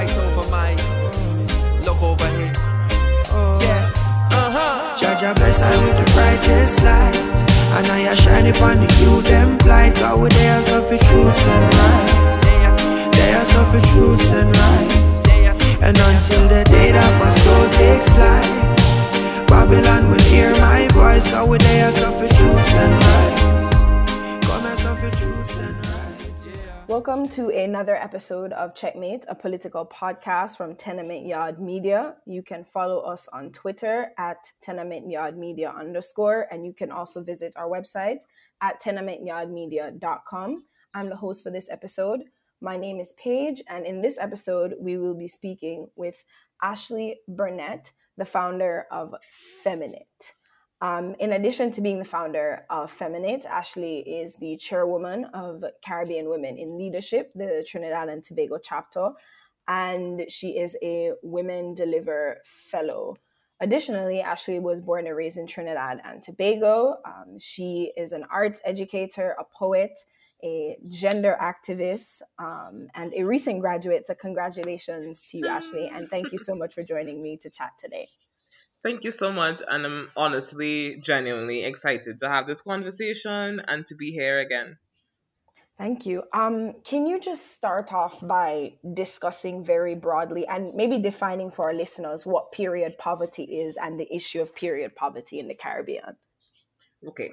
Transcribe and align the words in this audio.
right 0.00 0.16
over 0.16 0.48
my 0.48 0.72
look 1.84 2.00
over 2.02 2.28
here. 2.38 2.52
Yeah, 3.60 3.92
uh 4.32 4.50
huh. 4.56 4.96
Judge 4.96 5.22
I 5.22 5.32
bless 5.34 5.60
I 5.60 5.70
with 5.84 5.96
the 6.00 6.06
brightest 6.14 6.82
light. 6.82 7.16
And 7.76 7.86
I 7.86 8.14
shine 8.14 8.46
upon 8.46 8.76
the 8.80 8.88
you 9.00 9.20
them 9.22 9.58
blind. 9.58 9.96
God 9.96 10.20
with 10.20 10.32
their 10.32 10.58
of 10.76 10.84
the 10.88 10.98
truth 11.06 11.40
and 11.54 11.66
right. 11.80 12.10
They 13.16 13.30
are 13.38 13.50
of 13.60 13.68
the 13.76 13.82
truth 13.92 14.26
and 14.40 14.50
right. 14.62 14.90
And 15.86 15.96
until 16.08 16.44
the 16.48 16.62
day 16.64 16.92
that 16.92 17.12
my 17.22 17.30
soul 17.42 17.66
takes 17.80 18.08
flight, 18.16 19.46
Babylon 19.48 20.10
will 20.10 20.24
hear 20.32 20.50
my 20.68 20.88
voice. 20.88 21.26
God 21.30 21.48
with 21.48 21.62
their 21.62 21.88
of 21.88 22.14
the 22.20 22.28
truth 22.36 22.74
and 22.84 22.94
right. 23.04 23.39
Welcome 26.90 27.28
to 27.28 27.50
another 27.50 27.94
episode 27.94 28.52
of 28.52 28.74
Checkmate, 28.74 29.24
a 29.28 29.34
political 29.36 29.86
podcast 29.86 30.56
from 30.56 30.74
Tenement 30.74 31.24
Yard 31.24 31.60
Media. 31.60 32.16
You 32.26 32.42
can 32.42 32.64
follow 32.64 32.98
us 32.98 33.28
on 33.32 33.52
Twitter 33.52 34.08
at 34.18 34.38
Tenement 34.60 35.08
Yard 35.08 35.38
Media 35.38 35.70
underscore, 35.70 36.48
and 36.50 36.66
you 36.66 36.72
can 36.72 36.90
also 36.90 37.22
visit 37.22 37.54
our 37.56 37.68
website 37.68 38.22
at 38.60 38.82
tenementyardmedia.com. 38.82 40.64
I'm 40.92 41.08
the 41.08 41.14
host 41.14 41.44
for 41.44 41.52
this 41.52 41.70
episode. 41.70 42.22
My 42.60 42.76
name 42.76 42.98
is 42.98 43.14
Paige, 43.22 43.62
and 43.68 43.86
in 43.86 44.02
this 44.02 44.18
episode, 44.18 44.74
we 44.80 44.98
will 44.98 45.14
be 45.14 45.28
speaking 45.28 45.86
with 45.94 46.24
Ashley 46.60 47.20
Burnett, 47.28 47.92
the 48.16 48.24
founder 48.24 48.86
of 48.90 49.14
Feminitt. 49.64 50.32
Um, 50.82 51.14
in 51.18 51.32
addition 51.32 51.70
to 51.72 51.82
being 51.82 51.98
the 51.98 52.06
founder 52.06 52.64
of 52.70 52.96
Feminitt, 52.96 53.44
Ashley 53.44 53.98
is 53.98 54.36
the 54.36 54.56
chairwoman 54.56 55.26
of 55.26 55.62
Caribbean 55.84 56.30
Women 56.30 56.56
in 56.56 56.78
Leadership, 56.78 57.32
the 57.34 57.64
Trinidad 57.68 58.08
and 58.08 58.22
Tobago 58.22 58.58
chapter, 58.62 59.10
and 59.68 60.24
she 60.28 60.58
is 60.58 60.76
a 60.82 61.12
Women 61.22 61.74
Deliver 61.74 62.38
Fellow. 62.46 63.16
Additionally, 63.60 64.22
Ashley 64.22 64.58
was 64.58 64.80
born 64.80 65.06
and 65.06 65.14
raised 65.14 65.36
in 65.36 65.46
Trinidad 65.46 66.00
and 66.02 66.22
Tobago. 66.22 66.96
Um, 67.04 67.38
she 67.38 67.92
is 67.94 68.12
an 68.12 68.24
arts 68.32 68.62
educator, 68.64 69.36
a 69.38 69.44
poet, 69.44 69.92
a 70.42 70.78
gender 70.90 71.36
activist, 71.38 72.22
um, 72.38 72.88
and 72.94 73.12
a 73.14 73.24
recent 73.24 73.60
graduate. 73.60 74.06
So, 74.06 74.14
congratulations 74.14 75.24
to 75.28 75.36
you, 75.36 75.46
Ashley, 75.46 75.90
and 75.92 76.08
thank 76.08 76.32
you 76.32 76.38
so 76.38 76.54
much 76.54 76.72
for 76.72 76.82
joining 76.82 77.22
me 77.22 77.36
to 77.36 77.50
chat 77.50 77.72
today. 77.78 78.08
Thank 78.82 79.04
you 79.04 79.12
so 79.12 79.30
much, 79.30 79.62
and 79.68 79.84
I'm 79.84 80.10
honestly, 80.16 81.00
genuinely 81.00 81.64
excited 81.64 82.18
to 82.20 82.28
have 82.28 82.46
this 82.46 82.62
conversation 82.62 83.60
and 83.68 83.86
to 83.86 83.94
be 83.94 84.10
here 84.10 84.38
again. 84.38 84.78
Thank 85.76 86.04
you. 86.04 86.24
Um, 86.34 86.74
can 86.84 87.06
you 87.06 87.18
just 87.18 87.52
start 87.52 87.92
off 87.92 88.26
by 88.26 88.74
discussing 88.92 89.64
very 89.64 89.94
broadly 89.94 90.46
and 90.46 90.74
maybe 90.74 90.98
defining 90.98 91.50
for 91.50 91.68
our 91.68 91.74
listeners 91.74 92.26
what 92.26 92.52
period 92.52 92.98
poverty 92.98 93.44
is 93.44 93.78
and 93.80 93.98
the 93.98 94.14
issue 94.14 94.42
of 94.42 94.54
period 94.54 94.94
poverty 94.94 95.38
in 95.38 95.48
the 95.48 95.54
Caribbean? 95.54 96.16
Okay. 97.06 97.30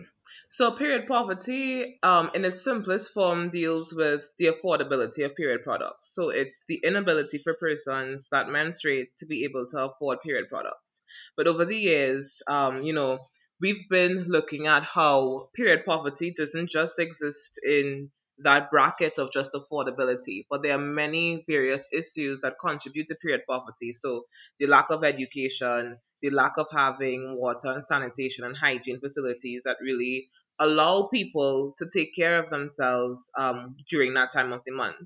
So 0.49 0.71
period 0.71 1.07
poverty, 1.07 1.99
um, 2.01 2.31
in 2.33 2.45
its 2.45 2.63
simplest 2.63 3.13
form, 3.13 3.49
deals 3.49 3.93
with 3.93 4.23
the 4.37 4.45
affordability 4.45 5.25
of 5.25 5.35
period 5.35 5.63
products. 5.63 6.13
So 6.13 6.29
it's 6.29 6.63
the 6.67 6.79
inability 6.83 7.39
for 7.43 7.53
persons 7.53 8.29
that 8.31 8.47
menstruate 8.47 9.09
to 9.17 9.25
be 9.25 9.43
able 9.43 9.67
to 9.67 9.85
afford 9.85 10.21
period 10.21 10.47
products. 10.49 11.01
But 11.35 11.47
over 11.47 11.65
the 11.65 11.77
years, 11.77 12.41
um, 12.47 12.81
you 12.81 12.93
know, 12.93 13.19
we've 13.59 13.89
been 13.89 14.25
looking 14.29 14.67
at 14.67 14.83
how 14.83 15.49
period 15.53 15.85
poverty 15.85 16.31
doesn't 16.31 16.69
just 16.69 16.97
exist 16.99 17.59
in 17.65 18.11
that 18.39 18.69
bracket 18.69 19.17
of 19.17 19.31
just 19.31 19.53
affordability, 19.53 20.45
but 20.49 20.61
there 20.61 20.75
are 20.75 20.81
many 20.81 21.43
various 21.47 21.87
issues 21.91 22.41
that 22.41 22.59
contribute 22.61 23.07
to 23.07 23.15
period 23.15 23.41
poverty. 23.49 23.91
So 23.93 24.25
the 24.59 24.67
lack 24.67 24.91
of 24.91 25.03
education, 25.03 25.97
the 26.21 26.29
lack 26.29 26.53
of 26.57 26.67
having 26.71 27.37
water 27.37 27.71
and 27.71 27.85
sanitation 27.85 28.43
and 28.43 28.55
hygiene 28.57 28.99
facilities 28.99 29.63
that 29.63 29.77
really 29.81 30.29
allow 30.59 31.07
people 31.13 31.73
to 31.77 31.87
take 31.93 32.15
care 32.15 32.43
of 32.43 32.49
themselves 32.49 33.31
um, 33.37 33.75
during 33.89 34.13
that 34.15 34.31
time 34.31 34.51
of 34.51 34.61
the 34.65 34.73
month. 34.73 34.97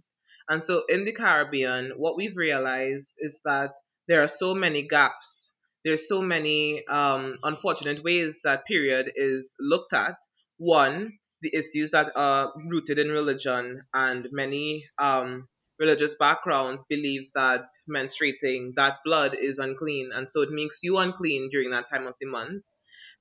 And 0.50 0.64
so 0.64 0.84
in 0.88 1.06
the 1.06 1.12
Caribbean, 1.12 1.94
what 1.98 2.18
we've 2.18 2.36
realized 2.36 3.16
is 3.20 3.42
that 3.46 3.72
there 4.08 4.22
are 4.22 4.28
so 4.28 4.54
many 4.54 4.88
gaps. 4.88 5.54
There's 5.84 6.08
so 6.08 6.22
many 6.22 6.86
um, 6.88 7.38
unfortunate 7.44 8.04
ways 8.04 8.42
that 8.44 8.66
period 8.66 9.12
is 9.16 9.56
looked 9.60 9.94
at. 9.94 10.16
One, 10.58 11.14
the 11.42 11.56
issues 11.56 11.92
that 11.92 12.12
are 12.16 12.54
rooted 12.70 13.00
in 13.00 13.10
religion 13.10 13.82
and 13.94 14.28
many 14.32 14.86
um, 14.98 15.48
religious 15.82 16.16
backgrounds 16.16 16.86
believe 16.88 17.24
that 17.34 17.66
menstruating 17.90 18.74
that 18.76 18.98
blood 19.04 19.36
is 19.36 19.58
unclean 19.58 20.12
and 20.14 20.30
so 20.30 20.44
it 20.44 20.52
makes 20.52 20.84
you 20.84 21.00
unclean 21.00 21.50
during 21.52 21.72
that 21.72 21.90
time 21.90 22.06
of 22.06 22.14
the 22.22 22.28
month. 22.28 22.64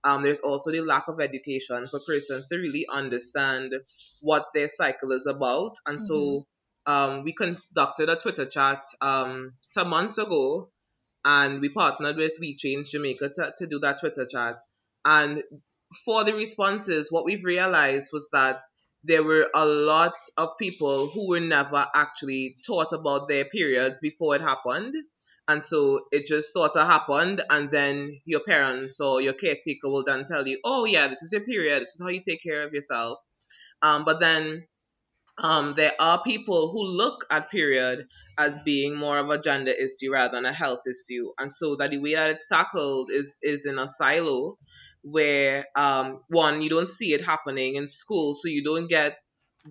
Um, 0.04 0.22
there's 0.22 0.40
also 0.40 0.70
the 0.70 0.82
lack 0.82 1.08
of 1.08 1.20
education 1.20 1.86
for 1.86 2.00
persons 2.06 2.48
to 2.48 2.56
really 2.56 2.86
understand 2.92 3.72
what 4.20 4.46
their 4.54 4.68
cycle 4.68 5.12
is 5.12 5.26
about. 5.26 5.76
And 5.86 5.98
mm-hmm. 5.98 6.06
so 6.06 6.46
um, 6.86 7.24
we 7.24 7.32
conducted 7.32 8.10
a 8.10 8.16
twitter 8.16 8.46
chat 8.46 8.84
um, 9.00 9.54
some 9.70 9.88
months 9.88 10.18
ago 10.18 10.70
and 11.24 11.60
we 11.60 11.70
partnered 11.70 12.16
with 12.16 12.32
we 12.40 12.56
change 12.56 12.90
jamaica 12.90 13.30
to, 13.34 13.52
to 13.56 13.66
do 13.66 13.78
that 13.80 14.00
twitter 14.00 14.26
chat. 14.26 14.56
And 15.04 15.42
for 16.04 16.24
the 16.24 16.34
responses, 16.34 17.10
what 17.10 17.24
we've 17.24 17.44
realized 17.44 18.10
was 18.12 18.28
that 18.32 18.60
there 19.04 19.22
were 19.22 19.48
a 19.54 19.64
lot 19.64 20.14
of 20.36 20.50
people 20.58 21.08
who 21.08 21.28
were 21.28 21.40
never 21.40 21.86
actually 21.94 22.56
taught 22.66 22.92
about 22.92 23.28
their 23.28 23.44
periods 23.44 23.98
before 24.00 24.36
it 24.36 24.42
happened. 24.42 24.94
And 25.48 25.64
so 25.64 26.02
it 26.12 26.26
just 26.26 26.52
sort 26.52 26.76
of 26.76 26.86
happened, 26.86 27.42
and 27.50 27.72
then 27.72 28.20
your 28.24 28.38
parents 28.38 29.00
or 29.00 29.20
your 29.20 29.32
caretaker 29.32 29.88
will 29.88 30.04
then 30.04 30.24
tell 30.24 30.46
you, 30.46 30.60
oh, 30.64 30.84
yeah, 30.84 31.08
this 31.08 31.22
is 31.22 31.32
your 31.32 31.40
period, 31.40 31.82
this 31.82 31.96
is 31.96 32.00
how 32.00 32.08
you 32.08 32.20
take 32.22 32.42
care 32.42 32.62
of 32.64 32.72
yourself. 32.72 33.18
Um, 33.82 34.04
but 34.04 34.20
then 34.20 34.66
um, 35.38 35.74
there 35.76 35.92
are 36.00 36.22
people 36.22 36.70
who 36.70 36.82
look 36.82 37.26
at 37.30 37.50
period 37.50 38.06
as 38.38 38.58
being 38.64 38.96
more 38.96 39.18
of 39.18 39.30
a 39.30 39.38
gender 39.38 39.72
issue 39.72 40.12
rather 40.12 40.36
than 40.36 40.44
a 40.44 40.52
health 40.52 40.80
issue. 40.86 41.30
And 41.38 41.50
so 41.50 41.76
that 41.76 41.90
the 41.90 41.98
way 41.98 42.14
that 42.14 42.30
it's 42.30 42.48
tackled 42.48 43.10
is, 43.10 43.36
is 43.42 43.66
in 43.66 43.78
a 43.78 43.88
silo 43.88 44.58
where 45.02 45.66
um, 45.76 46.20
one 46.28 46.60
you 46.60 46.68
don't 46.68 46.88
see 46.88 47.12
it 47.12 47.24
happening 47.24 47.76
in 47.76 47.88
school, 47.88 48.34
so 48.34 48.48
you 48.48 48.62
don't 48.62 48.88
get 48.88 49.16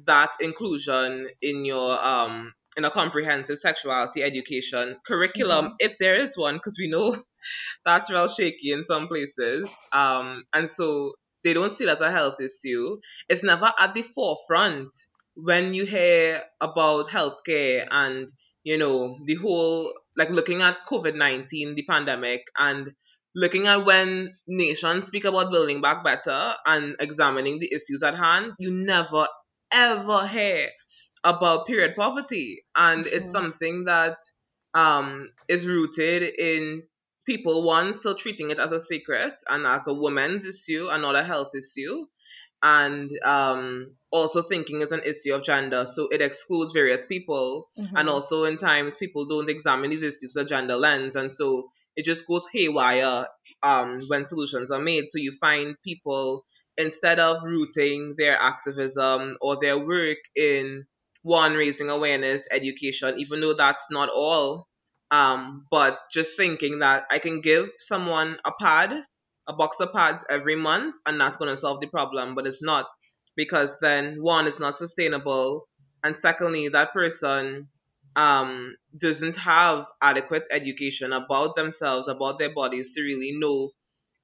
that 0.06 0.32
inclusion 0.40 1.28
in 1.42 1.66
your 1.66 2.04
um 2.04 2.54
in 2.78 2.86
a 2.86 2.92
comprehensive 2.92 3.58
sexuality 3.58 4.22
education 4.22 4.96
curriculum 5.06 5.66
mm-hmm. 5.66 5.76
if 5.80 5.98
there 5.98 6.16
is 6.16 6.38
one 6.38 6.56
because 6.56 6.78
we 6.78 6.88
know 6.88 7.22
that's 7.86 8.12
real 8.12 8.28
shaky 8.28 8.72
in 8.72 8.84
some 8.84 9.08
places 9.08 9.76
um 9.92 10.44
and 10.54 10.70
so 10.70 11.14
they 11.44 11.54
don't 11.54 11.74
see 11.74 11.86
it 11.86 11.90
as 11.90 12.02
a 12.02 12.12
health 12.12 12.36
issue 12.40 13.00
it's 13.28 13.44
never 13.44 13.72
at 13.80 13.94
the 13.94 14.04
forefront 14.04 14.96
when 15.44 15.74
you 15.74 15.86
hear 15.86 16.42
about 16.62 17.10
healthcare 17.10 17.88
and 17.90 18.30
you 18.64 18.78
know 18.78 19.18
the 19.26 19.36
whole 19.36 19.94
like 20.18 20.30
looking 20.30 20.62
at 20.62 20.86
covid-19 20.88 21.76
the 21.76 21.86
pandemic 21.88 22.42
and 22.58 22.92
looking 23.36 23.68
at 23.68 23.86
when 23.86 24.36
nations 24.48 25.08
speak 25.08 25.26
about 25.26 25.52
building 25.52 25.82
back 25.82 26.04
better 26.04 26.54
and 26.66 26.96
examining 27.00 27.60
the 27.60 27.72
issues 27.72 28.04
at 28.04 28.18
hand, 28.18 28.54
you 28.60 28.72
never 28.72 29.28
ever 29.72 30.28
hear 30.28 30.68
about 31.24 31.68
period 31.68 31.96
poverty. 31.96 32.64
And 32.76 33.06
mm-hmm. 33.06 33.16
it's 33.16 33.32
something 33.32 33.86
that 33.86 34.18
um, 34.74 35.30
is 35.48 35.68
rooted 35.68 36.24
in 36.24 36.84
people, 37.26 37.64
one, 37.64 37.94
still 37.94 38.16
treating 38.16 38.50
it 38.50 38.60
as 38.60 38.72
a 38.72 38.80
secret 38.80 39.36
and 39.50 39.68
as 39.68 39.88
a 39.88 39.94
woman's 39.94 40.46
issue 40.46 40.88
and 40.90 41.02
not 41.02 41.16
a 41.16 41.24
health 41.24 41.52
issue. 41.56 42.06
And 42.62 43.10
um, 43.24 43.96
also 44.12 44.42
thinking 44.42 44.82
it's 44.82 44.92
an 44.92 45.04
issue 45.06 45.34
of 45.34 45.44
gender, 45.44 45.86
so 45.86 46.08
it 46.10 46.22
excludes 46.22 46.74
various 46.74 47.06
people. 47.06 47.70
Mm-hmm. 47.78 47.96
And 47.96 48.10
also, 48.10 48.44
in 48.44 48.58
times, 48.58 48.98
people 48.98 49.26
don't 49.26 49.50
examine 49.50 49.92
these 49.92 50.02
issues 50.02 50.34
with 50.36 50.46
a 50.46 50.50
gender 50.50 50.76
lens, 50.76 51.16
and 51.16 51.32
so 51.32 51.70
it 51.96 52.06
just 52.06 52.28
goes 52.28 52.48
haywire 52.52 53.28
um, 53.64 54.04
when 54.08 54.26
solutions 54.26 54.72
are 54.72 54.80
made. 54.80 55.08
So 55.08 55.20
you 55.20 55.34
find 55.40 55.76
people 55.84 56.46
instead 56.78 57.20
of 57.20 57.44
rooting 57.44 58.16
their 58.18 58.38
activism 58.38 59.38
or 59.42 59.58
their 59.62 59.78
work 59.78 60.18
in 60.36 60.86
one 61.22 61.54
raising 61.54 61.90
awareness, 61.90 62.48
education, 62.50 63.20
even 63.20 63.42
though 63.42 63.54
that's 63.54 63.88
not 63.92 64.10
all, 64.10 64.68
um, 65.12 65.66
but 65.70 66.00
just 66.12 66.38
thinking 66.38 66.80
that 66.80 67.06
I 67.12 67.20
can 67.20 67.42
give 67.42 67.70
someone 67.78 68.38
a 68.46 68.52
pad, 68.60 68.94
a 69.50 69.54
box 69.54 69.80
of 69.82 69.92
pads 69.94 70.24
every 70.30 70.56
month, 70.56 70.96
and 71.06 71.20
that's 71.20 71.38
going 71.38 71.52
to 71.52 71.58
solve 71.58 71.82
the 71.82 71.88
problem, 71.88 72.36
but 72.36 72.48
it's 72.48 72.64
not 72.64 72.88
because 73.36 73.80
then 73.82 74.22
one 74.22 74.48
is 74.48 74.60
not 74.60 74.76
sustainable, 74.78 75.68
and 76.04 76.16
secondly, 76.16 76.70
that 76.70 76.94
person 76.94 77.68
um, 78.16 78.76
doesn't 79.00 79.38
have 79.38 79.88
adequate 80.02 80.48
education 80.52 81.14
about 81.14 81.56
themselves, 81.56 82.08
about 82.08 82.40
their 82.40 82.54
bodies 82.54 82.94
to 82.96 83.02
really 83.02 83.34
know 83.38 83.72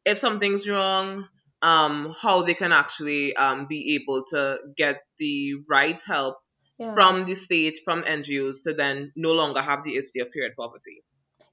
if 0.05 0.17
something's 0.17 0.67
wrong, 0.69 1.27
um, 1.61 2.15
how 2.21 2.43
they 2.43 2.53
can 2.53 2.71
actually 2.71 3.35
um, 3.35 3.67
be 3.67 3.95
able 3.95 4.23
to 4.29 4.59
get 4.77 5.01
the 5.19 5.55
right 5.69 6.01
help 6.01 6.37
Yeah. 6.77 6.93
from 6.93 7.25
the 7.25 7.35
state, 7.35 7.79
from 7.85 8.03
NGOs 8.03 8.63
to 8.63 8.73
then 8.73 9.11
no 9.15 9.33
longer 9.33 9.61
have 9.61 9.83
the 9.83 9.95
issue 9.95 10.21
of 10.21 10.31
period 10.31 10.53
poverty. 10.59 11.03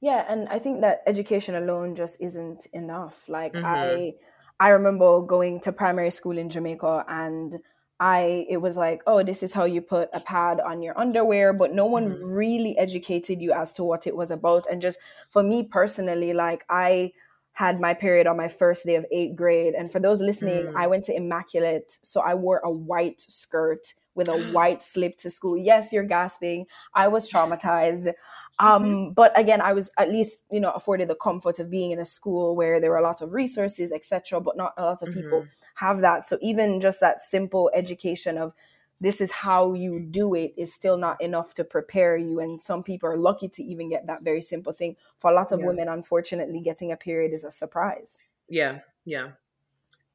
Yeah, 0.03 0.27
and 0.29 0.49
I 0.49 0.59
think 0.59 0.81
that 0.83 1.03
education 1.07 1.55
alone 1.55 1.95
just 1.95 2.21
isn't 2.21 2.67
enough. 2.73 3.29
Like 3.29 3.55
Mhm. 3.55 3.65
I 3.65 4.15
I 4.61 4.69
remember 4.69 5.21
going 5.23 5.61
to 5.61 5.73
primary 5.73 6.11
school 6.11 6.39
in 6.39 6.51
Jamaica 6.51 7.05
and 7.09 7.63
I 8.01 8.47
it 8.49 8.57
was 8.59 8.77
like, 8.77 9.03
oh, 9.07 9.23
this 9.23 9.43
is 9.45 9.53
how 9.55 9.65
you 9.65 9.81
put 9.81 10.09
a 10.13 10.21
pad 10.21 10.61
on 10.61 10.83
your 10.83 10.99
underwear, 10.99 11.53
but 11.53 11.73
no 11.73 11.87
one 11.87 12.11
Mhm. 12.11 12.35
really 12.37 12.77
educated 12.79 13.41
you 13.41 13.53
as 13.53 13.73
to 13.75 13.85
what 13.85 14.07
it 14.09 14.17
was 14.17 14.31
about. 14.33 14.67
And 14.71 14.83
just 14.83 14.99
for 15.31 15.43
me 15.45 15.63
personally, 15.63 16.33
like 16.33 16.65
I 16.69 17.13
had 17.53 17.79
my 17.81 17.95
period 17.95 18.27
on 18.27 18.37
my 18.37 18.49
first 18.49 18.87
day 18.87 18.97
of 18.97 19.07
eighth 19.13 19.37
grade. 19.37 19.75
And 19.75 19.93
for 19.93 20.01
those 20.01 20.21
listening, 20.23 20.67
Mm. 20.69 20.77
I 20.77 20.87
went 20.89 21.05
to 21.05 21.15
Immaculate. 21.15 21.99
So 22.03 22.21
I 22.23 22.35
wore 22.35 22.61
a 22.65 22.71
white 22.73 23.21
skirt 23.21 23.95
with 24.15 24.29
a 24.29 24.37
white 24.57 24.83
slip 24.83 25.17
to 25.19 25.31
school. 25.31 25.57
Yes, 25.57 25.93
you're 25.93 26.03
gasping. 26.05 26.67
I 26.95 27.09
was 27.09 27.31
traumatized. 27.31 28.13
Um, 28.59 29.13
but 29.13 29.37
again, 29.39 29.61
I 29.61 29.73
was 29.73 29.91
at 29.99 30.11
least, 30.11 30.45
you 30.51 30.61
know, 30.61 30.71
afforded 30.71 31.09
the 31.09 31.15
comfort 31.17 31.59
of 31.59 31.71
being 31.71 31.91
in 31.91 31.99
a 31.99 32.05
school 32.05 32.55
where 32.55 32.81
there 32.81 32.91
were 32.91 32.99
a 32.99 33.03
lot 33.03 33.23
of 33.23 33.33
resources, 33.33 33.91
etc. 33.93 34.41
But 34.41 34.57
not 34.57 34.75
a 34.77 34.85
lot 34.85 35.03
of 35.03 35.13
people 35.13 35.47
have 35.77 36.01
that. 36.01 36.27
So 36.27 36.39
even 36.41 36.81
just 36.81 37.01
that 37.01 37.21
simple 37.21 37.71
education 37.75 38.39
of 38.39 38.53
this 39.01 39.21
is 39.21 39.33
how 39.33 39.73
you 39.75 39.99
do 39.99 40.35
it 40.35 40.55
is 40.57 40.73
still 40.73 40.97
not 40.97 41.21
enough 41.21 41.55
to 41.55 41.65
prepare 41.65 42.17
you. 42.17 42.39
And 42.39 42.63
some 42.63 42.85
people 42.85 43.09
are 43.09 43.17
lucky 43.17 43.49
to 43.49 43.63
even 43.65 43.89
get 43.91 44.07
that 44.07 44.23
very 44.23 44.41
simple 44.41 44.73
thing. 44.73 44.97
For 45.19 45.31
a 45.31 45.35
lot 45.35 45.51
of 45.51 45.61
Yeah. 45.61 45.67
women, 45.67 45.89
unfortunately, 45.89 46.61
getting 46.61 46.93
a 46.93 46.97
period 46.97 47.33
is 47.33 47.43
a 47.43 47.51
surprise. 47.51 48.21
Yeah, 48.49 48.81
yeah. 49.05 49.33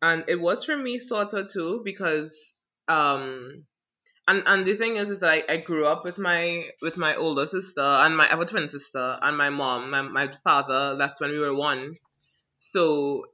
And 0.01 0.25
it 0.27 0.39
was 0.39 0.63
for 0.63 0.77
me 0.77 0.99
sort 0.99 1.33
of 1.33 1.51
too 1.51 1.81
because 1.83 2.55
um 2.87 3.65
and 4.27 4.43
and 4.45 4.65
the 4.65 4.75
thing 4.75 4.97
is 4.97 5.09
is 5.09 5.19
that 5.19 5.31
I, 5.49 5.53
I 5.53 5.57
grew 5.57 5.85
up 5.87 6.03
with 6.03 6.17
my 6.17 6.69
with 6.81 6.97
my 6.97 7.15
older 7.15 7.45
sister 7.45 7.81
and 7.81 8.15
my 8.17 8.27
a 8.29 8.45
twin 8.45 8.69
sister 8.69 9.17
and 9.21 9.37
my 9.37 9.49
mom. 9.49 9.89
My 9.91 10.01
my 10.01 10.31
father 10.43 10.93
left 10.95 11.19
when 11.21 11.31
we 11.31 11.39
were 11.39 11.55
one. 11.55 11.95
So 12.59 13.25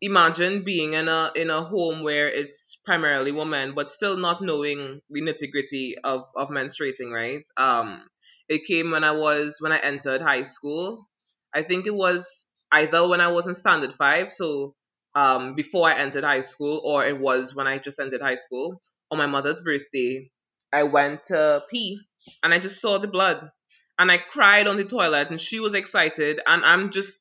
imagine 0.00 0.64
being 0.64 0.92
in 0.94 1.08
a 1.08 1.32
in 1.36 1.50
a 1.50 1.62
home 1.64 2.02
where 2.02 2.28
it's 2.28 2.78
primarily 2.84 3.32
women 3.32 3.74
but 3.74 3.90
still 3.90 4.16
not 4.16 4.42
knowing 4.42 5.00
the 5.10 5.22
nitty 5.22 5.50
gritty 5.50 5.96
of, 5.98 6.26
of 6.36 6.48
menstruating, 6.50 7.12
right? 7.12 7.44
Um 7.56 8.02
it 8.48 8.64
came 8.64 8.90
when 8.92 9.04
I 9.04 9.12
was 9.12 9.58
when 9.60 9.72
I 9.72 9.78
entered 9.78 10.22
high 10.22 10.44
school. 10.44 11.08
I 11.54 11.62
think 11.62 11.86
it 11.86 11.94
was 11.94 12.48
either 12.72 13.06
when 13.06 13.20
I 13.20 13.28
was 13.28 13.46
in 13.46 13.54
standard 13.54 13.94
five, 13.94 14.32
so 14.32 14.74
um 15.14 15.54
before 15.54 15.88
I 15.88 15.94
entered 15.98 16.24
high 16.24 16.42
school, 16.42 16.80
or 16.84 17.06
it 17.06 17.18
was 17.18 17.54
when 17.54 17.66
I 17.66 17.78
just 17.78 18.00
entered 18.00 18.22
high 18.22 18.36
school. 18.46 18.80
On 19.10 19.18
my 19.18 19.26
mother's 19.26 19.62
birthday, 19.62 20.30
I 20.72 20.84
went 20.84 21.24
to 21.26 21.64
pee 21.70 22.00
and 22.42 22.52
I 22.52 22.58
just 22.58 22.80
saw 22.80 22.98
the 22.98 23.08
blood. 23.08 23.50
And 23.98 24.12
I 24.12 24.18
cried 24.18 24.68
on 24.68 24.76
the 24.76 24.84
toilet 24.84 25.30
and 25.30 25.40
she 25.40 25.60
was 25.60 25.74
excited 25.74 26.40
and 26.46 26.64
I'm 26.64 26.90
just 26.90 27.18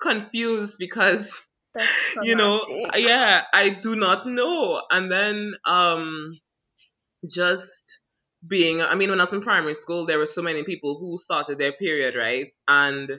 confused 0.00 0.76
because 0.78 1.42
That's 1.74 2.16
you 2.22 2.36
know 2.36 2.60
yeah 2.96 3.42
i 3.52 3.68
do 3.70 3.96
not 3.96 4.26
know 4.26 4.82
and 4.90 5.10
then 5.10 5.54
um 5.64 6.38
just 7.28 8.00
being 8.48 8.80
i 8.80 8.94
mean 8.94 9.10
when 9.10 9.20
i 9.20 9.24
was 9.24 9.32
in 9.32 9.42
primary 9.42 9.74
school 9.74 10.06
there 10.06 10.18
were 10.18 10.26
so 10.26 10.42
many 10.42 10.62
people 10.62 10.98
who 10.98 11.18
started 11.18 11.58
their 11.58 11.72
period 11.72 12.14
right 12.16 12.54
and 12.68 13.10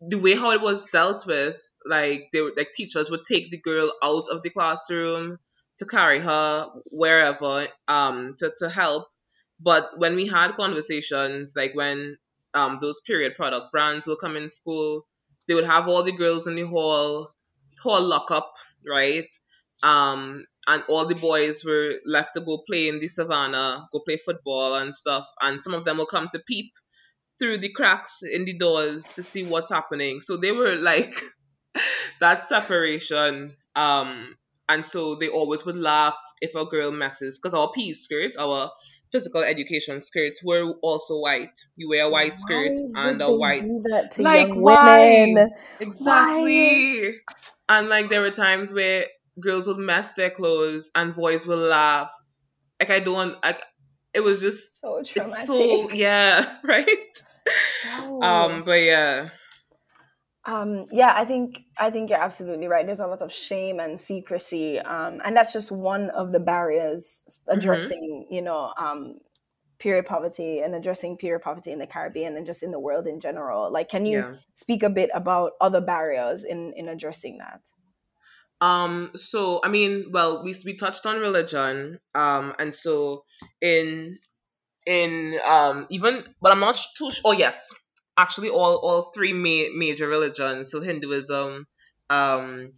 the 0.00 0.18
way 0.18 0.34
how 0.34 0.52
it 0.52 0.60
was 0.60 0.86
dealt 0.86 1.26
with 1.26 1.60
like 1.86 2.28
they 2.32 2.40
were 2.40 2.52
like 2.56 2.70
teachers 2.72 3.10
would 3.10 3.24
take 3.24 3.50
the 3.50 3.58
girl 3.60 3.92
out 4.02 4.24
of 4.30 4.42
the 4.42 4.50
classroom 4.50 5.38
to 5.78 5.86
carry 5.86 6.20
her 6.20 6.70
wherever 6.86 7.66
um 7.88 8.34
to, 8.38 8.52
to 8.58 8.68
help. 8.68 9.06
But 9.60 9.98
when 9.98 10.14
we 10.14 10.26
had 10.26 10.54
conversations 10.54 11.54
like 11.56 11.74
when 11.74 12.16
um 12.54 12.78
those 12.80 13.00
period 13.00 13.34
product 13.36 13.72
brands 13.72 14.06
will 14.06 14.16
come 14.16 14.36
in 14.36 14.50
school 14.50 15.06
they 15.46 15.54
would 15.54 15.64
have 15.66 15.88
all 15.88 16.02
the 16.02 16.12
girls 16.12 16.46
in 16.46 16.54
the 16.54 16.66
hall 16.66 17.30
hall 17.82 18.02
lockup 18.02 18.52
right? 18.86 19.28
Um 19.82 20.44
and 20.66 20.82
all 20.88 21.06
the 21.06 21.14
boys 21.14 21.64
were 21.64 21.94
left 22.04 22.34
to 22.34 22.40
go 22.40 22.62
play 22.68 22.88
in 22.88 23.00
the 23.00 23.08
savannah 23.08 23.88
go 23.92 24.00
play 24.00 24.18
football 24.18 24.74
and 24.74 24.94
stuff. 24.94 25.26
And 25.40 25.62
some 25.62 25.74
of 25.74 25.84
them 25.84 25.98
will 25.98 26.06
come 26.06 26.28
to 26.32 26.40
peep 26.46 26.72
through 27.38 27.58
the 27.58 27.72
cracks 27.72 28.22
in 28.22 28.44
the 28.44 28.54
doors 28.58 29.12
to 29.14 29.22
see 29.22 29.44
what's 29.44 29.70
happening. 29.70 30.20
So 30.20 30.36
they 30.36 30.52
were 30.52 30.76
like 30.76 31.20
that 32.20 32.42
separation 32.42 33.52
um 33.76 34.34
and 34.68 34.84
so 34.84 35.14
they 35.14 35.28
always 35.28 35.64
would 35.64 35.76
laugh 35.76 36.14
if 36.40 36.54
a 36.54 36.64
girl 36.66 36.90
messes 36.90 37.38
because 37.38 37.54
our 37.54 37.70
PE 37.74 37.92
skirts 37.92 38.36
our 38.36 38.70
physical 39.10 39.42
education 39.42 40.00
skirts 40.00 40.42
were 40.44 40.74
also 40.82 41.18
white 41.20 41.56
you 41.76 41.88
wear 41.88 42.04
a 42.04 42.08
white 42.10 42.34
skirt 42.34 42.72
and 42.94 43.20
a 43.22 43.32
white 43.32 43.62
do 43.62 43.80
that 43.90 44.10
to 44.12 44.22
Like, 44.22 44.48
young 44.48 44.60
why? 44.62 45.24
women? 45.24 45.50
Exactly. 45.80 47.16
And 47.68 47.88
like 47.88 48.08
there 48.08 48.20
were 48.20 48.30
times 48.30 48.72
where 48.72 49.06
girls 49.40 49.66
would 49.66 49.78
mess 49.78 50.12
their 50.14 50.30
clothes 50.30 50.90
and 50.94 51.14
boys 51.14 51.46
would 51.46 51.58
laugh. 51.58 52.10
Like 52.80 52.90
I 52.90 53.00
don't 53.00 53.36
like 53.42 53.62
it 54.14 54.20
was 54.20 54.40
just 54.40 54.78
So 54.78 55.02
traumatic. 55.02 55.38
it's 55.38 55.46
so 55.46 55.90
yeah, 55.92 56.58
right? 56.64 57.06
No. 57.84 58.22
Um 58.22 58.64
but 58.64 58.80
yeah. 58.82 59.30
Um, 60.48 60.86
yeah, 60.90 61.12
I 61.14 61.26
think 61.26 61.64
I 61.78 61.90
think 61.90 62.08
you're 62.08 62.18
absolutely 62.20 62.68
right. 62.68 62.86
There's 62.86 63.00
a 63.00 63.06
lot 63.06 63.20
of 63.20 63.30
shame 63.32 63.80
and 63.80 64.00
secrecy, 64.00 64.78
um, 64.80 65.20
and 65.24 65.36
that's 65.36 65.52
just 65.52 65.70
one 65.70 66.08
of 66.10 66.32
the 66.32 66.40
barriers 66.40 67.22
Mm-hmm. 67.54 67.88
addressing, 67.88 68.28
you 68.30 68.40
know, 68.40 68.72
um, 68.78 69.18
period 69.78 70.06
poverty 70.06 70.60
and 70.60 70.74
addressing 70.74 71.18
period 71.18 71.42
poverty 71.42 71.72
in 71.72 71.80
the 71.80 71.86
Caribbean 71.86 72.36
and 72.36 72.46
just 72.46 72.62
in 72.62 72.70
the 72.72 72.80
world 72.80 73.06
in 73.06 73.20
general. 73.20 73.70
Like, 73.72 73.90
can 73.90 74.06
you 74.06 74.24
Yeah. 74.24 74.36
speak 74.54 74.82
a 74.82 74.90
bit 74.90 75.10
about 75.14 75.52
other 75.60 75.82
barriers 75.82 76.44
in 76.44 76.72
in 76.76 76.88
addressing 76.88 77.38
that? 77.38 77.62
Um 78.60 79.12
so 79.14 79.60
I 79.62 79.68
mean, 79.68 80.10
well, 80.10 80.42
we 80.42 80.54
we 80.64 80.74
touched 80.76 81.06
on 81.06 81.20
religion. 81.20 81.98
Um 82.14 82.54
and 82.58 82.74
so 82.74 83.24
in 83.60 84.18
in 84.86 85.38
um 85.48 85.86
even 85.90 86.34
but 86.42 86.52
I'm 86.52 86.60
not 86.60 86.78
too 86.98 87.10
sh- 87.12 87.22
oh 87.24 87.32
yes 87.32 87.72
actually 88.18 88.50
all 88.50 88.76
all 88.76 89.02
three 89.04 89.32
ma- 89.32 89.74
major 89.76 90.08
religions 90.08 90.70
so 90.70 90.80
Hinduism 90.80 91.66
um 92.10 92.72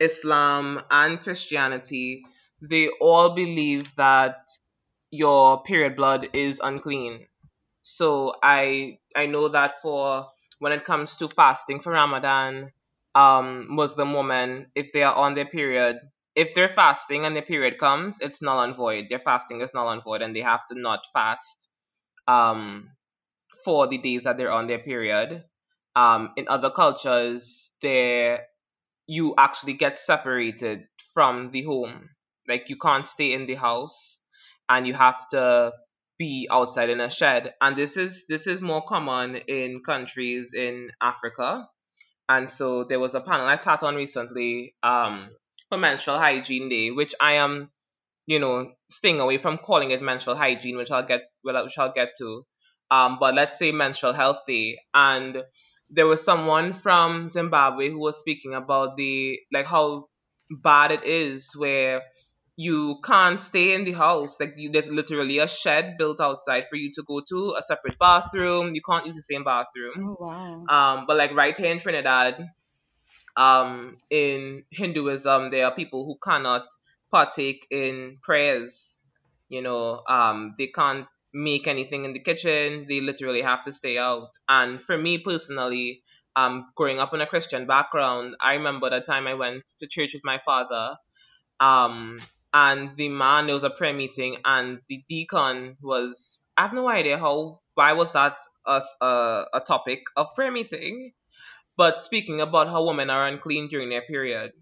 Islam 0.00 0.82
and 0.90 1.20
Christianity 1.20 2.24
they 2.62 2.88
all 3.00 3.30
believe 3.34 3.94
that 3.96 4.36
your 5.10 5.62
period 5.62 5.96
blood 5.96 6.28
is 6.34 6.60
unclean 6.60 7.26
so 7.82 8.34
I 8.42 8.98
I 9.14 9.26
know 9.26 9.48
that 9.48 9.80
for 9.82 10.28
when 10.58 10.72
it 10.72 10.84
comes 10.84 11.16
to 11.16 11.28
fasting 11.28 11.80
for 11.80 11.92
Ramadan 11.92 12.72
um 13.14 13.66
Muslim 13.74 14.12
women 14.14 14.70
if 14.74 14.92
they 14.92 15.02
are 15.02 15.14
on 15.14 15.34
their 15.34 15.46
period 15.46 15.98
if 16.34 16.54
they're 16.54 16.68
fasting 16.68 17.24
and 17.24 17.34
their 17.34 17.42
period 17.42 17.78
comes, 17.78 18.18
it's 18.20 18.42
null 18.42 18.60
and 18.60 18.76
void. 18.76 19.06
Their 19.08 19.18
fasting 19.18 19.62
is 19.62 19.72
null 19.72 19.88
and 19.88 20.04
void, 20.04 20.20
and 20.20 20.36
they 20.36 20.42
have 20.42 20.66
to 20.66 20.74
not 20.78 21.00
fast 21.12 21.70
um, 22.28 22.90
for 23.64 23.86
the 23.86 23.98
days 23.98 24.24
that 24.24 24.36
they're 24.36 24.52
on 24.52 24.66
their 24.66 24.78
period. 24.78 25.44
Um, 25.94 26.30
in 26.36 26.48
other 26.48 26.70
cultures, 26.70 27.70
there 27.80 28.46
you 29.06 29.34
actually 29.38 29.74
get 29.74 29.96
separated 29.96 30.86
from 31.14 31.50
the 31.50 31.62
home. 31.62 32.10
Like 32.48 32.68
you 32.68 32.76
can't 32.76 33.06
stay 33.06 33.32
in 33.32 33.46
the 33.46 33.54
house, 33.54 34.20
and 34.68 34.86
you 34.86 34.94
have 34.94 35.26
to 35.28 35.72
be 36.18 36.48
outside 36.50 36.90
in 36.90 37.00
a 37.00 37.10
shed. 37.10 37.54
And 37.60 37.76
this 37.76 37.96
is 37.96 38.26
this 38.28 38.46
is 38.46 38.60
more 38.60 38.82
common 38.82 39.36
in 39.36 39.82
countries 39.82 40.52
in 40.54 40.90
Africa. 41.00 41.68
And 42.28 42.48
so 42.48 42.84
there 42.84 43.00
was 43.00 43.14
a 43.14 43.20
panel 43.20 43.46
I 43.46 43.56
sat 43.56 43.82
on 43.82 43.94
recently 43.94 44.74
um, 44.82 45.30
for 45.68 45.78
Menstrual 45.78 46.18
Hygiene 46.18 46.68
Day, 46.68 46.90
which 46.90 47.14
I 47.20 47.34
am 47.34 47.70
you 48.26 48.40
know, 48.40 48.72
staying 48.90 49.20
away 49.20 49.38
from 49.38 49.58
calling 49.58 49.92
it 49.92 50.02
menstrual 50.02 50.36
hygiene, 50.36 50.76
which 50.76 50.90
I'll 50.90 51.06
get, 51.06 51.22
well, 51.44 51.62
which 51.64 51.78
I'll 51.78 51.92
get 51.92 52.10
to. 52.18 52.44
Um, 52.90 53.18
but 53.20 53.34
let's 53.34 53.58
say 53.58 53.72
menstrual 53.72 54.12
health 54.12 54.40
day, 54.46 54.78
and 54.94 55.42
there 55.90 56.06
was 56.06 56.22
someone 56.24 56.72
from 56.72 57.28
Zimbabwe 57.28 57.90
who 57.90 57.98
was 57.98 58.18
speaking 58.18 58.54
about 58.54 58.96
the 58.96 59.40
like 59.52 59.66
how 59.66 60.08
bad 60.50 60.92
it 60.92 61.04
is 61.04 61.52
where 61.56 62.02
you 62.56 63.00
can't 63.04 63.40
stay 63.40 63.74
in 63.74 63.84
the 63.84 63.92
house. 63.92 64.38
Like 64.40 64.54
you, 64.56 64.70
there's 64.70 64.88
literally 64.88 65.38
a 65.38 65.48
shed 65.48 65.96
built 65.98 66.20
outside 66.20 66.68
for 66.68 66.76
you 66.76 66.90
to 66.94 67.02
go 67.02 67.20
to, 67.28 67.54
a 67.58 67.62
separate 67.62 67.98
bathroom. 67.98 68.74
You 68.74 68.80
can't 68.88 69.06
use 69.06 69.16
the 69.16 69.22
same 69.22 69.44
bathroom. 69.44 69.94
Oh 69.98 70.16
wow! 70.18 70.66
Um, 70.68 71.06
but 71.06 71.16
like 71.16 71.34
right 71.34 71.56
here 71.56 71.70
in 71.70 71.78
Trinidad, 71.78 72.48
um, 73.36 73.98
in 74.10 74.64
Hinduism, 74.70 75.50
there 75.50 75.66
are 75.66 75.74
people 75.74 76.04
who 76.06 76.16
cannot 76.22 76.66
partake 77.10 77.66
in 77.70 78.16
prayers. 78.22 78.98
You 79.48 79.62
know, 79.62 80.02
um, 80.08 80.54
they 80.58 80.68
can't 80.68 81.06
make 81.36 81.68
anything 81.68 82.04
in 82.04 82.14
the 82.14 82.20
kitchen. 82.20 82.86
They 82.88 83.00
literally 83.00 83.42
have 83.42 83.62
to 83.64 83.72
stay 83.72 83.98
out. 83.98 84.30
And 84.48 84.82
for 84.82 84.96
me 84.96 85.18
personally, 85.18 86.02
um, 86.34 86.66
growing 86.74 86.98
up 86.98 87.12
in 87.14 87.20
a 87.20 87.26
Christian 87.26 87.66
background, 87.66 88.36
I 88.40 88.54
remember 88.54 88.88
the 88.88 89.00
time 89.00 89.26
I 89.26 89.34
went 89.34 89.66
to 89.78 89.86
church 89.86 90.14
with 90.14 90.24
my 90.24 90.38
father. 90.44 90.96
Um, 91.60 92.16
and 92.54 92.96
the 92.96 93.08
man 93.10 93.46
there 93.46 93.54
was 93.54 93.64
a 93.64 93.70
prayer 93.70 93.92
meeting 93.92 94.36
and 94.44 94.80
the 94.88 95.02
deacon 95.08 95.76
was 95.82 96.40
I 96.56 96.62
have 96.62 96.72
no 96.72 96.88
idea 96.88 97.18
how 97.18 97.60
why 97.74 97.92
was 97.92 98.12
that 98.12 98.38
a, 98.66 98.80
a, 99.02 99.44
a 99.54 99.60
topic 99.60 100.04
of 100.16 100.34
prayer 100.34 100.50
meeting, 100.50 101.12
but 101.76 102.00
speaking 102.00 102.40
about 102.40 102.68
how 102.68 102.86
women 102.86 103.10
are 103.10 103.26
unclean 103.26 103.68
during 103.68 103.90
their 103.90 104.02
period 104.02 104.52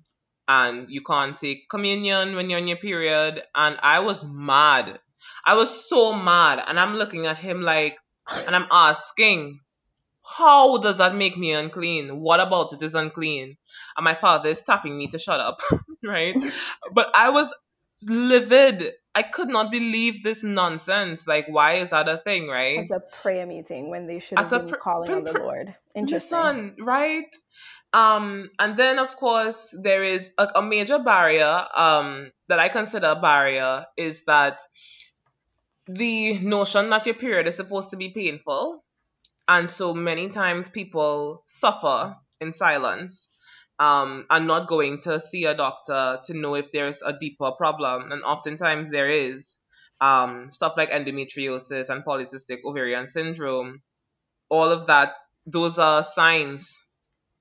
and 0.49 0.90
you 0.90 1.02
can't 1.02 1.37
take 1.37 1.69
communion 1.71 2.35
when 2.35 2.50
you're 2.50 2.61
on 2.61 2.69
your 2.69 2.78
period 2.78 3.43
and 3.54 3.78
I 3.81 4.00
was 4.00 4.25
mad. 4.25 4.99
I 5.47 5.54
was 5.54 5.88
so 5.88 6.14
mad 6.14 6.62
and 6.66 6.78
I'm 6.78 6.95
looking 6.95 7.26
at 7.26 7.38
him 7.38 7.62
like 7.62 7.99
and 8.47 8.54
I'm 8.54 8.66
asking 8.71 9.61
how 10.38 10.78
does 10.78 10.99
that 10.99 11.14
make 11.14 11.37
me 11.37 11.52
unclean? 11.52 12.21
What 12.21 12.40
about 12.40 12.73
it 12.73 12.83
is 12.83 12.95
unclean? 12.95 13.57
And 13.97 14.04
my 14.04 14.14
father 14.14 14.49
is 14.49 14.62
tapping 14.62 14.97
me 14.97 15.09
to 15.09 15.19
shut 15.19 15.38
up, 15.38 15.59
right? 16.02 16.35
but 16.93 17.11
I 17.14 17.31
was 17.31 17.54
livid. 18.02 18.93
I 19.14 19.23
could 19.23 19.49
not 19.49 19.71
believe 19.71 20.23
this 20.23 20.43
nonsense. 20.43 21.26
Like, 21.26 21.47
why 21.49 21.75
is 21.75 21.90
that 21.90 22.09
a 22.09 22.16
thing, 22.16 22.49
right? 22.49 22.81
It's 22.81 22.90
a 22.90 23.00
prayer 23.00 23.47
meeting 23.47 23.90
when 23.90 24.07
they 24.07 24.19
should 24.19 24.38
have 24.38 24.50
been 24.50 24.69
pr- 24.69 24.76
calling 24.76 25.11
pr- 25.11 25.16
on 25.16 25.25
the 25.25 25.38
Lord. 25.38 25.75
Interesting. 25.95 26.38
Listen, 26.38 26.76
right? 26.81 27.37
Um, 27.93 28.50
and 28.59 28.76
then 28.76 28.99
of 28.99 29.16
course 29.16 29.73
there 29.81 30.02
is 30.02 30.28
a, 30.37 30.49
a 30.57 30.62
major 30.62 30.99
barrier 30.99 31.64
um, 31.76 32.33
that 32.49 32.59
I 32.59 32.69
consider 32.69 33.07
a 33.09 33.21
barrier 33.21 33.87
is 33.97 34.25
that 34.25 34.62
the 35.86 36.38
notion 36.38 36.90
that 36.90 37.06
your 37.06 37.14
period 37.14 37.46
is 37.46 37.56
supposed 37.56 37.90
to 37.90 37.96
be 37.96 38.10
painful, 38.10 38.84
and 39.46 39.68
so 39.68 39.92
many 39.94 40.28
times 40.28 40.68
people 40.68 41.42
suffer 41.46 42.16
in 42.40 42.52
silence 42.52 43.30
um, 43.78 44.26
and 44.30 44.46
not 44.46 44.68
going 44.68 45.00
to 45.00 45.20
see 45.20 45.44
a 45.44 45.54
doctor 45.54 46.20
to 46.24 46.34
know 46.34 46.54
if 46.54 46.72
there's 46.72 47.02
a 47.02 47.12
deeper 47.12 47.50
problem. 47.52 48.12
And 48.12 48.22
oftentimes 48.22 48.90
there 48.90 49.10
is 49.10 49.58
um, 50.00 50.50
stuff 50.50 50.74
like 50.76 50.90
endometriosis 50.90 51.88
and 51.88 52.04
polycystic 52.04 52.58
ovarian 52.64 53.06
syndrome. 53.06 53.82
All 54.48 54.70
of 54.70 54.86
that, 54.86 55.14
those 55.46 55.78
are 55.78 56.04
signs 56.04 56.80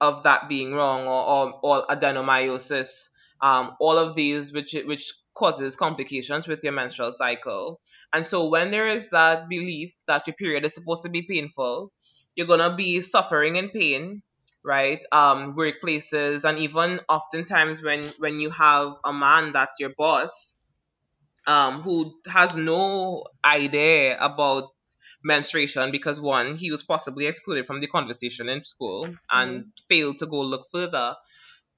of 0.02 0.24
that 0.24 0.50
being 0.50 0.74
wrong 0.74 1.08
or, 1.08 1.30
or, 1.30 1.60
or 1.64 1.86
adenomyosis. 1.88 3.08
Um, 3.42 3.76
all 3.80 3.98
of 3.98 4.16
these, 4.16 4.54
which 4.54 4.74
which 4.86 5.14
causes 5.34 5.76
complications 5.76 6.48
with 6.48 6.64
your 6.64 6.74
menstrual 6.74 7.12
cycle. 7.12 7.80
And 8.14 8.26
so 8.26 8.48
when 8.50 8.72
there 8.72 8.90
is 8.90 9.10
that 9.10 9.50
belief 9.50 9.94
that 10.08 10.28
your 10.28 10.36
period 10.36 10.66
is 10.66 10.74
supposed 10.74 11.04
to 11.04 11.10
be 11.10 11.24
painful, 11.24 11.92
you're 12.36 12.48
gonna 12.48 12.76
be 12.76 13.02
suffering 13.02 13.56
in 13.56 13.70
pain 13.70 14.22
right? 14.66 15.04
Um, 15.12 15.56
workplaces, 15.56 16.46
and 16.46 16.58
even 16.60 17.02
oftentimes 17.10 17.82
when 17.82 18.04
when 18.18 18.40
you 18.40 18.50
have 18.50 18.94
a 19.04 19.12
man 19.12 19.52
that's 19.52 19.80
your 19.80 19.92
boss, 19.98 20.58
um, 21.48 21.82
who 21.82 22.16
has 22.28 22.56
no 22.56 23.26
idea 23.44 24.18
about 24.20 24.70
menstruation 25.24 25.92
because 25.92 26.20
one, 26.20 26.56
he 26.56 26.72
was 26.72 26.84
possibly 26.84 27.28
excluded 27.28 27.66
from 27.66 27.80
the 27.80 27.88
conversation 27.88 28.50
in 28.50 28.64
school 28.66 29.08
and 29.32 29.62
mm-hmm. 29.62 29.70
failed 29.90 30.18
to 30.20 30.26
go 30.26 30.42
look 30.42 30.66
further, 30.72 31.16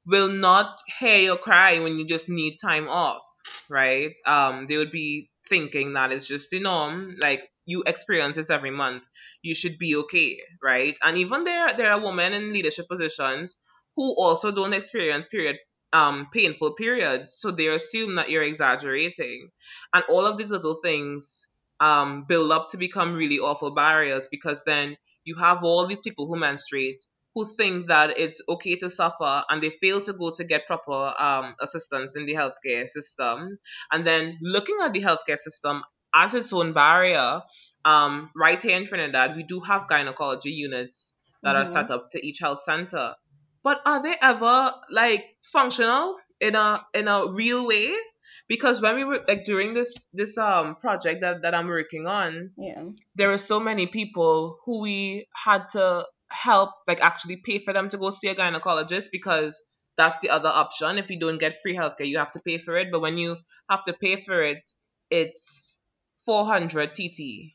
will 0.05 0.29
not 0.29 0.79
hear 0.99 1.17
your 1.17 1.37
cry 1.37 1.79
when 1.79 1.97
you 1.97 2.05
just 2.05 2.29
need 2.29 2.57
time 2.57 2.87
off, 2.87 3.23
right? 3.69 4.13
Um, 4.25 4.65
they 4.65 4.77
would 4.77 4.91
be 4.91 5.29
thinking 5.47 5.93
that 5.93 6.11
it's 6.11 6.27
just 6.27 6.49
the 6.49 6.59
norm, 6.59 7.15
like 7.21 7.49
you 7.65 7.83
experience 7.85 8.35
this 8.35 8.49
every 8.49 8.71
month. 8.71 9.07
You 9.41 9.55
should 9.55 9.77
be 9.77 9.95
okay, 9.97 10.39
right? 10.63 10.97
And 11.03 11.17
even 11.17 11.43
there, 11.43 11.69
there 11.73 11.91
are 11.91 11.99
women 12.01 12.33
in 12.33 12.53
leadership 12.53 12.87
positions 12.87 13.57
who 13.95 14.15
also 14.17 14.51
don't 14.51 14.73
experience 14.73 15.27
period 15.27 15.57
um 15.93 16.27
painful 16.33 16.73
periods, 16.73 17.33
so 17.39 17.51
they 17.51 17.67
assume 17.67 18.15
that 18.15 18.29
you're 18.29 18.43
exaggerating, 18.43 19.49
and 19.93 20.03
all 20.09 20.25
of 20.25 20.37
these 20.37 20.51
little 20.51 20.75
things 20.83 21.47
um 21.79 22.25
build 22.27 22.51
up 22.51 22.69
to 22.69 22.77
become 22.77 23.13
really 23.13 23.39
awful 23.39 23.71
barriers 23.71 24.27
because 24.29 24.63
then 24.65 24.97
you 25.25 25.35
have 25.35 25.63
all 25.63 25.85
these 25.85 26.01
people 26.01 26.25
who 26.27 26.37
menstruate 26.37 27.05
who 27.35 27.45
think 27.45 27.87
that 27.87 28.17
it's 28.17 28.41
okay 28.47 28.77
to 28.77 28.89
suffer 28.89 29.43
and 29.49 29.61
they 29.61 29.69
fail 29.69 30.01
to 30.01 30.13
go 30.13 30.31
to 30.31 30.43
get 30.45 30.65
proper 30.65 31.13
um, 31.19 31.55
assistance 31.61 32.15
in 32.15 32.25
the 32.25 32.33
healthcare 32.33 32.87
system. 32.87 33.59
And 33.91 34.07
then 34.07 34.39
looking 34.41 34.77
at 34.81 34.93
the 34.93 35.01
healthcare 35.01 35.37
system 35.37 35.83
as 36.15 36.33
its 36.33 36.53
own 36.53 36.73
barrier. 36.73 37.41
Um, 37.83 38.31
right 38.35 38.59
here 38.59 38.77
in 38.77 38.85
Trinidad, 38.85 39.35
we 39.35 39.43
do 39.43 39.59
have 39.59 39.87
gynecology 39.87 40.51
units 40.51 41.15
that 41.43 41.55
mm-hmm. 41.55 41.63
are 41.63 41.71
set 41.71 41.91
up 41.91 42.09
to 42.11 42.25
each 42.25 42.39
health 42.39 42.61
center. 42.61 43.13
But 43.61 43.81
are 43.85 44.01
they 44.01 44.15
ever 44.19 44.71
like 44.89 45.25
functional 45.43 46.17
in 46.39 46.55
a 46.55 46.81
in 46.93 47.07
a 47.07 47.27
real 47.31 47.67
way? 47.67 47.93
Because 48.47 48.81
when 48.81 48.95
we 48.95 49.03
were 49.03 49.19
like 49.27 49.43
during 49.43 49.73
this 49.73 50.07
this 50.13 50.37
um 50.37 50.75
project 50.75 51.21
that, 51.21 51.43
that 51.43 51.53
I'm 51.53 51.67
working 51.67 52.07
on, 52.07 52.51
yeah, 52.57 52.83
there 53.15 53.29
were 53.29 53.37
so 53.37 53.59
many 53.59 53.85
people 53.85 54.59
who 54.65 54.81
we 54.81 55.27
had 55.33 55.69
to 55.71 56.05
help 56.29 56.71
like 56.87 57.01
actually 57.01 57.37
pay 57.37 57.59
for 57.59 57.73
them 57.73 57.89
to 57.89 57.97
go 57.97 58.09
see 58.09 58.27
a 58.27 58.35
gynecologist 58.35 59.07
because 59.11 59.61
that's 59.97 60.19
the 60.19 60.29
other 60.29 60.49
option. 60.49 60.97
If 60.97 61.09
you 61.09 61.19
don't 61.19 61.37
get 61.37 61.61
free 61.61 61.75
healthcare, 61.75 62.07
you 62.07 62.17
have 62.17 62.31
to 62.33 62.39
pay 62.39 62.57
for 62.57 62.75
it. 62.77 62.89
But 62.91 63.01
when 63.01 63.17
you 63.17 63.37
have 63.69 63.83
to 63.85 63.93
pay 63.93 64.15
for 64.17 64.41
it, 64.41 64.69
it's 65.09 65.79
400 66.25 66.93
TT, 66.93 67.53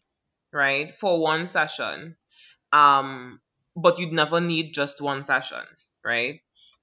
right, 0.52 0.94
for 0.94 1.20
one 1.20 1.46
session. 1.46 2.16
Um, 2.72 3.40
but 3.76 3.98
you'd 3.98 4.12
never 4.12 4.40
need 4.40 4.72
just 4.72 5.00
one 5.00 5.24
session, 5.24 5.64
right? 6.04 6.40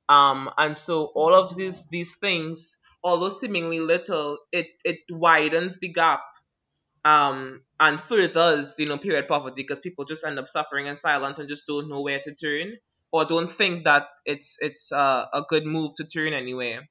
Um, 0.10 0.50
and 0.58 0.76
so 0.76 1.06
all 1.16 1.34
of 1.34 1.56
these 1.56 1.88
these 1.90 2.16
things, 2.18 2.78
although 3.04 3.30
seemingly 3.30 3.80
little, 3.80 4.40
it 4.52 4.68
it 4.84 5.00
widens 5.10 5.80
the 5.80 5.90
gap 5.90 6.22
um, 7.08 7.62
and 7.80 8.02
furthers, 8.02 8.76
you 8.80 8.86
know, 8.86 8.98
period 8.98 9.30
poverty 9.30 9.62
because 9.62 9.80
people 9.80 10.04
just 10.04 10.26
end 10.26 10.38
up 10.38 10.48
suffering 10.50 10.88
in 10.88 10.96
silence 10.98 11.40
and 11.40 11.48
just 11.48 11.66
don't 11.66 11.88
know 11.90 12.02
where 12.02 12.20
to 12.20 12.34
turn 12.36 12.76
or 13.14 13.24
don't 13.24 13.50
think 13.50 13.86
that 13.86 14.08
it's 14.26 14.58
it's 14.60 14.92
uh, 14.92 15.26
a 15.34 15.42
good 15.48 15.66
move 15.66 15.96
to 15.96 16.04
turn 16.04 16.34
anywhere. 16.34 16.90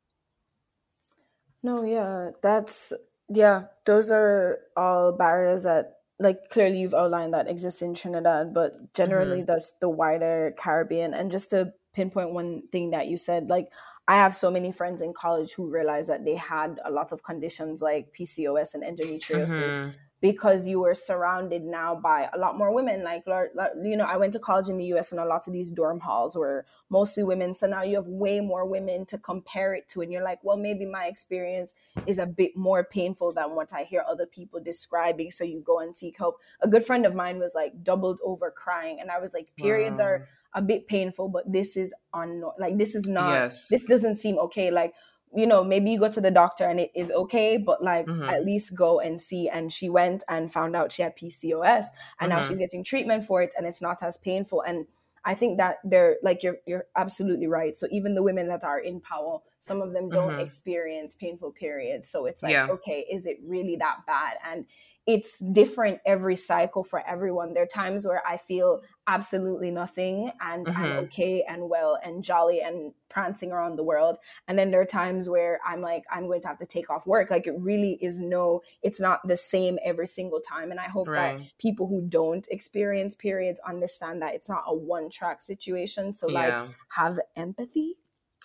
No, 1.63 1.83
yeah, 1.83 2.31
that's 2.43 2.95
yeah, 3.29 3.65
those 3.85 4.11
are 4.11 4.61
all 4.75 5.13
barriers 5.13 5.65
that 5.65 5.93
like 6.19 6.49
clearly 6.49 6.81
you've 6.81 6.95
outlined 6.95 7.35
that 7.35 7.47
exist 7.47 7.83
in 7.83 7.93
Trinidad, 7.93 8.55
but 8.55 8.95
generally 8.95 9.39
mm-hmm. 9.39 9.47
that's 9.47 9.75
the 9.83 9.91
wider 9.91 10.55
Caribbean. 10.57 11.13
And 11.13 11.31
just 11.31 11.51
to 11.51 11.75
pinpoint 11.95 12.33
one 12.33 12.63
thing 12.73 12.93
that 12.93 13.09
you 13.09 13.19
said, 13.19 13.51
like 13.51 13.71
I 14.09 14.15
have 14.15 14.35
so 14.35 14.51
many 14.51 14.73
friends 14.73 15.03
in 15.03 15.13
college 15.13 15.53
who 15.53 15.69
realized 15.69 16.09
that 16.09 16.25
they 16.25 16.37
had 16.37 16.79
a 16.87 16.91
lot 16.91 17.13
of 17.13 17.23
conditions 17.23 17.83
like 17.83 18.15
PCOS 18.19 18.73
and 18.73 18.83
endometriosis. 18.83 19.51
Mm-hmm 19.51 19.91
because 20.21 20.67
you 20.67 20.81
were 20.81 20.95
surrounded 20.95 21.63
now 21.63 21.95
by 21.95 22.29
a 22.33 22.39
lot 22.39 22.57
more 22.57 22.73
women. 22.73 23.05
Like 23.05 23.25
you 23.83 23.97
know 23.97 24.05
i 24.05 24.17
went 24.17 24.33
to 24.33 24.39
college 24.39 24.69
in 24.69 24.79
the 24.79 24.85
us 24.87 25.13
and 25.13 25.21
a 25.21 25.25
lot 25.25 25.47
of 25.47 25.53
these 25.53 25.71
dorm 25.71 26.01
halls 26.01 26.37
were 26.37 26.65
mostly 26.89 27.23
women. 27.23 27.55
So 27.55 27.67
now 27.67 27.83
you 27.83 27.97
have 27.97 28.07
way 28.07 28.41
more 28.41 28.65
women 28.65 29.05
to 29.07 29.19
compare 29.19 29.75
it 29.75 29.89
to. 29.89 30.01
And 30.01 30.11
you're 30.11 30.25
like 30.25 30.41
well 30.43 30.57
maybe 30.57 30.87
my 30.87 31.07
experience 31.07 31.75
is 32.07 32.19
a 32.19 32.27
bit 32.27 32.57
more 32.57 32.85
painful 32.85 33.33
than 33.33 33.55
what 33.55 33.73
i 33.73 33.83
hear 33.83 34.05
other 34.09 34.27
people 34.27 34.61
describing. 34.61 35.31
So 35.31 35.45
you 35.45 35.61
go 35.61 35.81
and 35.81 35.95
seek 35.95 36.17
help. 36.19 36.41
A 36.61 36.69
good 36.69 36.85
friend 36.85 37.05
of 37.05 37.15
mine 37.15 37.39
was 37.39 37.55
like 37.55 37.83
doubled 37.83 38.21
over 38.25 38.51
crying. 38.51 38.99
And 39.01 39.11
i 39.11 39.19
was 39.19 39.35
like 39.35 39.55
periods 39.57 39.99
wow. 39.99 40.07
are 40.07 40.19
mm. 40.21 40.25
a 40.55 40.63
bit 40.63 40.89
painful 40.89 41.29
but 41.29 41.51
this 41.51 41.77
is 41.77 41.93
on 42.15 42.43
like 42.59 42.79
this 42.79 42.95
is 42.95 43.07
not 43.07 43.33
yes. 43.33 43.69
this 43.69 43.87
doesn't 43.87 44.17
seem 44.17 44.39
okay. 44.39 44.71
Like 44.71 44.95
you 45.37 45.47
know, 45.47 45.63
maybe 45.63 45.91
you 45.91 46.01
go 46.01 46.09
to 46.09 46.21
the 46.21 46.31
doctor 46.31 46.65
and 46.65 46.81
it 46.81 46.91
is 46.95 47.11
okay, 47.11 47.57
but 47.59 47.83
like 47.83 48.07
mm-hmm. 48.07 48.25
at 48.25 48.45
least 48.45 48.75
go 48.75 49.01
and 49.01 49.21
see. 49.21 49.49
And 49.49 49.71
she 49.71 49.89
went 49.89 50.25
and 50.29 50.51
found 50.51 50.75
out 50.75 50.93
she 50.93 51.03
had 51.03 51.17
PCOS, 51.17 51.85
and 52.21 52.31
mm-hmm. 52.31 52.41
now 52.41 52.43
she's 52.43 52.59
getting 52.59 52.83
treatment 52.83 53.25
for 53.25 53.43
it, 53.43 53.55
and 53.57 53.67
it's 53.67 53.83
not 53.83 54.03
as 54.03 54.17
painful. 54.17 54.63
And 54.63 54.87
I 55.25 55.35
think 55.35 55.59
that 55.59 55.79
they're 55.85 56.17
like 56.23 56.43
you're 56.43 56.59
you're 56.67 56.87
absolutely 56.97 57.49
right. 57.49 57.75
So 57.75 57.89
even 57.91 58.15
the 58.15 58.23
women 58.23 58.49
that 58.49 58.65
are 58.65 58.79
in 58.79 59.01
power, 59.01 59.41
some 59.59 59.83
of 59.83 59.93
them 59.93 60.09
don't 60.09 60.31
mm-hmm. 60.31 60.41
experience 60.41 61.15
painful 61.15 61.51
periods. 61.53 62.09
So 62.09 62.27
it's 62.27 62.43
like, 62.43 62.53
yeah. 62.53 62.69
okay, 62.71 63.05
is 63.11 63.27
it 63.27 63.39
really 63.45 63.77
that 63.77 64.07
bad? 64.07 64.37
And 64.49 64.67
it's 65.07 65.39
different 65.39 66.01
every 66.05 66.37
cycle 66.37 66.83
for 66.83 67.07
everyone. 67.07 67.55
There 67.55 67.63
are 67.63 67.67
times 67.67 68.07
where 68.07 68.23
I 68.27 68.37
feel 68.37 68.83
absolutely 69.07 69.71
nothing 69.71 70.33
and 70.41 70.67
mm-hmm. 70.67 70.83
I'm 70.83 70.93
okay 71.05 71.45
and 71.49 71.69
well 71.69 71.99
and 72.03 72.25
jolly 72.25 72.61
and 72.61 72.93
prancing 73.09 73.53
around 73.53 73.77
the 73.77 73.85
world. 73.85 74.19
And 74.49 74.59
then 74.59 74.71
there 74.71 74.81
are 74.81 74.87
times 74.87 75.29
where 75.29 75.61
I'm 75.67 75.81
like, 75.81 76.05
I'm 76.11 76.27
going 76.27 76.41
to 76.43 76.49
have 76.49 76.59
to 76.59 76.67
take 76.67 76.91
off 76.91 77.07
work. 77.07 77.31
Like 77.31 77.47
it 77.47 77.55
really 77.59 77.99
is 78.01 78.21
no, 78.21 78.63
it's 78.83 79.01
not 79.01 79.21
the 79.27 79.37
same 79.37 79.79
every 79.85 80.07
single 80.07 80.41
time. 80.41 80.71
And 80.71 80.81
I 80.81 80.89
hope 80.89 81.09
right. 81.09 81.39
that 81.39 81.47
people 81.59 81.87
who 81.87 82.03
don't 82.03 82.47
experience 82.51 83.15
periods 83.15 83.61
understand 83.67 84.23
that 84.23 84.35
it's 84.35 84.49
not 84.49 84.65
a 84.67 84.75
one 84.75 85.11
track 85.11 85.43
situation. 85.43 86.13
So, 86.13 86.29
yeah. 86.29 86.63
like, 86.63 86.71
have 86.91 87.21
empathy. 87.37 87.95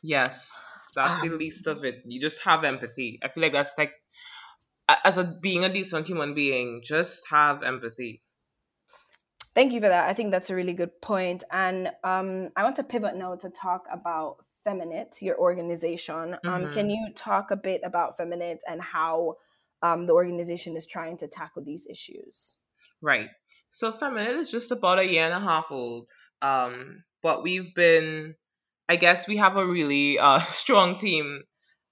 Yes. 0.04 0.60
That's 0.96 1.24
um, 1.24 1.30
the 1.30 1.36
least 1.36 1.68
of 1.68 1.84
it. 1.86 2.04
You 2.06 2.20
just 2.20 2.44
have 2.44 2.64
empathy. 2.64 3.20
I 3.24 3.30
feel 3.30 3.42
like 3.44 3.54
that's 3.54 3.74
like 3.78 3.94
as 5.04 5.18
a 5.18 5.24
being 5.24 5.64
a 5.64 5.72
decent 5.72 6.08
human 6.08 6.34
being, 6.34 6.82
just 6.84 7.24
have 7.30 7.64
empathy. 7.64 8.22
Thank 9.54 9.74
you 9.74 9.82
for 9.82 9.90
that. 9.90 10.08
I 10.08 10.14
think 10.14 10.32
that's 10.32 10.50
a 10.50 10.56
really 10.56 10.74
good 10.74 11.02
point. 11.02 11.44
And 11.52 11.92
um, 12.04 12.50
I 12.56 12.64
want 12.64 12.78
to 12.78 12.84
pivot 12.84 13.16
now 13.16 13.36
to 13.36 13.50
talk 13.50 13.86
about 13.92 14.38
Feminitt, 14.66 15.22
your 15.22 15.38
organization. 15.38 16.36
Um, 16.46 16.68
Mhm. 16.68 16.74
can 16.74 16.90
you 16.90 17.14
talk 17.16 17.52
a 17.52 17.58
bit 17.58 17.82
about 17.84 18.18
Feminitt 18.18 18.60
and 18.68 18.82
how 18.82 19.38
um, 19.82 20.06
the 20.06 20.14
organization 20.14 20.78
is 20.78 20.86
trying 20.86 21.18
to 21.18 21.28
tackle 21.28 21.64
these 21.64 21.88
issues? 21.90 22.58
Right. 23.02 23.30
So 23.70 23.92
Feminitt 23.92 24.38
is 24.38 24.52
just 24.52 24.72
about 24.72 25.00
a 25.00 25.08
year 25.08 25.26
and 25.26 25.34
a 25.34 25.40
half 25.40 25.72
old. 25.72 26.10
Um, 26.42 27.04
but 27.24 27.44
we've 27.44 27.74
been, 27.74 28.36
I 28.88 28.96
guess 28.96 29.28
we 29.28 29.38
have 29.38 29.58
a 29.58 29.66
really 29.66 30.20
uh, 30.20 30.40
strong 30.62 30.98
team 30.98 31.44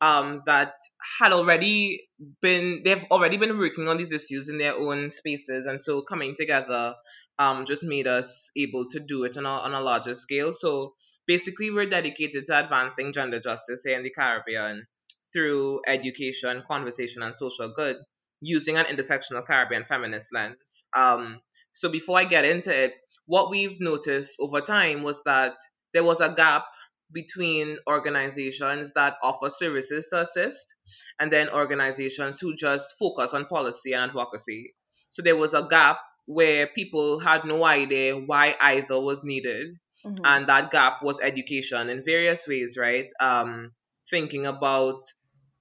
um, 0.01 0.43
that 0.45 0.73
had 1.19 1.33
already 1.33 2.07
been, 2.41 2.81
they've 2.83 3.05
already 3.11 3.37
been 3.37 3.57
working 3.57 3.87
on 3.87 3.97
these 3.97 4.13
issues 4.13 4.49
in 4.49 4.57
their 4.59 4.75
own 4.77 5.09
spaces. 5.09 5.65
And 5.65 5.81
so 5.81 6.01
coming 6.03 6.35
together 6.37 6.95
um, 7.39 7.65
just 7.65 7.83
made 7.83 8.05
us 8.05 8.51
able 8.55 8.87
to 8.89 8.99
do 8.99 9.23
it 9.23 9.37
on 9.37 9.45
a, 9.45 9.49
on 9.49 9.73
a 9.73 9.81
larger 9.81 10.13
scale. 10.13 10.51
So 10.51 10.93
basically, 11.25 11.71
we're 11.71 11.87
dedicated 11.87 12.45
to 12.47 12.59
advancing 12.59 13.13
gender 13.13 13.39
justice 13.39 13.83
here 13.83 13.95
in 13.95 14.03
the 14.03 14.11
Caribbean 14.11 14.85
through 15.33 15.81
education, 15.87 16.61
conversation, 16.67 17.23
and 17.23 17.35
social 17.35 17.71
good 17.75 17.97
using 18.41 18.77
an 18.77 18.85
intersectional 18.85 19.45
Caribbean 19.45 19.83
feminist 19.85 20.33
lens. 20.33 20.87
Um, 20.95 21.39
so 21.71 21.89
before 21.89 22.19
I 22.19 22.25
get 22.25 22.45
into 22.45 22.77
it, 22.77 22.93
what 23.25 23.49
we've 23.49 23.79
noticed 23.79 24.37
over 24.39 24.61
time 24.61 25.03
was 25.03 25.21
that 25.25 25.53
there 25.93 26.03
was 26.03 26.19
a 26.19 26.33
gap 26.33 26.65
between 27.11 27.77
organizations 27.87 28.93
that 28.93 29.15
offer 29.23 29.49
services 29.49 30.07
to 30.07 30.21
assist 30.21 30.75
and 31.19 31.31
then 31.31 31.49
organizations 31.49 32.39
who 32.39 32.55
just 32.55 32.93
focus 32.99 33.33
on 33.33 33.45
policy 33.45 33.93
and 33.93 34.09
advocacy. 34.11 34.73
So 35.09 35.21
there 35.21 35.35
was 35.35 35.53
a 35.53 35.67
gap 35.69 35.99
where 36.29 36.67
people 36.67 37.17
had 37.17 37.43
no 37.43 37.65
idea 37.65 38.15
why 38.15 38.55
either 38.61 38.99
was 38.99 39.23
needed. 39.23 39.67
Mhm. 40.05 40.19
And 40.23 40.47
that 40.47 40.69
gap 40.69 41.01
was 41.01 41.19
education 41.19 41.89
in 41.89 42.03
various 42.03 42.47
ways, 42.47 42.77
right? 42.77 43.11
Um, 43.19 43.71
thinking 44.11 44.45
about 44.45 45.01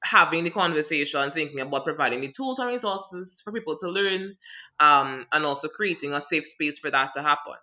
having 0.02 0.44
the 0.44 0.50
conversation, 0.50 1.30
thinking 1.30 1.60
about 1.60 1.84
providing 1.86 2.20
the 2.20 2.30
tools 2.30 2.58
and 2.58 2.68
resources 2.68 3.40
for 3.42 3.50
people 3.50 3.78
to 3.78 3.88
learn, 3.88 4.36
um, 4.78 5.26
and 5.32 5.46
also 5.46 5.68
creating 5.68 6.12
a 6.12 6.20
safe 6.20 6.44
space 6.44 6.78
for 6.78 6.90
that 6.90 7.14
to 7.14 7.22
happen. 7.22 7.56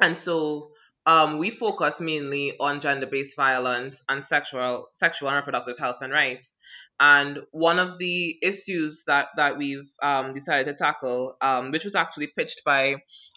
And 0.00 0.16
so 0.16 0.72
um, 1.06 1.36
we 1.36 1.50
focus 1.50 2.00
mainly 2.00 2.56
on 2.58 2.80
gender-based 2.80 3.36
violence 3.36 4.02
and 4.08 4.24
sexual, 4.24 4.88
sexual 4.94 5.28
and 5.28 5.36
reproductive 5.36 5.78
health 5.78 5.98
and 6.00 6.10
rights. 6.10 6.54
And 7.00 7.40
one 7.50 7.78
of 7.78 7.98
the 7.98 8.38
issues 8.42 9.04
that 9.06 9.28
that 9.36 9.58
we've 9.58 9.90
um, 10.02 10.30
decided 10.30 10.66
to 10.66 10.74
tackle, 10.74 11.36
um, 11.40 11.70
which 11.70 11.84
was 11.84 11.94
actually 11.94 12.28
pitched 12.28 12.62
by 12.64 12.94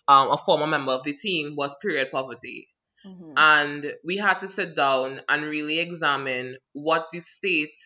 um, 0.07 0.31
a 0.31 0.37
former 0.37 0.67
member 0.67 0.91
of 0.91 1.03
the 1.03 1.13
team, 1.13 1.55
was 1.55 1.75
period 1.81 2.09
poverty 2.11 2.67
Mhm. 3.05 3.33
and 3.37 3.93
we 4.03 4.17
had 4.17 4.39
to 4.39 4.47
sit 4.47 4.75
down 4.75 5.21
and 5.29 5.43
really 5.45 5.79
examine 5.79 6.57
what 6.73 7.07
the 7.11 7.19
state 7.19 7.77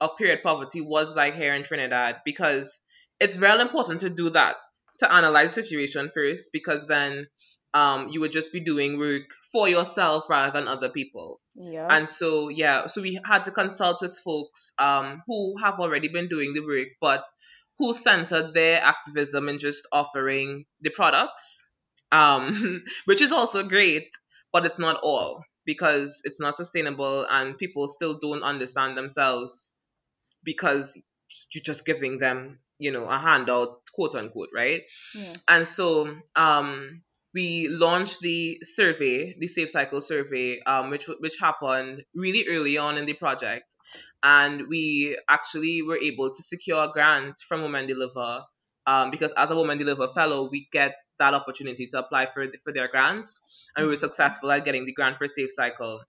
of 0.00 0.16
period 0.16 0.42
poverty 0.42 0.80
was 0.80 1.14
like 1.14 1.34
here 1.34 1.54
in 1.54 1.64
Trinidad 1.64 2.20
because 2.24 2.80
it's 3.18 3.36
very 3.36 3.60
important 3.60 4.00
to 4.00 4.10
do 4.10 4.30
that 4.30 4.56
to 4.98 5.12
analyze 5.12 5.54
the 5.54 5.62
situation 5.62 6.10
first 6.14 6.50
because 6.52 6.86
then 6.86 7.26
um, 7.72 8.08
you 8.08 8.20
would 8.20 8.32
just 8.32 8.52
be 8.52 8.60
doing 8.60 8.98
work 8.98 9.22
for 9.52 9.68
yourself 9.68 10.28
rather 10.28 10.52
than 10.52 10.68
other 10.68 10.88
people. 10.88 11.40
yeah. 11.54 11.86
And 11.88 12.08
so, 12.08 12.48
yeah, 12.48 12.86
so 12.88 13.00
we 13.00 13.20
had 13.24 13.44
to 13.44 13.50
consult 13.50 14.02
with 14.02 14.18
folks 14.18 14.72
um, 14.78 15.22
who 15.26 15.56
have 15.62 15.78
already 15.78 16.08
been 16.08 16.28
doing 16.28 16.52
the 16.52 16.66
work, 16.66 16.88
but 17.00 17.24
who 17.78 17.92
centered 17.92 18.54
their 18.54 18.80
activism 18.80 19.48
in 19.48 19.58
just 19.58 19.86
offering 19.92 20.64
the 20.80 20.90
products, 20.90 21.64
um, 22.12 22.82
which 23.04 23.22
is 23.22 23.32
also 23.32 23.62
great, 23.62 24.08
but 24.52 24.66
it's 24.66 24.78
not 24.78 25.00
all 25.02 25.44
because 25.64 26.22
it's 26.24 26.40
not 26.40 26.56
sustainable 26.56 27.24
and 27.30 27.56
people 27.56 27.86
still 27.86 28.18
don't 28.18 28.42
understand 28.42 28.96
themselves 28.96 29.74
because 30.42 31.00
you're 31.52 31.62
just 31.62 31.86
giving 31.86 32.18
them, 32.18 32.58
you 32.78 32.90
know, 32.90 33.06
a 33.06 33.16
handout, 33.16 33.80
quote 33.94 34.14
unquote, 34.14 34.48
right? 34.54 34.82
yeah. 35.14 35.32
And 35.48 35.66
so 35.66 36.16
um, 36.34 37.02
we 37.34 37.68
launched 37.68 38.20
the 38.20 38.58
survey, 38.62 39.36
the 39.38 39.48
Safe 39.48 39.70
Cycle 39.70 40.00
survey, 40.00 40.60
um, 40.66 40.90
which 40.90 41.06
which 41.06 41.36
happened 41.40 42.02
really 42.14 42.46
early 42.48 42.78
on 42.78 42.98
in 42.98 43.06
the 43.06 43.14
project, 43.14 43.74
and 44.22 44.68
we 44.68 45.16
actually 45.28 45.82
were 45.82 45.98
able 45.98 46.30
to 46.30 46.42
secure 46.42 46.84
a 46.84 46.88
grant 46.88 47.38
from 47.48 47.62
Women 47.62 47.86
Deliver, 47.86 48.44
um, 48.86 49.10
because 49.10 49.32
as 49.36 49.50
a 49.50 49.56
Women 49.56 49.78
Deliver 49.78 50.08
fellow, 50.08 50.48
we 50.50 50.68
get 50.72 50.96
that 51.18 51.34
opportunity 51.34 51.86
to 51.86 51.98
apply 51.98 52.26
for 52.26 52.46
for 52.64 52.72
their 52.72 52.88
grants, 52.88 53.40
and 53.76 53.84
we 53.84 53.90
were 53.90 53.96
successful 53.96 54.50
at 54.50 54.64
getting 54.64 54.86
the 54.86 54.92
grant 54.92 55.18
for 55.18 55.28
Safe 55.28 55.50
Cycle. 55.50 56.00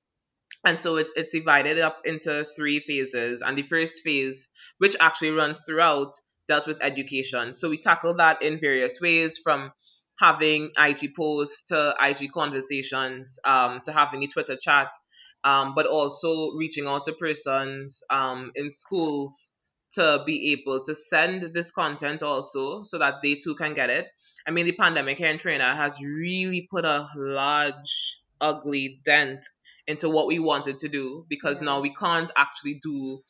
And 0.63 0.77
so 0.77 0.97
it's 0.97 1.13
it's 1.15 1.31
divided 1.31 1.79
up 1.79 2.01
into 2.05 2.45
three 2.55 2.79
phases, 2.79 3.41
and 3.41 3.57
the 3.57 3.63
first 3.63 4.03
phase, 4.03 4.47
which 4.77 4.95
actually 4.99 5.31
runs 5.31 5.61
throughout, 5.65 6.13
dealt 6.47 6.67
with 6.67 6.81
education. 6.81 7.53
So 7.53 7.69
we 7.69 7.77
tackled 7.77 8.17
that 8.17 8.41
in 8.41 8.59
various 8.59 8.99
ways, 8.99 9.37
from 9.37 9.71
having 10.19 10.71
IG 10.77 11.15
posts 11.15 11.65
to 11.67 11.95
IG 12.01 12.31
conversations, 12.31 13.39
um, 13.45 13.81
to 13.85 13.91
having 13.91 14.23
a 14.23 14.27
Twitter 14.27 14.55
chat, 14.55 14.89
um, 15.43 15.73
but 15.75 15.85
also 15.87 16.51
reaching 16.51 16.87
out 16.87 17.05
to 17.05 17.13
persons 17.13 18.03
um, 18.09 18.51
in 18.55 18.69
schools 18.69 19.53
to 19.93 20.23
be 20.25 20.51
able 20.53 20.83
to 20.85 20.95
send 20.95 21.53
this 21.53 21.71
content 21.71 22.23
also 22.23 22.83
so 22.83 22.97
that 22.99 23.15
they 23.23 23.35
too 23.35 23.55
can 23.55 23.73
get 23.73 23.89
it. 23.89 24.07
I 24.47 24.51
mean, 24.51 24.65
the 24.65 24.71
pandemic 24.73 25.17
here 25.17 25.29
in 25.29 25.37
Trinidad 25.37 25.75
has 25.77 25.99
really 26.01 26.67
put 26.71 26.85
a 26.85 27.07
large, 27.15 28.19
ugly 28.39 29.01
dent 29.03 29.43
into 29.87 30.09
what 30.09 30.27
we 30.27 30.39
wanted 30.39 30.77
to 30.79 30.89
do 30.89 31.25
because 31.29 31.61
Yeah. 31.61 31.65
now 31.65 31.81
we 31.81 31.93
can't 31.93 32.31
actually 32.35 32.79
do 32.81 33.21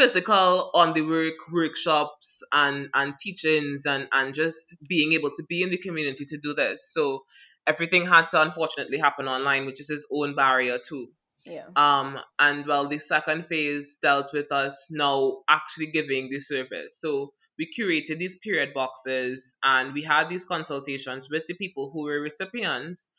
physical 0.00 0.70
on 0.72 0.94
the 0.94 1.02
work 1.02 1.34
workshops 1.52 2.42
and 2.52 2.88
and 2.94 3.12
teachings 3.18 3.84
and 3.84 4.08
and 4.12 4.32
just 4.34 4.74
being 4.88 5.12
able 5.12 5.30
to 5.30 5.42
be 5.46 5.62
in 5.62 5.68
the 5.68 5.76
community 5.76 6.24
to 6.24 6.38
do 6.38 6.54
this. 6.54 6.90
So 6.90 7.24
everything 7.66 8.06
had 8.06 8.30
to 8.30 8.40
unfortunately 8.40 8.96
happen 8.96 9.28
online 9.28 9.66
which 9.66 9.78
is 9.78 9.90
its 9.90 10.06
own 10.10 10.34
barrier 10.34 10.78
too. 10.78 11.08
Yeah. 11.44 11.66
um 11.76 12.18
and 12.38 12.66
well 12.66 12.86
the 12.88 12.98
second 12.98 13.46
phase 13.46 13.98
dealt 14.00 14.32
with 14.32 14.50
us 14.52 14.88
now 14.90 15.42
actually 15.48 15.88
giving 15.88 16.30
the 16.30 16.40
service. 16.40 16.98
So 16.98 17.34
we 17.58 17.68
curated 17.78 18.18
these 18.18 18.36
period 18.36 18.72
boxes 18.72 19.54
and 19.62 19.92
we 19.92 20.02
had 20.02 20.30
these 20.30 20.46
consultations 20.46 21.28
with 21.28 21.44
the 21.46 21.54
people 21.54 21.90
who 21.92 22.04
were 22.04 22.20
recipients 22.20 23.10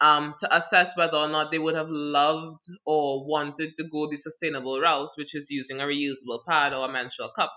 um, 0.00 0.34
to 0.38 0.56
assess 0.56 0.96
whether 0.96 1.16
or 1.16 1.28
not 1.28 1.50
they 1.50 1.58
would 1.58 1.74
have 1.74 1.90
loved 1.90 2.62
or 2.86 3.26
wanted 3.26 3.74
to 3.76 3.84
go 3.84 4.08
the 4.08 4.16
sustainable 4.16 4.80
route, 4.80 5.10
which 5.16 5.34
is 5.34 5.50
using 5.50 5.80
a 5.80 5.84
reusable 5.84 6.40
pad 6.46 6.72
or 6.72 6.88
a 6.88 6.92
menstrual 6.92 7.30
cup. 7.30 7.52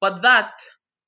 But 0.00 0.22
that 0.22 0.52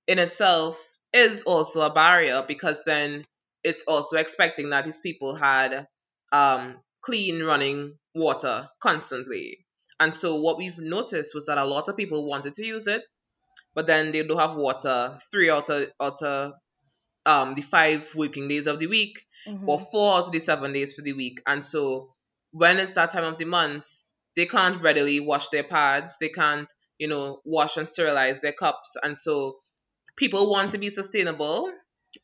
in 0.06 0.18
itself 0.18 0.80
is 1.12 1.42
also 1.42 1.82
a 1.82 1.92
barrier 1.92 2.44
because 2.46 2.82
then 2.84 3.24
it's 3.62 3.84
also 3.84 4.16
expecting 4.16 4.70
that 4.70 4.86
these 4.86 5.00
people 5.00 5.34
had 5.34 5.86
um, 6.32 6.76
clean 7.02 7.42
running 7.42 7.98
water 8.14 8.68
constantly. 8.80 9.66
And 9.98 10.14
so 10.14 10.36
what 10.36 10.58
we've 10.58 10.78
noticed 10.78 11.34
was 11.34 11.46
that 11.46 11.58
a 11.58 11.64
lot 11.64 11.88
of 11.88 11.96
people 11.96 12.26
wanted 12.26 12.54
to 12.54 12.66
use 12.66 12.86
it, 12.86 13.02
but 13.74 13.86
then 13.86 14.12
they 14.12 14.22
don't 14.22 14.38
have 14.38 14.54
water 14.54 15.18
three 15.30 15.50
out 15.50 15.68
of, 15.70 15.90
out 16.00 16.22
of 16.22 16.52
um, 17.26 17.54
the 17.54 17.62
five 17.62 18.14
working 18.14 18.48
days 18.48 18.66
of 18.66 18.78
the 18.78 18.86
week 18.86 19.20
Mhm. 19.46 19.68
or 19.68 19.78
four 19.78 20.16
out 20.18 20.26
of 20.26 20.32
the 20.32 20.40
seven 20.40 20.72
days 20.72 20.94
for 20.94 21.02
the 21.02 21.12
week. 21.12 21.40
And 21.46 21.62
so 21.64 22.14
when 22.52 22.78
it's 22.78 22.94
that 22.94 23.10
time 23.12 23.24
of 23.24 23.38
the 23.38 23.44
month, 23.44 23.86
they 24.36 24.46
can't 24.46 24.80
readily 24.80 25.20
wash 25.20 25.48
their 25.48 25.64
pads. 25.64 26.16
They 26.20 26.28
can't, 26.30 26.72
you 26.98 27.08
know, 27.08 27.40
wash 27.44 27.76
and 27.76 27.88
sterilize 27.88 28.40
their 28.40 28.52
cups. 28.52 28.96
And 29.02 29.16
so 29.18 29.58
people 30.16 30.50
want 30.50 30.70
to 30.72 30.78
be 30.78 30.90
sustainable, 30.90 31.72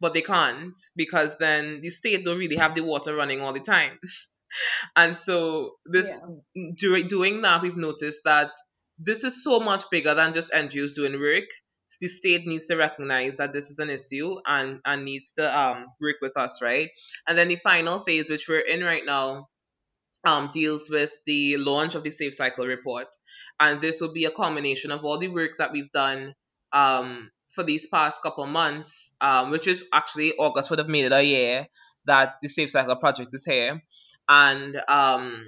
but 0.01 0.15
they 0.15 0.23
can't 0.23 0.79
because 0.97 1.37
then 1.39 1.81
the 1.83 1.91
state 1.91 2.25
don't 2.25 2.39
really 2.39 2.57
have 2.57 2.75
the 2.75 2.83
water 2.83 3.15
running 3.15 3.41
all 3.43 3.53
the 3.53 3.61
time. 3.61 3.99
and 4.97 5.17
so 5.17 5.77
this 5.87 6.09
Yeah. 6.09 6.73
during 6.77 7.07
doing 7.09 7.43
that, 7.43 7.63
we've 7.63 7.77
noticed 7.77 8.23
that 8.25 8.51
this 8.99 9.25
is 9.25 9.43
so 9.43 9.59
much 9.61 9.89
bigger 9.91 10.15
than 10.15 10.33
just 10.35 10.53
NGOs 10.53 10.95
doing 10.95 11.19
work. 11.19 11.45
The 12.01 12.09
state 12.09 12.47
needs 12.47 12.67
to 12.67 12.77
recognize 12.77 13.37
that 13.37 13.53
this 13.53 13.71
is 13.71 13.79
an 13.79 13.91
issue 13.91 14.37
and 14.47 14.81
and 14.85 15.05
needs 15.05 15.35
to 15.35 15.45
um 15.47 15.87
work 16.01 16.17
with 16.23 16.37
us, 16.37 16.61
right? 16.63 16.91
And 17.27 17.37
then 17.39 17.49
the 17.49 17.57
final 17.57 17.99
phase, 17.99 18.31
which 18.31 18.49
we're 18.49 18.61
in 18.61 18.83
right 18.83 19.05
now, 19.05 19.49
um, 20.25 20.51
deals 20.53 20.89
with 20.91 21.13
the 21.27 21.57
launch 21.59 21.95
of 21.95 22.03
the 22.05 22.11
Safe 22.11 22.35
Cycle 22.35 22.67
report, 22.67 23.09
and 23.61 23.81
this 23.81 24.01
will 24.01 24.13
be 24.13 24.25
a 24.27 24.31
culmination 24.31 24.91
of 24.93 25.05
all 25.05 25.19
the 25.19 25.29
work 25.29 25.53
that 25.59 25.73
we've 25.73 25.91
done 25.93 26.35
um 26.73 27.31
for 27.55 27.65
these 27.65 27.87
past 27.87 28.23
couple 28.23 28.47
months, 28.47 29.15
um, 29.21 29.51
which 29.51 29.67
is 29.67 29.85
actually 29.93 30.33
August 30.39 30.71
would 30.71 30.79
have 30.79 30.89
made 30.89 31.05
it 31.05 31.13
a 31.13 31.23
year 31.23 31.67
that 32.07 32.37
the 32.43 32.49
Safe 32.49 32.71
Cycle 32.71 32.97
project 32.97 33.35
is 33.35 33.45
here, 33.45 33.83
and 34.29 34.81
um 34.89 35.45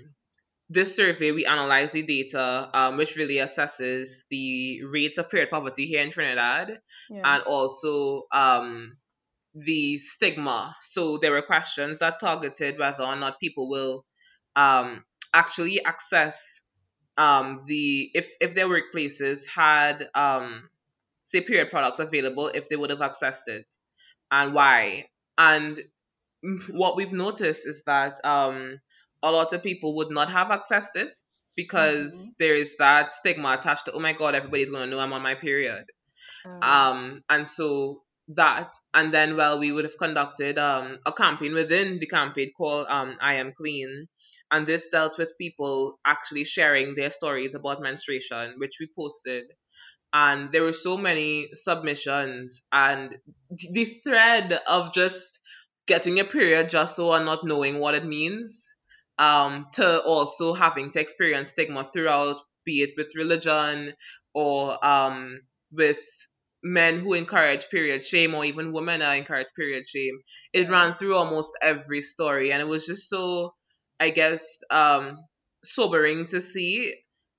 this 0.71 0.97
survey, 0.97 1.33
we 1.33 1.45
analyze 1.47 1.93
the 1.93 2.03
data, 2.03 2.71
um, 2.73 2.97
which 2.97 3.17
really 3.17 3.37
assesses 3.37 4.25
the 4.31 4.83
rates 4.91 5.19
of 5.19 5.31
period 5.31 5.51
poverty 5.51 5.87
here 5.87 6.03
in 6.03 6.11
Trinidad 6.11 6.81
Yeah. 7.11 7.23
and 7.25 7.43
also 7.45 8.23
um, 8.33 8.97
the 9.55 9.99
stigma. 9.99 10.77
So 10.81 11.19
there 11.19 11.33
were 11.33 11.43
questions 11.43 11.99
that 12.01 12.21
targeted 12.21 12.79
whether 12.79 13.05
or 13.05 13.17
not 13.17 13.41
people 13.41 13.69
will 13.69 14.05
um, 14.57 15.05
actually 15.35 15.85
access 15.85 16.61
um 17.17 17.63
the 17.67 18.11
if 18.15 18.31
if 18.41 18.55
their 18.55 18.67
workplaces 18.69 19.47
had 19.47 20.09
um 20.15 20.69
say 21.23 21.41
period 21.41 21.71
products 21.71 22.01
available 22.01 22.49
if 22.49 22.69
they 22.69 22.77
would 22.77 22.91
have 22.91 22.99
accessed 22.99 23.47
it 23.47 23.67
and 24.31 24.53
why 24.53 25.07
and 25.39 25.81
what 26.71 26.97
we've 26.97 27.13
noticed 27.13 27.67
is 27.67 27.83
that 27.87 28.25
um 28.25 28.79
a 29.25 29.31
lot 29.33 29.53
of 29.53 29.63
people 29.65 29.97
would 29.97 30.11
not 30.11 30.31
have 30.31 30.49
accessed 30.49 30.97
it 30.97 31.11
because 31.57 32.13
Mm-hmm. 32.15 32.31
there 32.39 32.55
is 32.55 32.77
that 32.79 33.13
stigma 33.13 33.55
attached 33.55 33.87
to 33.87 33.93
oh 33.93 34.01
my 34.01 34.13
god 34.13 34.35
everybody's 34.35 34.71
going 34.71 34.85
to 34.89 34.97
know 34.97 35.01
i'm 35.03 35.13
on 35.13 35.23
my 35.23 35.35
period. 35.35 35.85
Um, 36.45 36.61
um 36.63 37.19
and 37.29 37.47
so 37.47 38.03
that 38.29 38.73
and 38.95 39.13
then 39.13 39.37
well 39.37 39.59
we 39.59 39.71
would 39.73 39.85
have 39.85 39.99
conducted 39.99 40.59
um 40.59 40.99
a 41.07 41.13
campaign 41.13 41.55
within 41.55 41.99
the 41.99 42.07
campaign 42.07 42.51
called 42.57 42.87
um 42.89 43.15
i 43.21 43.35
am 43.35 43.53
clean. 43.53 44.09
And 44.51 44.67
this 44.67 44.89
dealt 44.89 45.19
with 45.19 45.39
people 45.39 45.99
actually 46.05 46.45
sharing 46.45 46.95
their 46.95 47.11
stories 47.11 47.55
about 47.55 47.83
menstruation 47.83 48.55
which 48.59 48.77
we 48.81 48.89
posted. 48.97 49.45
And 50.13 50.53
there 50.53 50.63
were 50.63 50.73
so 50.73 50.97
many 50.97 51.49
submissions 51.55 52.63
and 52.73 53.17
the 53.51 53.85
thread 54.05 54.59
of 54.69 54.95
just 54.95 55.41
getting 55.87 56.21
a 56.21 56.25
period 56.25 56.71
just 56.71 56.97
so 56.97 57.13
and 57.13 57.27
not 57.27 57.45
knowing 57.45 57.79
what 57.81 57.95
it 57.95 58.05
means 58.07 58.74
um 59.19 59.67
to 59.73 60.03
also 60.03 60.55
having 60.55 60.91
to 60.91 61.01
experience 61.01 61.51
stigma 61.51 61.85
throughout 61.85 62.41
be 62.65 62.83
it 62.83 62.91
with 62.97 63.15
religion 63.17 63.93
or 64.35 64.85
um 64.85 65.39
with 65.73 66.01
men 66.63 66.99
who 66.99 67.13
encourage 67.13 67.69
period 67.69 68.03
shame 68.03 68.35
or 68.35 68.45
even 68.45 68.73
women 68.73 69.01
that 69.01 69.13
encourage 69.13 69.47
period 69.55 69.87
shame 69.87 70.19
it 70.53 70.69
ran 70.69 70.95
through 70.95 71.15
almost 71.15 71.53
every 71.61 72.01
story 72.01 72.53
and 72.53 72.61
it 72.63 72.67
was 72.67 72.87
just 72.87 73.09
so 73.09 73.53
i 74.01 74.11
guess 74.11 74.59
um 74.71 75.13
sobering 75.63 76.27
to 76.27 76.41
see 76.41 76.95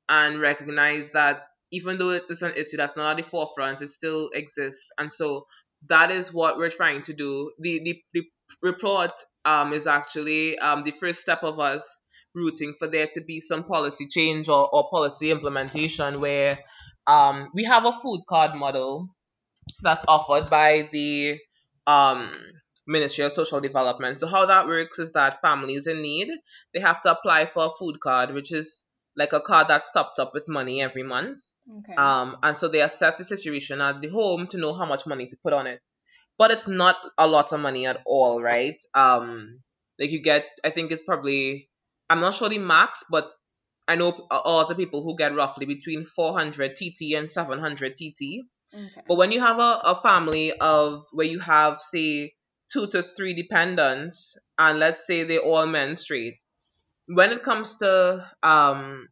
and 0.09 0.39
recognize 0.39 1.11
that 1.11 1.47
even 1.71 1.97
though 1.97 2.11
it's 2.11 2.41
an 2.43 2.53
issue 2.55 2.77
that's 2.77 2.95
not 2.95 3.11
at 3.11 3.17
the 3.17 3.23
forefront, 3.23 3.81
it 3.81 3.87
still 3.89 4.29
exists. 4.33 4.91
And 4.97 5.11
so 5.11 5.47
that 5.89 6.11
is 6.11 6.33
what 6.33 6.57
we're 6.57 6.69
trying 6.69 7.03
to 7.03 7.13
do. 7.13 7.51
The 7.59 7.81
the, 7.83 8.01
the 8.13 8.23
report 8.61 9.11
um 9.45 9.73
is 9.73 9.87
actually 9.87 10.57
um 10.59 10.83
the 10.83 10.91
first 10.91 11.21
step 11.21 11.43
of 11.43 11.59
us 11.59 12.01
rooting 12.33 12.73
for 12.77 12.87
there 12.87 13.07
to 13.13 13.21
be 13.21 13.39
some 13.39 13.63
policy 13.63 14.07
change 14.07 14.49
or, 14.49 14.69
or 14.73 14.89
policy 14.89 15.31
implementation 15.31 16.19
where 16.21 16.57
um 17.07 17.49
we 17.53 17.63
have 17.63 17.85
a 17.85 17.91
food 17.91 18.21
card 18.27 18.55
model 18.55 19.09
that's 19.81 20.05
offered 20.07 20.49
by 20.49 20.87
the 20.91 21.39
um 21.87 22.31
Ministry 22.87 23.25
of 23.25 23.33
Social 23.33 23.61
Development. 23.61 24.19
So 24.19 24.27
how 24.27 24.45
that 24.45 24.67
works 24.67 24.99
is 24.99 25.13
that 25.13 25.41
families 25.41 25.87
in 25.87 26.01
need 26.01 26.29
they 26.73 26.81
have 26.81 27.01
to 27.03 27.11
apply 27.11 27.45
for 27.47 27.65
a 27.65 27.69
food 27.79 27.99
card, 27.99 28.33
which 28.33 28.51
is 28.51 28.85
like 29.15 29.33
a 29.33 29.41
card 29.41 29.67
that's 29.69 29.91
topped 29.91 30.19
up 30.19 30.33
with 30.33 30.47
money 30.49 30.81
every 30.83 31.03
month. 31.03 31.37
Okay. 31.79 31.95
Um, 31.95 32.37
and 32.43 32.55
so 32.55 32.67
they 32.67 32.81
assess 32.81 33.17
the 33.17 33.23
situation 33.23 33.81
at 33.81 34.01
the 34.01 34.09
home 34.09 34.47
to 34.47 34.57
know 34.57 34.73
how 34.73 34.85
much 34.85 35.05
money 35.05 35.27
to 35.27 35.37
put 35.43 35.53
on 35.53 35.67
it. 35.67 35.81
But 36.37 36.51
it's 36.51 36.67
not 36.67 36.97
a 37.17 37.27
lot 37.27 37.53
of 37.53 37.59
money 37.61 37.85
at 37.85 38.01
all, 38.05 38.41
right? 38.41 38.75
Um, 38.93 39.61
like 39.99 40.11
you 40.11 40.21
get, 40.21 40.45
I 40.63 40.69
think 40.69 40.91
it's 40.91 41.01
probably, 41.01 41.69
I'm 42.09 42.19
not 42.19 42.33
sure 42.33 42.49
the 42.49 42.57
max, 42.57 43.03
but 43.09 43.31
I 43.87 43.95
know 43.95 44.27
a 44.31 44.49
lot 44.49 44.71
of 44.71 44.77
people 44.77 45.01
who 45.03 45.15
get 45.15 45.35
roughly 45.35 45.65
between 45.65 46.05
400 46.05 46.75
TT 46.75 47.15
and 47.15 47.29
700 47.29 47.95
TT. 47.95 48.43
okay. 48.73 49.01
But 49.07 49.15
when 49.17 49.31
you 49.31 49.39
have 49.39 49.59
a, 49.59 49.79
a 49.85 49.95
family 49.95 50.51
of 50.53 51.05
where 51.13 51.27
you 51.27 51.39
have, 51.39 51.79
say, 51.79 52.33
two 52.71 52.87
to 52.87 53.03
three 53.03 53.33
dependents, 53.33 54.37
and 54.57 54.79
let's 54.79 55.05
say 55.05 55.23
they 55.23 55.37
all 55.37 55.65
menstruate, 55.67 56.35
when 57.07 57.31
it 57.31 57.43
comes 57.43 57.77
to 57.77 58.29
um 58.43 59.07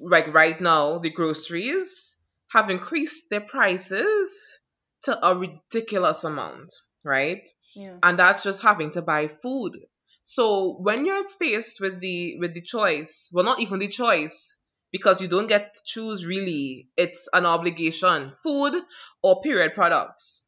like 0.00 0.32
right 0.34 0.60
now, 0.60 0.98
the 0.98 1.10
groceries 1.10 2.16
have 2.48 2.70
increased 2.70 3.30
their 3.30 3.40
prices 3.40 4.60
to 5.04 5.26
a 5.26 5.36
ridiculous 5.36 6.24
amount, 6.24 6.72
right? 7.04 7.46
yeah. 7.74 7.98
And 8.02 8.18
that's 8.18 8.42
just 8.42 8.62
having 8.62 8.90
to 8.92 9.02
buy 9.02 9.28
food. 9.28 9.78
So 10.22 10.76
when 10.80 11.06
you're 11.06 11.28
faced 11.28 11.80
with 11.80 12.00
the 12.00 12.36
with 12.38 12.54
the 12.54 12.62
choice, 12.62 13.30
well 13.32 13.44
not 13.44 13.60
even 13.60 13.78
the 13.78 13.88
choice, 13.88 14.56
because 14.90 15.20
you 15.20 15.28
don't 15.28 15.46
get 15.46 15.74
to 15.74 15.80
choose 15.84 16.26
really, 16.26 16.88
it's 16.96 17.28
an 17.32 17.46
obligation, 17.46 18.32
food 18.42 18.74
or 19.22 19.40
period 19.42 19.74
products. 19.74 20.46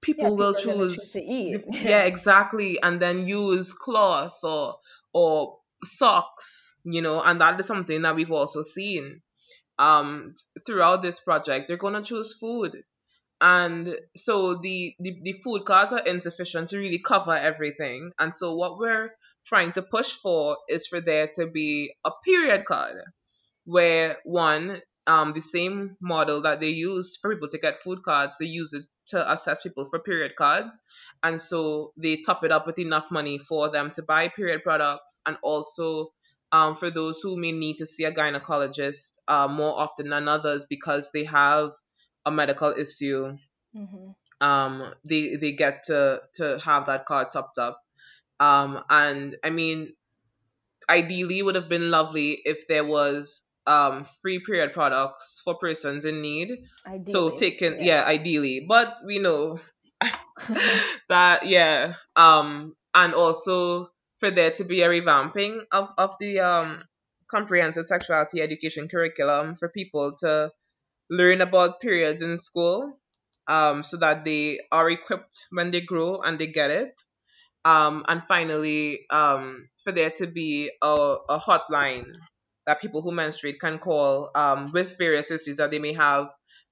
People 0.00 0.24
Yeah, 0.30 0.30
will 0.36 0.54
people 0.54 0.88
choose 0.88 0.96
choose 0.96 1.12
to 1.12 1.20
eat. 1.22 1.52
the- 1.52 1.78
yeah, 1.82 2.04
exactly, 2.04 2.80
and 2.82 3.00
then 3.00 3.26
use 3.26 3.72
cloth 3.72 4.38
or 4.42 4.78
or 5.12 5.58
socks, 5.84 6.76
you 6.84 7.02
know, 7.02 7.20
and 7.20 7.40
that 7.40 7.58
is 7.60 7.66
something 7.66 8.02
that 8.02 8.16
we've 8.16 8.32
also 8.32 8.62
seen 8.62 9.22
um 9.78 10.34
throughout 10.66 11.02
this 11.02 11.20
project. 11.20 11.68
They're 11.68 11.76
gonna 11.76 12.02
choose 12.02 12.36
food 12.38 12.82
and 13.40 13.96
so 14.16 14.54
the, 14.56 14.94
the 15.00 15.18
the 15.22 15.32
food 15.32 15.64
cards 15.64 15.92
are 15.92 16.00
insufficient 16.06 16.68
to 16.70 16.78
really 16.78 16.98
cover 17.00 17.32
everything 17.36 18.10
and 18.18 18.34
so 18.34 18.54
what 18.54 18.78
we're 18.78 19.10
trying 19.46 19.72
to 19.72 19.82
push 19.82 20.10
for 20.12 20.56
is 20.68 20.86
for 20.88 21.00
there 21.00 21.28
to 21.34 21.46
be 21.46 21.92
a 22.04 22.10
period 22.24 22.64
card 22.64 22.96
where 23.64 24.18
one 24.24 24.80
um 25.06 25.32
the 25.32 25.40
same 25.42 25.96
model 26.00 26.42
that 26.42 26.60
they 26.60 26.70
use 26.70 27.16
for 27.20 27.32
people 27.34 27.48
to 27.48 27.58
get 27.58 27.76
food 27.76 28.00
cards 28.04 28.36
they 28.40 28.46
use 28.46 28.72
it 28.72 28.84
to 29.08 29.32
assess 29.32 29.62
people 29.62 29.86
for 29.86 29.98
period 29.98 30.32
cards. 30.36 30.80
And 31.22 31.40
so 31.40 31.92
they 31.96 32.18
top 32.24 32.44
it 32.44 32.52
up 32.52 32.66
with 32.66 32.78
enough 32.78 33.10
money 33.10 33.38
for 33.38 33.70
them 33.70 33.90
to 33.92 34.02
buy 34.02 34.28
period 34.28 34.62
products 34.62 35.20
and 35.26 35.36
also 35.42 36.12
um, 36.52 36.74
for 36.74 36.90
those 36.90 37.20
who 37.20 37.36
may 37.38 37.52
need 37.52 37.76
to 37.78 37.86
see 37.86 38.04
a 38.04 38.12
gynecologist 38.12 39.18
uh, 39.28 39.48
more 39.48 39.72
often 39.78 40.08
than 40.10 40.28
others 40.28 40.66
because 40.68 41.10
they 41.12 41.24
have 41.24 41.72
a 42.26 42.30
medical 42.30 42.70
issue 42.70 43.36
hmm 43.74 44.10
um 44.40 44.94
they 45.04 45.34
they 45.36 45.52
get 45.52 45.84
to 45.84 46.20
to 46.34 46.58
have 46.60 46.86
that 46.86 47.06
card 47.06 47.28
topped 47.32 47.58
up. 47.58 47.80
Um 48.40 48.84
and 48.88 49.36
i 49.42 49.50
mean 49.50 49.94
ideally 50.88 51.38
it 51.40 51.42
would 51.42 51.54
have 51.56 51.68
been 51.68 51.90
lovely 51.90 52.40
if 52.44 52.66
there 52.68 52.84
was 52.84 53.44
um 53.68 54.04
free 54.22 54.40
period 54.40 54.72
products 54.72 55.40
for 55.44 55.56
persons 55.58 56.04
in 56.04 56.20
need. 56.22 56.64
So 57.04 57.28
Ideally, 57.28 57.36
taken 57.36 57.72
yes. 57.74 57.84
yeah 57.84 58.04
ideally. 58.06 58.64
But 58.66 58.96
we 59.04 59.18
know 59.18 59.60
that 61.08 61.46
yeah 61.46 61.94
um 62.16 62.74
and 62.94 63.14
also 63.14 63.90
for 64.20 64.30
there 64.30 64.50
to 64.52 64.64
be 64.64 64.80
a 64.80 64.88
revamping 64.88 65.60
of 65.70 65.90
of 65.98 66.14
the 66.18 66.40
um 66.40 66.82
comprehensive 67.30 67.86
sexuality 67.86 68.40
education 68.40 68.88
curriculum 68.88 69.54
for 69.54 69.68
people 69.68 70.14
to 70.16 70.50
learn 71.10 71.42
about 71.42 71.80
periods 71.80 72.22
in 72.22 72.38
school 72.38 72.98
um 73.48 73.82
so 73.82 73.98
that 73.98 74.24
they 74.24 74.58
are 74.72 74.88
equipped 74.88 75.46
when 75.50 75.70
they 75.70 75.80
grow 75.82 76.20
and 76.20 76.38
they 76.38 76.46
get 76.46 76.70
it. 76.70 77.00
Um 77.64 78.04
and 78.08 78.22
finally 78.24 79.00
um 79.10 79.68
for 79.84 79.92
there 79.92 80.10
to 80.22 80.26
be 80.26 80.70
a, 80.80 81.16
a 81.28 81.38
hotline 81.38 82.16
that 82.68 82.80
people 82.80 83.02
who 83.02 83.12
menstruate 83.12 83.60
can 83.60 83.78
call 83.80 84.30
um 84.36 84.70
with 84.72 84.98
various 84.98 85.30
issues 85.32 85.56
that 85.56 85.70
they 85.72 85.80
may 85.80 85.94
have 85.94 86.26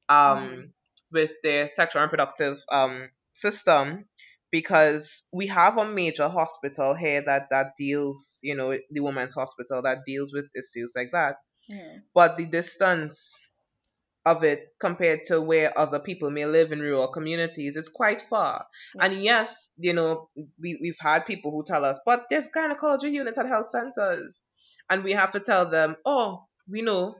um 0.09 0.38
Mhm. 0.38 0.70
with 1.11 1.32
their 1.42 1.68
sexual 1.68 2.02
and 2.02 2.11
reproductive 2.12 2.62
um 2.70 3.09
system 3.32 4.04
because 4.52 5.24
we 5.32 5.48
have 5.48 5.78
a 5.78 5.87
major 5.87 6.28
hospital 6.28 6.94
here 6.94 7.22
that 7.26 7.48
that 7.50 7.72
deals 7.78 8.38
you 8.42 8.54
know 8.54 8.76
the 8.90 9.00
women's 9.00 9.35
hospital 9.35 9.82
that 9.82 10.04
deals 10.06 10.32
with 10.32 10.46
issues 10.54 10.92
like 10.96 11.11
that 11.12 11.37
Yeah. 11.68 11.98
but 12.14 12.37
the 12.37 12.46
distance 12.46 13.38
of 14.24 14.42
it 14.42 14.61
compared 14.80 15.20
to 15.24 15.40
where 15.40 15.76
other 15.78 16.00
people 16.00 16.30
may 16.30 16.46
live 16.46 16.72
in 16.72 16.80
rural 16.80 17.09
communities 17.12 17.76
is 17.76 17.88
quite 17.88 18.20
far. 18.20 18.66
And 19.00 19.22
yes, 19.22 19.70
you 19.78 19.92
know, 19.92 20.28
we, 20.61 20.78
we've 20.82 20.98
had 21.00 21.26
people 21.26 21.52
who 21.52 21.62
tell 21.64 21.85
us, 21.85 22.00
but 22.04 22.24
there's 22.28 22.48
gynecology 22.48 23.11
units 23.11 23.38
at 23.38 23.46
health 23.46 23.68
centers. 23.68 24.42
And 24.90 25.05
we 25.05 25.12
have 25.12 25.33
to 25.33 25.40
tell 25.40 25.68
them, 25.68 25.96
oh, 26.05 26.44
we 26.68 26.83
know 26.83 27.16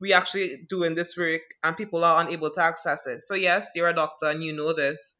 we 0.00 0.12
actually 0.12 0.66
doing 0.68 0.94
this 0.94 1.16
work 1.16 1.42
and 1.62 1.76
people 1.76 2.04
are 2.04 2.20
unable 2.24 2.50
to 2.50 2.62
access 2.62 3.06
it. 3.06 3.24
So 3.24 3.34
yes, 3.34 3.70
you're 3.74 3.88
a 3.88 3.94
doctor 3.94 4.26
and 4.26 4.42
you 4.42 4.52
know 4.52 4.72
this, 4.72 5.14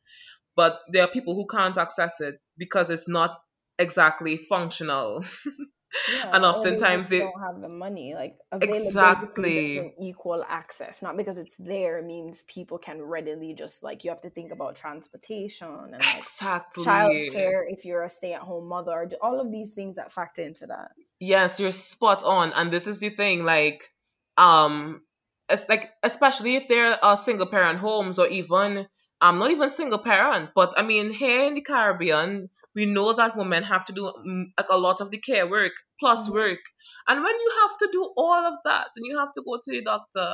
but 0.56 0.80
there 0.92 1.04
are 1.04 1.08
people 1.08 1.34
who 1.34 1.46
can't 1.46 1.78
access 1.78 2.20
it 2.20 2.36
because 2.58 2.90
it's 2.90 3.08
not 3.08 3.38
exactly 3.78 4.36
functional. 4.36 5.24
Yeah, 6.12 6.30
And 6.34 6.44
oftentimes 6.44 7.08
they- 7.08 7.20
don't 7.20 7.40
have 7.40 7.60
the 7.60 7.68
money. 7.68 8.14
Like 8.14 8.38
Exactly. 8.52 9.94
equal 10.00 10.44
access. 10.48 11.02
Not 11.02 11.16
because 11.16 11.38
it's 11.38 11.56
there 11.56 12.02
means 12.02 12.44
people 12.44 12.78
can 12.78 13.02
readily 13.02 13.54
just 13.54 13.82
like 13.82 14.04
you 14.04 14.10
have 14.10 14.20
to 14.22 14.30
think 14.30 14.52
about 14.52 14.76
transportation 14.76 15.68
and 15.68 15.92
like 15.92 16.16
Exactly. 16.18 16.84
childcare 16.84 17.62
if 17.68 17.84
you're 17.84 18.02
a 18.02 18.10
stay-at-home 18.10 18.66
mother. 18.68 19.10
All 19.22 19.40
of 19.40 19.50
these 19.50 19.72
things 19.72 19.96
that 19.96 20.12
factor 20.12 20.42
into 20.42 20.66
that. 20.66 20.92
Yes, 21.20 21.60
you're 21.60 21.72
spot 21.72 22.22
on. 22.24 22.52
And 22.52 22.70
this 22.72 22.86
is 22.86 22.98
the 22.98 23.10
thing, 23.10 23.44
like, 23.44 23.90
um, 24.36 25.02
it's 25.48 25.68
like 25.68 25.90
especially 26.02 26.56
if 26.56 26.68
they're 26.68 26.98
uh, 27.02 27.16
single 27.16 27.46
parent 27.46 27.78
homes 27.78 28.18
or 28.18 28.26
even 28.26 28.86
um 29.24 29.38
not 29.40 29.50
even 29.50 29.70
single 29.70 29.98
parent, 29.98 30.50
but 30.54 30.74
I 30.78 30.82
mean 30.82 31.10
here 31.10 31.44
in 31.48 31.54
the 31.54 31.62
Caribbean, 31.62 32.48
we 32.74 32.86
know 32.86 33.12
that 33.14 33.36
women 33.36 33.62
have 33.64 33.84
to 33.86 33.92
do 33.92 34.04
mm, 34.26 34.44
like 34.58 34.68
a 34.70 34.78
lot 34.86 35.00
of 35.00 35.10
the 35.10 35.18
care 35.28 35.46
work 35.56 35.72
plus 36.00 36.28
Mhm. 36.28 36.34
work, 36.40 36.60
and 37.08 37.22
when 37.28 37.40
you 37.46 37.50
have 37.62 37.76
to 37.82 37.88
do 37.92 38.02
all 38.16 38.44
of 38.52 38.58
that 38.64 38.88
and 38.96 39.06
you 39.06 39.18
have 39.18 39.32
to 39.38 39.42
go 39.48 39.58
to 39.64 39.70
the 39.76 39.82
doctor, 39.92 40.28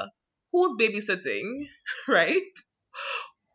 who's 0.53 0.73
babysitting, 0.83 1.69
right? 2.21 2.53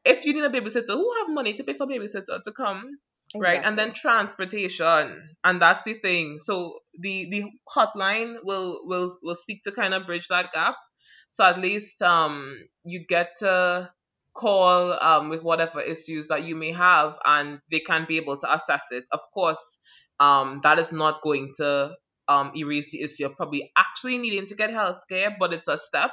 If 0.06 0.26
you 0.26 0.34
need 0.34 0.44
a 0.44 0.50
babysitter, 0.50 0.90
who 0.94 1.14
have 1.20 1.30
money 1.30 1.54
to 1.56 1.64
pay 1.64 1.74
for 1.74 1.88
babysitter 1.88 2.42
to 2.44 2.52
come 2.52 3.00
right? 3.38 3.62
And 3.66 3.78
then 3.78 3.94
transportation 3.94 5.36
and 5.44 5.62
that's 5.62 5.84
the 5.84 5.96
thing. 5.96 6.40
So 6.40 6.80
the 6.98 7.28
the 7.30 7.44
hotline 7.76 8.38
will 8.44 8.80
will 8.86 9.18
will 9.22 9.36
seek 9.36 9.64
to 9.64 9.72
kind 9.74 9.94
of 9.94 10.06
bridge 10.06 10.28
that 10.30 10.54
gap. 10.54 10.76
So 11.30 11.44
at 11.44 11.60
least 11.60 12.02
um 12.02 12.58
you 12.86 13.06
get 13.06 13.32
to 13.40 13.90
call 14.36 14.98
um 15.02 15.30
with 15.30 15.44
whatever 15.44 15.82
issues 15.82 16.28
that 16.28 16.44
you 16.44 16.56
may 16.56 16.72
have 16.72 17.18
and 17.26 17.60
they 17.72 17.80
can 17.80 18.06
be 18.08 18.18
able 18.18 18.38
to 18.38 18.54
assess 18.54 18.92
it 18.92 19.06
of 19.12 19.22
course 19.34 19.78
um 20.20 20.60
that 20.64 20.78
is 20.80 20.92
not 20.92 21.22
going 21.22 21.52
to 21.56 21.96
um 22.28 22.52
erase 22.56 22.92
the 22.92 23.02
issue 23.02 23.26
of 23.26 23.36
probably 23.36 23.72
actually 23.78 24.18
needing 24.18 24.46
to 24.46 24.56
get 24.56 24.70
health 24.72 25.04
care 25.10 25.36
but 25.40 25.54
it's 25.54 25.68
a 25.68 25.78
step 25.78 26.12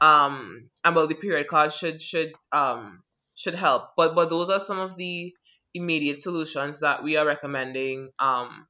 um 0.00 0.68
and 0.84 0.96
well 0.96 1.06
the 1.06 1.14
period 1.14 1.48
card 1.48 1.72
should 1.72 2.00
should 2.00 2.32
um 2.52 3.02
should 3.34 3.54
help 3.54 3.90
but 3.96 4.14
but 4.14 4.30
those 4.30 4.48
are 4.48 4.60
some 4.60 4.78
of 4.78 4.96
the 4.96 5.32
immediate 5.74 6.20
solutions 6.20 6.80
that 6.80 7.02
we 7.02 7.16
are 7.16 7.26
recommending 7.26 8.10
um, 8.18 8.66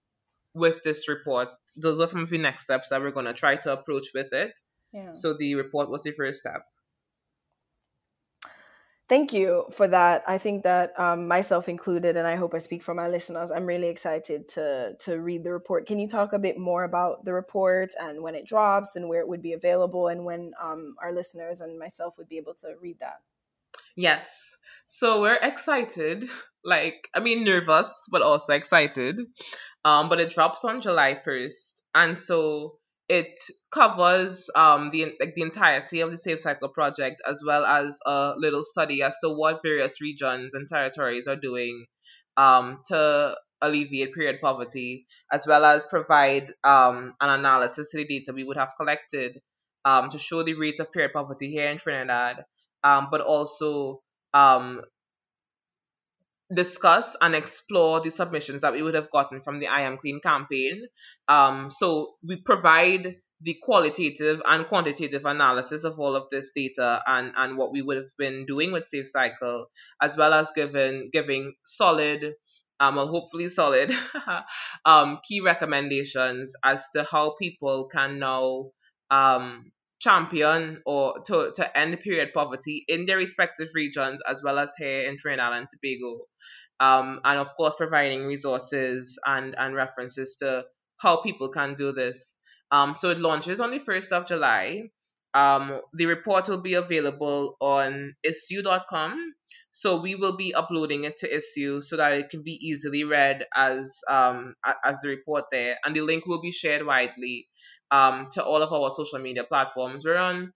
with 0.54 0.82
this 0.82 1.08
report. 1.08 1.48
Those 1.76 2.00
are 2.00 2.06
some 2.06 2.20
of 2.22 2.30
the 2.30 2.38
next 2.38 2.62
steps 2.62 2.88
that 2.88 3.00
we're 3.00 3.12
going 3.12 3.26
to 3.26 3.32
try 3.32 3.56
to 3.56 3.72
approach 3.72 4.08
with 4.14 4.32
it. 4.32 4.58
yeah. 4.92 5.12
So 5.12 5.34
the 5.34 5.54
report 5.54 5.90
was 5.90 6.02
the 6.02 6.12
first 6.12 6.40
step. 6.40 6.62
Thank 9.10 9.32
you 9.32 9.64
for 9.72 9.88
that. 9.88 10.22
I 10.28 10.38
think 10.38 10.62
that 10.62 10.96
um, 10.96 11.26
myself 11.26 11.68
included, 11.68 12.16
and 12.16 12.28
I 12.28 12.36
hope 12.36 12.54
I 12.54 12.60
speak 12.60 12.80
for 12.80 12.94
my 12.94 13.08
listeners. 13.08 13.50
I'm 13.50 13.66
really 13.66 13.88
excited 13.88 14.46
to 14.50 14.94
to 15.00 15.20
read 15.20 15.42
the 15.42 15.50
report. 15.50 15.86
Can 15.86 15.98
you 15.98 16.06
talk 16.06 16.32
a 16.32 16.38
bit 16.38 16.56
more 16.56 16.84
about 16.84 17.24
the 17.24 17.32
report 17.32 17.90
and 17.98 18.22
when 18.22 18.36
it 18.36 18.46
drops 18.46 18.94
and 18.94 19.08
where 19.08 19.18
it 19.18 19.26
would 19.26 19.42
be 19.42 19.52
available, 19.52 20.06
and 20.06 20.24
when 20.24 20.52
um, 20.62 20.94
our 21.02 21.12
listeners 21.12 21.60
and 21.60 21.76
myself 21.76 22.18
would 22.18 22.28
be 22.28 22.38
able 22.38 22.54
to 22.62 22.76
read 22.80 22.98
that? 23.00 23.18
Yes. 23.96 24.54
So 24.86 25.20
we're 25.20 25.40
excited. 25.42 26.30
Like, 26.62 27.08
I 27.12 27.18
mean, 27.18 27.44
nervous, 27.44 27.90
but 28.12 28.22
also 28.22 28.52
excited. 28.52 29.18
Um, 29.84 30.08
but 30.08 30.20
it 30.20 30.30
drops 30.30 30.64
on 30.64 30.82
July 30.82 31.18
1st. 31.26 31.80
And 31.94 32.16
so 32.16 32.78
it 33.10 33.40
covers 33.72 34.48
um 34.54 34.90
the 34.90 35.12
like 35.18 35.34
the 35.34 35.42
entirety 35.42 36.00
of 36.00 36.12
the 36.12 36.16
Safe 36.16 36.38
Cycle 36.38 36.68
project 36.68 37.20
as 37.26 37.42
well 37.44 37.64
as 37.64 37.98
a 38.06 38.34
little 38.36 38.62
study 38.62 39.02
as 39.02 39.16
to 39.22 39.30
what 39.30 39.62
various 39.64 40.00
regions 40.00 40.54
and 40.54 40.68
territories 40.68 41.26
are 41.26 41.36
doing 41.36 41.86
um 42.36 42.78
to 42.86 43.36
alleviate 43.60 44.14
period 44.14 44.40
poverty 44.40 45.06
as 45.32 45.44
well 45.46 45.64
as 45.64 45.84
provide 45.84 46.52
um 46.62 47.12
an 47.20 47.30
analysis 47.40 47.90
to 47.90 47.98
the 47.98 48.06
data 48.06 48.32
we 48.32 48.44
would 48.44 48.56
have 48.56 48.72
collected 48.78 49.40
um 49.84 50.08
to 50.08 50.18
show 50.18 50.44
the 50.44 50.54
rates 50.54 50.78
of 50.78 50.92
period 50.92 51.12
poverty 51.12 51.50
here 51.50 51.68
in 51.68 51.78
Trinidad 51.78 52.44
um 52.84 53.08
but 53.10 53.20
also 53.20 54.00
um 54.34 54.80
discuss 56.52 57.16
and 57.20 57.34
explore 57.34 58.00
the 58.00 58.10
submissions 58.10 58.62
that 58.62 58.72
we 58.72 58.82
would 58.82 58.94
have 58.94 59.10
gotten 59.10 59.40
from 59.40 59.60
the 59.60 59.68
I 59.68 59.82
Am 59.82 59.98
Clean 59.98 60.20
campaign. 60.20 60.86
Um, 61.28 61.70
so 61.70 62.14
we 62.26 62.36
provide 62.36 63.16
the 63.42 63.56
qualitative 63.62 64.42
and 64.44 64.66
quantitative 64.66 65.24
analysis 65.24 65.84
of 65.84 65.98
all 65.98 66.14
of 66.14 66.28
this 66.30 66.50
data 66.54 67.00
and, 67.06 67.32
and 67.36 67.56
what 67.56 67.72
we 67.72 67.82
would 67.82 67.96
have 67.96 68.16
been 68.18 68.44
doing 68.46 68.72
with 68.72 68.84
Safe 68.84 69.08
Cycle, 69.08 69.66
as 70.00 70.16
well 70.16 70.34
as 70.34 70.52
giving 70.54 71.08
giving 71.12 71.54
solid, 71.64 72.34
um, 72.80 72.96
well, 72.96 73.08
hopefully 73.08 73.48
solid, 73.48 73.92
um, 74.84 75.20
key 75.26 75.40
recommendations 75.40 76.54
as 76.62 76.90
to 76.90 77.04
how 77.04 77.34
people 77.40 77.88
can 77.88 78.18
now 78.18 78.70
um, 79.10 79.72
champion 80.00 80.82
or 80.86 81.20
to, 81.26 81.52
to 81.54 81.78
end 81.78 82.00
period 82.00 82.32
poverty 82.32 82.84
in 82.88 83.06
their 83.06 83.18
respective 83.18 83.68
regions 83.74 84.20
as 84.28 84.42
well 84.42 84.58
as 84.58 84.72
here 84.78 85.00
in 85.08 85.16
Trinidad 85.16 85.52
and 85.52 85.68
Tobago. 85.68 86.24
Um, 86.80 87.20
and 87.24 87.38
of 87.38 87.54
course, 87.56 87.74
providing 87.76 88.24
resources 88.24 89.18
and, 89.26 89.54
and 89.56 89.74
references 89.74 90.36
to 90.40 90.64
how 90.98 91.20
people 91.22 91.50
can 91.50 91.74
do 91.74 91.92
this. 91.92 92.38
Um, 92.70 92.94
so 92.94 93.10
it 93.10 93.18
launches 93.18 93.60
on 93.60 93.70
the 93.70 93.78
1st 93.78 94.12
of 94.12 94.26
July. 94.26 94.90
Um, 95.34 95.80
the 95.92 96.06
report 96.06 96.48
will 96.48 96.60
be 96.60 96.74
available 96.74 97.56
on 97.60 98.14
issuu.com. 98.26 99.34
So 99.72 100.00
we 100.00 100.16
will 100.16 100.36
be 100.36 100.54
uploading 100.54 101.04
it 101.04 101.18
to 101.18 101.28
Issuu 101.28 101.82
so 101.82 101.96
that 101.96 102.12
it 102.14 102.30
can 102.30 102.42
be 102.42 102.58
easily 102.60 103.04
read 103.04 103.44
as 103.56 104.00
um, 104.08 104.54
as 104.84 104.98
the 105.00 105.08
report 105.08 105.44
there. 105.52 105.76
And 105.84 105.94
the 105.94 106.00
link 106.00 106.26
will 106.26 106.40
be 106.40 106.50
shared 106.50 106.84
widely 106.84 107.46
um, 107.90 108.28
to 108.32 108.44
all 108.44 108.62
of 108.62 108.72
our 108.72 108.90
social 108.90 109.18
media 109.18 109.44
platforms. 109.44 110.04
We're 110.04 110.16
on 110.16 110.52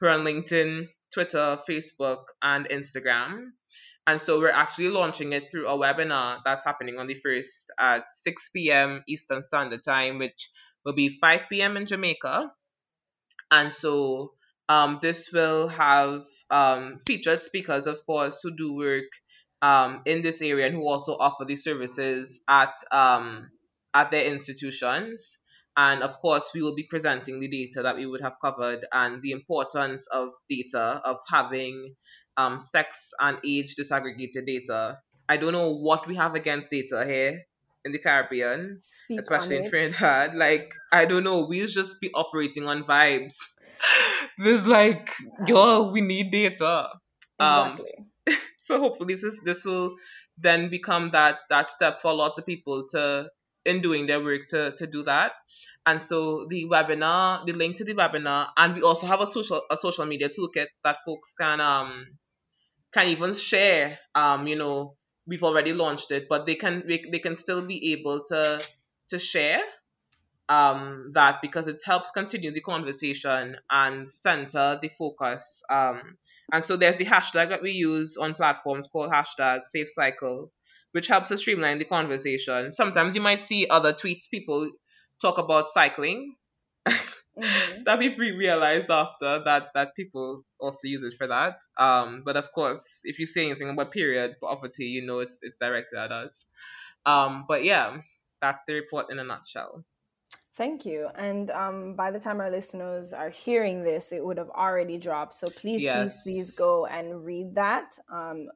we're 0.00 0.10
on 0.10 0.24
LinkedIn, 0.24 0.88
Twitter, 1.12 1.58
Facebook, 1.68 2.24
and 2.42 2.68
Instagram. 2.68 3.50
And 4.06 4.20
so 4.20 4.38
we're 4.38 4.50
actually 4.50 4.88
launching 4.90 5.32
it 5.32 5.50
through 5.50 5.66
a 5.66 5.76
webinar 5.76 6.38
that's 6.44 6.64
happening 6.64 6.98
on 6.98 7.06
the 7.06 7.14
first 7.14 7.72
at 7.78 8.04
6 8.10 8.50
p.m. 8.50 9.02
Eastern 9.08 9.42
Standard 9.42 9.82
Time, 9.82 10.18
which 10.18 10.50
will 10.84 10.92
be 10.92 11.08
5 11.08 11.46
p.m. 11.50 11.76
in 11.76 11.86
Jamaica. 11.86 12.52
And 13.50 13.72
so 13.72 14.32
um, 14.68 14.98
this 15.02 15.30
will 15.32 15.68
have 15.68 16.24
um, 16.50 16.98
featured 17.06 17.40
speakers, 17.40 17.86
of 17.86 18.04
course, 18.06 18.40
who 18.42 18.56
do 18.56 18.74
work 18.74 19.04
um, 19.62 20.02
in 20.04 20.22
this 20.22 20.42
area 20.42 20.66
and 20.66 20.74
who 20.74 20.86
also 20.88 21.16
offer 21.18 21.44
these 21.44 21.64
services 21.64 22.40
at 22.48 22.74
um, 22.92 23.50
at 23.94 24.10
their 24.10 24.30
institutions. 24.30 25.38
And 25.76 26.02
of 26.02 26.18
course, 26.20 26.50
we 26.54 26.62
will 26.62 26.74
be 26.74 26.84
presenting 26.84 27.38
the 27.38 27.48
data 27.48 27.82
that 27.82 27.96
we 27.96 28.06
would 28.06 28.22
have 28.22 28.36
covered 28.42 28.86
and 28.92 29.22
the 29.22 29.32
importance 29.32 30.06
of 30.12 30.30
data, 30.48 31.02
of 31.04 31.18
having 31.30 31.94
um, 32.36 32.58
sex 32.58 33.12
and 33.20 33.38
age 33.44 33.74
disaggregated 33.74 34.46
data. 34.46 34.98
I 35.28 35.36
don't 35.36 35.52
know 35.52 35.72
what 35.72 36.06
we 36.06 36.16
have 36.16 36.34
against 36.34 36.70
data 36.70 37.04
here 37.04 37.42
in 37.84 37.92
the 37.92 37.98
Caribbean, 37.98 38.78
Speak 38.80 39.20
especially 39.20 39.58
in. 39.58 39.68
Trinidad. 39.68 40.34
Like, 40.34 40.72
I 40.92 41.04
don't 41.04 41.24
know, 41.24 41.46
we'll 41.46 41.68
just 41.68 42.00
be 42.00 42.10
operating 42.14 42.66
on 42.66 42.84
vibes. 42.84 43.36
There's 44.38 44.66
like, 44.66 45.10
yo, 45.46 45.90
we 45.92 46.00
need 46.00 46.30
data. 46.30 46.88
Um, 47.38 47.72
Exactly. 47.72 48.06
so 48.58 48.80
hopefully 48.80 49.14
this 49.14 49.24
is, 49.24 49.40
this 49.44 49.64
will 49.64 49.96
then 50.38 50.68
become 50.68 51.10
that 51.12 51.38
that 51.48 51.70
step 51.70 52.00
for 52.00 52.12
lots 52.12 52.38
of 52.38 52.46
people 52.46 52.86
to 52.90 53.28
in 53.66 53.82
doing 53.82 54.06
their 54.06 54.22
work 54.22 54.46
to 54.48 54.72
to 54.76 54.86
do 54.86 55.02
that. 55.04 55.32
And 55.84 56.02
so 56.02 56.46
the 56.48 56.64
webinar, 56.64 57.46
the 57.46 57.52
link 57.52 57.76
to 57.76 57.84
the 57.84 57.94
webinar, 57.94 58.48
and 58.56 58.74
we 58.74 58.82
also 58.82 59.06
have 59.06 59.20
a 59.20 59.26
social 59.26 59.62
a 59.70 59.76
social 59.76 60.06
media 60.06 60.28
toolkit 60.28 60.66
that 60.84 60.98
folks 61.04 61.34
can 61.34 61.60
um 61.60 62.06
can 62.92 63.08
even 63.08 63.34
share. 63.34 63.98
Um, 64.14 64.46
you 64.46 64.56
know, 64.56 64.96
we've 65.26 65.44
already 65.44 65.72
launched 65.72 66.10
it, 66.10 66.26
but 66.28 66.46
they 66.46 66.56
can 66.56 66.84
they, 66.88 67.18
can 67.18 67.36
still 67.36 67.62
be 67.64 67.92
able 67.92 68.24
to 68.24 68.60
to 69.08 69.18
share 69.18 69.62
um 70.48 71.10
that 71.12 71.42
because 71.42 71.66
it 71.66 71.82
helps 71.84 72.10
continue 72.12 72.52
the 72.52 72.60
conversation 72.60 73.56
and 73.70 74.10
center 74.10 74.78
the 74.80 74.88
focus. 74.88 75.62
Um, 75.68 76.16
and 76.52 76.62
so 76.62 76.76
there's 76.76 76.98
the 76.98 77.04
hashtag 77.04 77.50
that 77.50 77.62
we 77.62 77.72
use 77.72 78.16
on 78.16 78.34
platforms 78.34 78.88
called 78.88 79.10
hashtag 79.10 79.66
Safe 79.66 79.88
Cycle, 79.88 80.52
which 80.92 81.06
helps 81.06 81.30
us 81.30 81.40
streamline 81.40 81.78
the 81.78 81.84
conversation. 81.84 82.72
Sometimes 82.72 83.14
you 83.14 83.20
might 83.20 83.40
see 83.40 83.66
other 83.68 83.92
tweets 83.92 84.30
people 84.30 84.70
talk 85.20 85.38
about 85.38 85.66
cycling 85.66 86.36
Mhm. 87.38 87.84
that 87.84 87.98
we've 87.98 88.18
realized 88.18 88.90
after 88.90 89.42
that 89.44 89.68
that 89.74 89.94
people 89.94 90.42
also 90.58 90.88
use 90.88 91.02
it 91.02 91.14
for 91.18 91.26
that. 91.26 91.58
Um, 91.76 92.22
but 92.24 92.36
of 92.36 92.52
course, 92.52 93.00
if 93.04 93.18
you 93.18 93.26
say 93.26 93.46
anything 93.46 93.68
about 93.68 93.90
period 93.90 94.36
poverty, 94.40 94.86
you 94.86 95.04
know 95.06 95.18
it's 95.18 95.38
it's 95.42 95.58
directed 95.58 95.98
at 95.98 96.12
us. 96.12 96.46
Um, 97.04 97.44
but 97.46 97.64
yeah, 97.64 97.98
that's 98.40 98.62
the 98.66 98.74
report 98.74 99.10
in 99.10 99.18
a 99.18 99.24
nutshell. 99.24 99.84
Thank 100.54 100.86
you. 100.86 101.08
And 101.14 101.50
um, 101.50 101.96
by 101.96 102.10
the 102.10 102.18
time 102.18 102.40
our 102.40 102.50
listeners 102.50 103.12
are 103.12 103.28
hearing 103.28 103.84
this, 103.84 104.10
it 104.10 104.24
would 104.24 104.38
have 104.38 104.48
already 104.48 104.96
dropped. 104.96 105.34
So 105.34 105.46
please, 105.48 105.84
please, 105.84 106.16
please 106.22 106.50
go 106.52 106.86
and 106.86 107.26
read 107.26 107.56
that. 107.56 107.98
Um, 108.10 108.48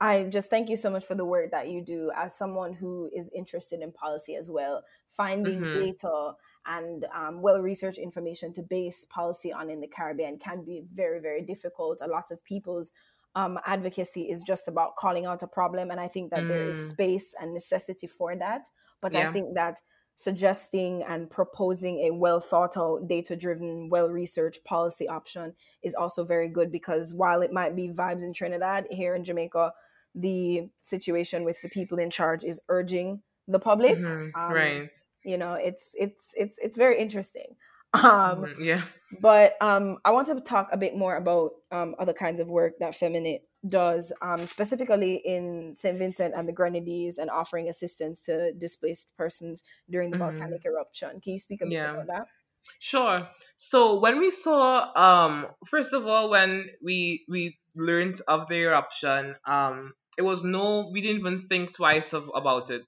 I 0.00 0.24
just 0.24 0.50
thank 0.50 0.68
you 0.68 0.76
so 0.76 0.90
much 0.90 1.06
for 1.06 1.14
the 1.14 1.24
work 1.24 1.50
that 1.52 1.68
you 1.68 1.80
do 1.80 2.10
as 2.14 2.34
someone 2.36 2.72
who 2.74 3.08
is 3.14 3.30
interested 3.34 3.80
in 3.80 3.92
policy 3.92 4.34
as 4.34 4.48
well. 4.50 4.84
Finding 5.08 5.68
Mhm. 5.68 5.70
data 5.72 6.32
and 6.66 7.04
um, 7.14 7.40
well 7.42 7.60
researched 7.60 7.98
information 7.98 8.52
to 8.54 8.62
base 8.62 9.04
policy 9.04 9.52
on 9.52 9.70
in 9.70 9.80
the 9.80 9.86
Caribbean 9.86 10.38
can 10.38 10.64
be 10.64 10.82
very, 10.92 11.20
very 11.20 11.42
difficult. 11.42 12.00
A 12.02 12.08
lot 12.08 12.30
of 12.32 12.42
people's 12.44 12.92
um, 13.36 13.58
advocacy 13.66 14.30
is 14.30 14.42
just 14.42 14.68
about 14.68 14.96
calling 14.96 15.26
out 15.26 15.42
a 15.42 15.48
problem. 15.48 15.90
And 15.90 16.00
I 16.00 16.08
think 16.08 16.30
that 16.30 16.48
there 16.48 16.62
is 16.68 16.80
Mm. 16.80 16.86
space 16.86 17.34
and 17.40 17.54
necessity 17.54 18.06
for 18.06 18.36
that. 18.36 18.66
But 19.00 19.16
I 19.16 19.26
think 19.26 19.54
that 19.54 19.80
suggesting 20.16 21.02
and 21.02 21.30
proposing 21.30 21.98
a 22.00 22.10
well 22.12 22.40
thought 22.40 22.76
out, 22.76 23.08
data 23.08 23.36
driven, 23.36 23.88
well 23.88 24.08
researched 24.10 24.64
policy 24.64 25.08
option 25.08 25.54
is 25.82 25.94
also 25.94 26.24
very 26.24 26.48
good 26.48 26.70
because 26.70 27.12
while 27.12 27.42
it 27.42 27.52
might 27.52 27.74
be 27.76 27.88
vibes 27.88 28.22
in 28.22 28.32
Trinidad, 28.32 28.86
here 28.90 29.14
in 29.14 29.24
Jamaica, 29.24 29.72
the 30.14 30.68
situation 30.80 31.44
with 31.44 31.60
the 31.62 31.68
people 31.68 31.98
in 31.98 32.10
charge 32.10 32.44
is 32.44 32.60
urging 32.68 33.22
the 33.48 33.58
public. 33.58 33.98
Mhm, 33.98 34.32
Um, 34.34 34.52
right. 34.54 35.02
You 35.24 35.38
know, 35.38 35.54
it's 35.54 35.94
it's 35.98 36.32
it's 36.36 36.58
it's 36.58 36.76
very 36.76 36.98
interesting. 36.98 37.56
Um, 38.02 38.54
Yeah. 38.58 38.82
but 39.20 39.54
um, 39.60 39.98
I 40.04 40.10
want 40.10 40.26
to 40.28 40.40
talk 40.40 40.68
a 40.72 40.76
bit 40.76 40.96
more 40.96 41.16
about 41.16 41.52
um, 41.70 41.94
other 41.98 42.12
kinds 42.12 42.40
of 42.40 42.48
work 42.48 42.78
that 42.80 42.92
Feminitt 42.92 43.40
does, 43.66 44.12
um, 44.20 44.38
specifically 44.38 45.14
in 45.24 45.74
St. 45.74 45.98
Vincent 45.98 46.34
and 46.36 46.48
the 46.48 46.52
Grenadines 46.52 47.18
and 47.18 47.30
offering 47.30 47.68
assistance 47.68 48.24
to 48.26 48.52
displaced 48.52 49.08
persons 49.16 49.62
during 49.88 50.10
the 50.10 50.16
Mhm. 50.16 50.18
volcanic 50.18 50.64
eruption. 50.66 51.20
Can 51.20 51.32
you 51.32 51.38
speak 51.38 51.62
a 51.62 51.66
bit 51.66 51.72
Yeah. 51.74 51.92
about 51.92 52.06
that? 52.08 52.28
Sure. 52.78 53.28
So 53.56 54.00
when 54.00 54.18
we 54.18 54.30
saw, 54.30 54.90
um, 54.96 55.46
first 55.66 55.92
of 55.92 56.06
all, 56.06 56.30
when 56.30 56.68
we 56.82 57.24
we 57.28 57.58
learned 57.76 58.20
of 58.26 58.46
the 58.48 58.56
eruption, 58.56 59.36
um, 59.46 59.92
it 60.16 60.22
was 60.22 60.44
no, 60.44 60.90
we 60.92 61.00
didn't 61.02 61.20
even 61.20 61.38
think 61.40 61.74
twice 61.74 62.12
of 62.14 62.30
about 62.34 62.70
it 62.70 62.86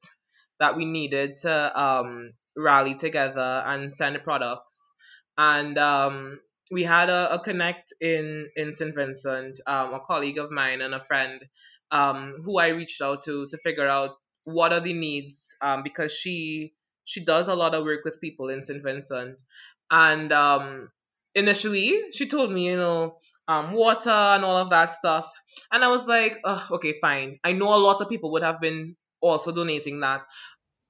that 0.60 0.76
we 0.76 0.84
needed 0.86 1.38
to 1.38 1.80
um 1.80 2.32
rally 2.56 2.94
together 2.94 3.62
and 3.66 3.92
send 3.92 4.14
the 4.16 4.18
products, 4.20 4.90
and 5.38 5.78
um, 5.78 6.40
we 6.70 6.82
had 6.82 7.10
a, 7.10 7.34
a 7.34 7.38
connect 7.38 7.92
in 8.00 8.48
in 8.56 8.72
St. 8.72 8.94
Vincent, 8.94 9.60
um, 9.66 9.94
a 9.94 10.00
colleague 10.00 10.38
of 10.38 10.50
mine 10.50 10.80
and 10.80 10.94
a 10.94 11.02
friend, 11.02 11.44
um, 11.90 12.36
who 12.44 12.58
I 12.58 12.68
reached 12.68 13.00
out 13.02 13.22
to 13.24 13.46
to 13.48 13.58
figure 13.58 13.86
out 13.86 14.16
what 14.44 14.72
are 14.72 14.80
the 14.80 14.92
needs, 14.92 15.54
um, 15.60 15.82
because 15.82 16.12
she 16.12 16.74
she 17.04 17.24
does 17.24 17.48
a 17.48 17.54
lot 17.54 17.74
of 17.74 17.84
work 17.84 18.04
with 18.04 18.20
people 18.20 18.48
in 18.48 18.62
St. 18.62 18.82
Vincent. 18.82 19.42
And 19.90 20.32
um, 20.32 20.90
initially, 21.34 22.10
she 22.12 22.26
told 22.26 22.50
me, 22.50 22.66
you 22.66 22.76
know, 22.76 23.18
um, 23.48 23.72
water 23.72 24.10
and 24.10 24.44
all 24.44 24.56
of 24.56 24.70
that 24.70 24.90
stuff. 24.90 25.30
And 25.72 25.84
I 25.84 25.88
was 25.88 26.06
like, 26.06 26.38
okay, 26.70 26.94
fine. 27.00 27.38
I 27.44 27.52
know 27.52 27.74
a 27.74 27.78
lot 27.78 28.00
of 28.00 28.08
people 28.08 28.32
would 28.32 28.42
have 28.42 28.60
been 28.60 28.96
also 29.20 29.52
donating 29.52 30.00
that. 30.00 30.24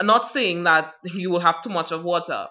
Not 0.02 0.26
saying 0.26 0.64
that 0.64 0.94
you 1.04 1.30
will 1.30 1.40
have 1.40 1.62
too 1.62 1.70
much 1.70 1.92
of 1.92 2.04
water. 2.04 2.48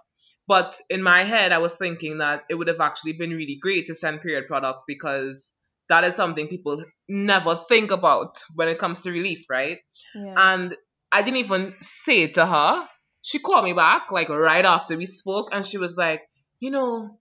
But 0.48 0.80
in 0.90 1.02
my 1.02 1.24
head, 1.24 1.52
I 1.52 1.58
was 1.58 1.76
thinking 1.76 2.20
that 2.20 2.44
it 2.50 2.56
would 2.56 2.68
have 2.68 2.80
actually 2.80 3.14
been 3.14 3.32
really 3.32 3.58
great 3.60 3.88
to 3.88 3.96
send 3.96 4.22
period 4.22 4.46
products 4.48 4.84
because 4.88 5.56
that 5.90 6.04
is 6.04 6.16
something 6.16 6.48
people 6.48 6.84
never 7.10 7.56
think 7.56 7.92
about 7.92 8.38
when 8.56 8.68
it 8.68 8.80
comes 8.80 9.02
to 9.02 9.12
relief, 9.12 9.46
right? 9.50 9.80
Yeah. 10.14 10.36
And 10.38 10.76
I 11.12 11.22
didn't 11.22 11.38
even 11.38 11.76
say 11.82 12.24
it 12.24 12.36
to 12.36 12.46
her. 12.46 12.88
She 13.22 13.40
called 13.40 13.66
me 13.66 13.74
back 13.74 14.12
like 14.12 14.30
right 14.30 14.66
after 14.66 14.96
we 14.98 15.06
spoke, 15.08 15.50
and 15.54 15.66
she 15.66 15.78
was 15.80 15.96
like, 15.98 16.22
you 16.60 16.70
know, 16.72 17.18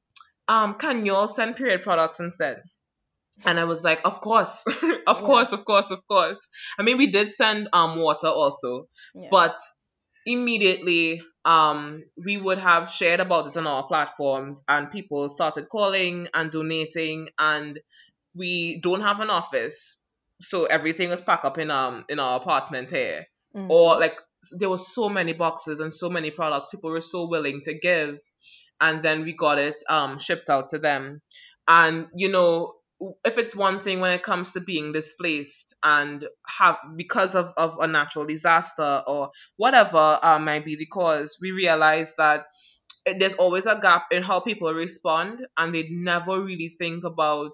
um, 0.48 0.74
can 0.74 1.06
you 1.06 1.14
all 1.14 1.28
send 1.28 1.56
period 1.56 1.82
products 1.82 2.20
instead? 2.20 2.60
And 3.46 3.58
I 3.58 3.64
was 3.64 3.82
like, 3.82 4.00
of 4.04 4.20
course, 4.20 4.64
of 5.06 5.20
Yeah. 5.20 5.26
course, 5.26 5.52
of 5.52 5.64
course, 5.64 5.90
of 5.90 6.06
course. 6.06 6.46
I 6.78 6.82
mean, 6.82 6.98
we 6.98 7.06
did 7.08 7.30
send 7.30 7.68
um 7.72 7.96
water 7.98 8.28
also, 8.28 8.88
yeah. 9.14 9.28
but 9.30 9.58
immediately 10.26 11.22
um 11.44 12.02
we 12.16 12.36
would 12.36 12.58
have 12.58 12.90
shared 12.90 13.20
about 13.20 13.46
it 13.46 13.56
on 13.56 13.66
our 13.66 13.86
platforms, 13.86 14.62
and 14.68 14.90
people 14.90 15.28
started 15.28 15.68
calling 15.68 16.28
and 16.34 16.50
donating, 16.50 17.28
and 17.38 17.80
we 18.34 18.80
don't 18.82 19.02
have 19.02 19.20
an 19.20 19.30
office, 19.30 20.00
so 20.40 20.64
everything 20.66 21.10
is 21.10 21.20
packed 21.20 21.44
up 21.44 21.58
in 21.58 21.70
um 21.70 22.04
in 22.08 22.18
our 22.20 22.36
apartment 22.36 22.90
here. 22.90 23.26
Mhm. 23.56 23.70
or 23.70 24.00
like 24.00 24.18
there 24.58 24.68
were 24.68 24.78
so 24.78 25.08
many 25.08 25.32
boxes 25.32 25.80
and 25.80 25.94
so 25.94 26.10
many 26.10 26.30
products. 26.30 26.68
People 26.70 26.90
were 26.90 27.00
so 27.00 27.28
willing 27.28 27.60
to 27.62 27.74
give. 27.78 28.18
And 28.80 29.02
then 29.02 29.24
we 29.24 29.32
got 29.34 29.58
it 29.58 29.76
um 29.88 30.18
shipped 30.18 30.50
out 30.50 30.70
to 30.70 30.78
them. 30.78 31.22
And 31.68 32.08
you 32.16 32.28
know 32.30 32.74
if 33.24 33.38
it's 33.38 33.54
one 33.56 33.80
thing 33.80 34.00
when 34.00 34.12
it 34.14 34.22
comes 34.22 34.52
to 34.52 34.60
being 34.60 34.92
displaced 34.92 35.74
and 35.82 36.26
have 36.46 36.78
because 36.96 37.34
of, 37.34 37.52
of 37.56 37.78
a 37.80 37.86
natural 37.86 38.24
disaster 38.24 39.02
or 39.06 39.30
whatever 39.56 40.18
uh, 40.22 40.38
might 40.38 40.64
be 40.64 40.76
the 40.76 40.86
cause 40.86 41.36
we 41.40 41.50
realize 41.50 42.14
that 42.16 42.46
it- 43.06 43.18
there's 43.18 43.34
always 43.34 43.66
a 43.66 43.78
gap 43.80 44.06
in 44.12 44.22
how 44.22 44.40
people 44.40 44.72
respond 44.72 45.46
and 45.56 45.74
they 45.74 45.88
never 45.90 46.40
really 46.40 46.68
think 46.68 47.04
about 47.04 47.52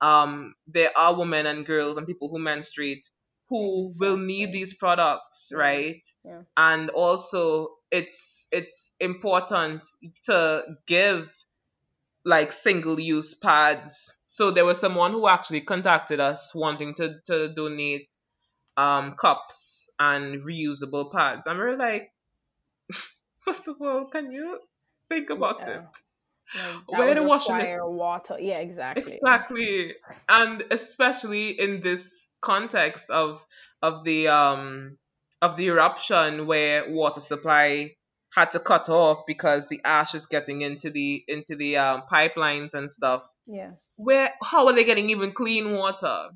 um 0.00 0.54
there 0.66 0.90
are 0.96 1.14
women 1.16 1.46
and 1.46 1.64
girls 1.66 1.96
and 1.96 2.06
people 2.06 2.28
who 2.28 2.38
menstruate 2.38 3.08
who 3.48 3.92
will 4.00 4.16
need 4.16 4.52
these 4.52 4.74
products 4.74 5.52
right? 5.54 6.02
Yeah. 6.24 6.42
and 6.56 6.90
also 6.90 7.68
it's 7.90 8.46
it's 8.52 8.94
important 9.00 9.86
to 10.24 10.64
give 10.86 11.32
like 12.24 12.52
single 12.52 12.98
use 13.00 13.34
pads 13.34 14.14
so 14.32 14.50
there 14.50 14.64
was 14.64 14.80
someone 14.80 15.12
who 15.12 15.28
actually 15.28 15.60
contacted 15.60 16.18
us 16.18 16.54
wanting 16.54 16.94
to 16.94 17.16
to 17.26 17.52
donate 17.52 18.08
um 18.76 19.14
cups 19.16 19.90
and 19.98 20.42
reusable 20.42 21.12
pads 21.12 21.46
and 21.46 21.58
we're 21.58 21.76
like 21.76 22.10
first 23.40 23.68
of 23.68 23.76
all 23.80 24.06
can 24.06 24.32
you 24.32 24.58
think 25.10 25.30
about 25.30 25.66
Yeah. 25.66 25.76
it 25.76 25.82
Like, 26.88 26.98
where 26.98 27.14
the 27.14 27.22
washing 27.22 27.56
require 27.56 27.88
water. 27.88 28.36
Yeah, 28.38 28.60
exactly. 28.60 29.12
Exactly. 29.14 29.94
And 30.28 30.64
especially 30.70 31.50
in 31.50 31.80
this 31.80 32.26
context 32.40 33.10
of 33.10 33.44
of 33.80 34.04
the 34.04 34.28
um 34.28 34.98
of 35.40 35.56
the 35.56 35.68
eruption 35.68 36.46
where 36.46 36.90
water 36.90 37.20
supply 37.20 37.96
had 38.34 38.50
to 38.52 38.60
cut 38.60 38.88
off 38.88 39.24
because 39.26 39.68
the 39.68 39.80
ash 39.84 40.14
is 40.14 40.26
getting 40.26 40.62
into 40.62 40.90
the 40.90 41.24
into 41.28 41.56
the 41.56 41.76
um, 41.76 42.02
pipelines 42.10 42.74
and 42.74 42.90
stuff. 42.90 43.28
Yeah. 43.46 43.72
Where 43.96 44.30
how 44.42 44.66
are 44.66 44.72
they 44.74 44.84
getting 44.84 45.10
even 45.10 45.32
clean 45.32 45.72
water? 45.72 46.30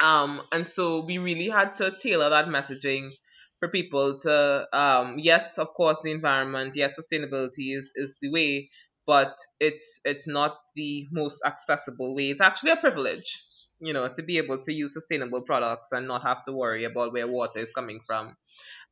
Um 0.00 0.42
and 0.52 0.66
so 0.66 1.04
we 1.04 1.18
really 1.18 1.48
had 1.48 1.76
to 1.76 1.96
tailor 1.98 2.30
that 2.30 2.46
messaging 2.46 3.10
for 3.58 3.68
people 3.68 4.18
to 4.20 4.68
um 4.72 5.18
yes, 5.18 5.58
of 5.58 5.68
course 5.74 6.00
the 6.02 6.12
environment, 6.12 6.74
yes, 6.76 6.98
sustainability 7.00 7.76
is 7.78 7.92
is 7.96 8.18
the 8.22 8.30
way, 8.30 8.70
but 9.06 9.36
it's 9.60 10.00
it's 10.04 10.28
not 10.28 10.58
the 10.76 11.06
most 11.12 11.42
accessible 11.44 12.14
way. 12.14 12.30
It's 12.30 12.40
actually 12.40 12.72
a 12.72 12.76
privilege, 12.76 13.42
you 13.80 13.92
know, 13.92 14.08
to 14.08 14.22
be 14.22 14.38
able 14.38 14.60
to 14.62 14.72
use 14.72 14.94
sustainable 14.94 15.42
products 15.42 15.92
and 15.92 16.06
not 16.08 16.22
have 16.22 16.42
to 16.44 16.52
worry 16.52 16.84
about 16.84 17.12
where 17.12 17.26
water 17.28 17.58
is 17.60 17.72
coming 17.72 18.00
from. 18.06 18.36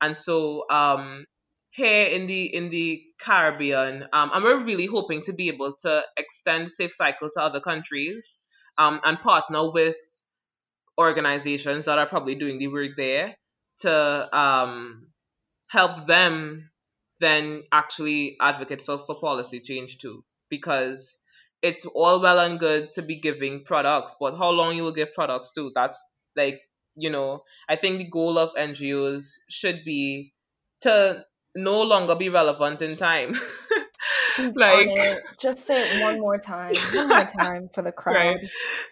And 0.00 0.16
so 0.16 0.66
um 0.70 1.26
here 1.76 2.06
in 2.06 2.26
the 2.26 2.42
in 2.54 2.70
the 2.70 3.02
Caribbean, 3.20 4.02
um, 4.12 4.30
and 4.32 4.42
we're 4.42 4.64
really 4.64 4.86
hoping 4.86 5.22
to 5.22 5.34
be 5.34 5.48
able 5.48 5.74
to 5.82 6.02
extend 6.16 6.70
Safe 6.70 6.92
Cycle 6.92 7.28
to 7.34 7.40
other 7.42 7.60
countries 7.60 8.38
um, 8.78 8.98
and 9.04 9.20
partner 9.20 9.70
with 9.70 9.96
organizations 10.98 11.84
that 11.84 11.98
are 11.98 12.06
probably 12.06 12.34
doing 12.34 12.58
the 12.58 12.68
work 12.68 12.92
there 12.96 13.36
to 13.80 14.36
um, 14.36 15.08
help 15.68 16.06
them 16.06 16.70
then 17.20 17.62
actually 17.70 18.36
advocate 18.40 18.80
for, 18.80 18.98
for 18.98 19.20
policy 19.20 19.60
change 19.60 19.98
too. 19.98 20.24
Because 20.48 21.18
it's 21.60 21.84
all 21.84 22.20
well 22.22 22.38
and 22.38 22.58
good 22.58 22.90
to 22.94 23.02
be 23.02 23.20
giving 23.20 23.64
products, 23.64 24.16
but 24.18 24.34
how 24.36 24.50
long 24.50 24.76
you 24.76 24.84
will 24.84 24.92
give 24.92 25.12
products 25.12 25.52
to, 25.52 25.72
that's 25.74 26.00
like, 26.36 26.60
you 26.94 27.10
know, 27.10 27.42
I 27.68 27.76
think 27.76 27.98
the 27.98 28.08
goal 28.08 28.38
of 28.38 28.54
NGOs 28.54 29.24
should 29.50 29.84
be 29.84 30.32
to 30.82 31.24
no 31.56 31.82
longer 31.82 32.14
be 32.14 32.28
relevant 32.28 32.82
in 32.82 32.96
time. 32.96 33.34
Like. 34.54 34.90
Just 35.40 35.66
say 35.66 35.80
it 35.82 36.02
one 36.02 36.20
more 36.20 36.38
time. 36.38 36.74
One 36.94 37.08
more 37.08 37.24
time 37.24 37.68
for 37.72 37.82
the 37.82 37.92
crowd. 37.92 38.14
right 38.14 38.38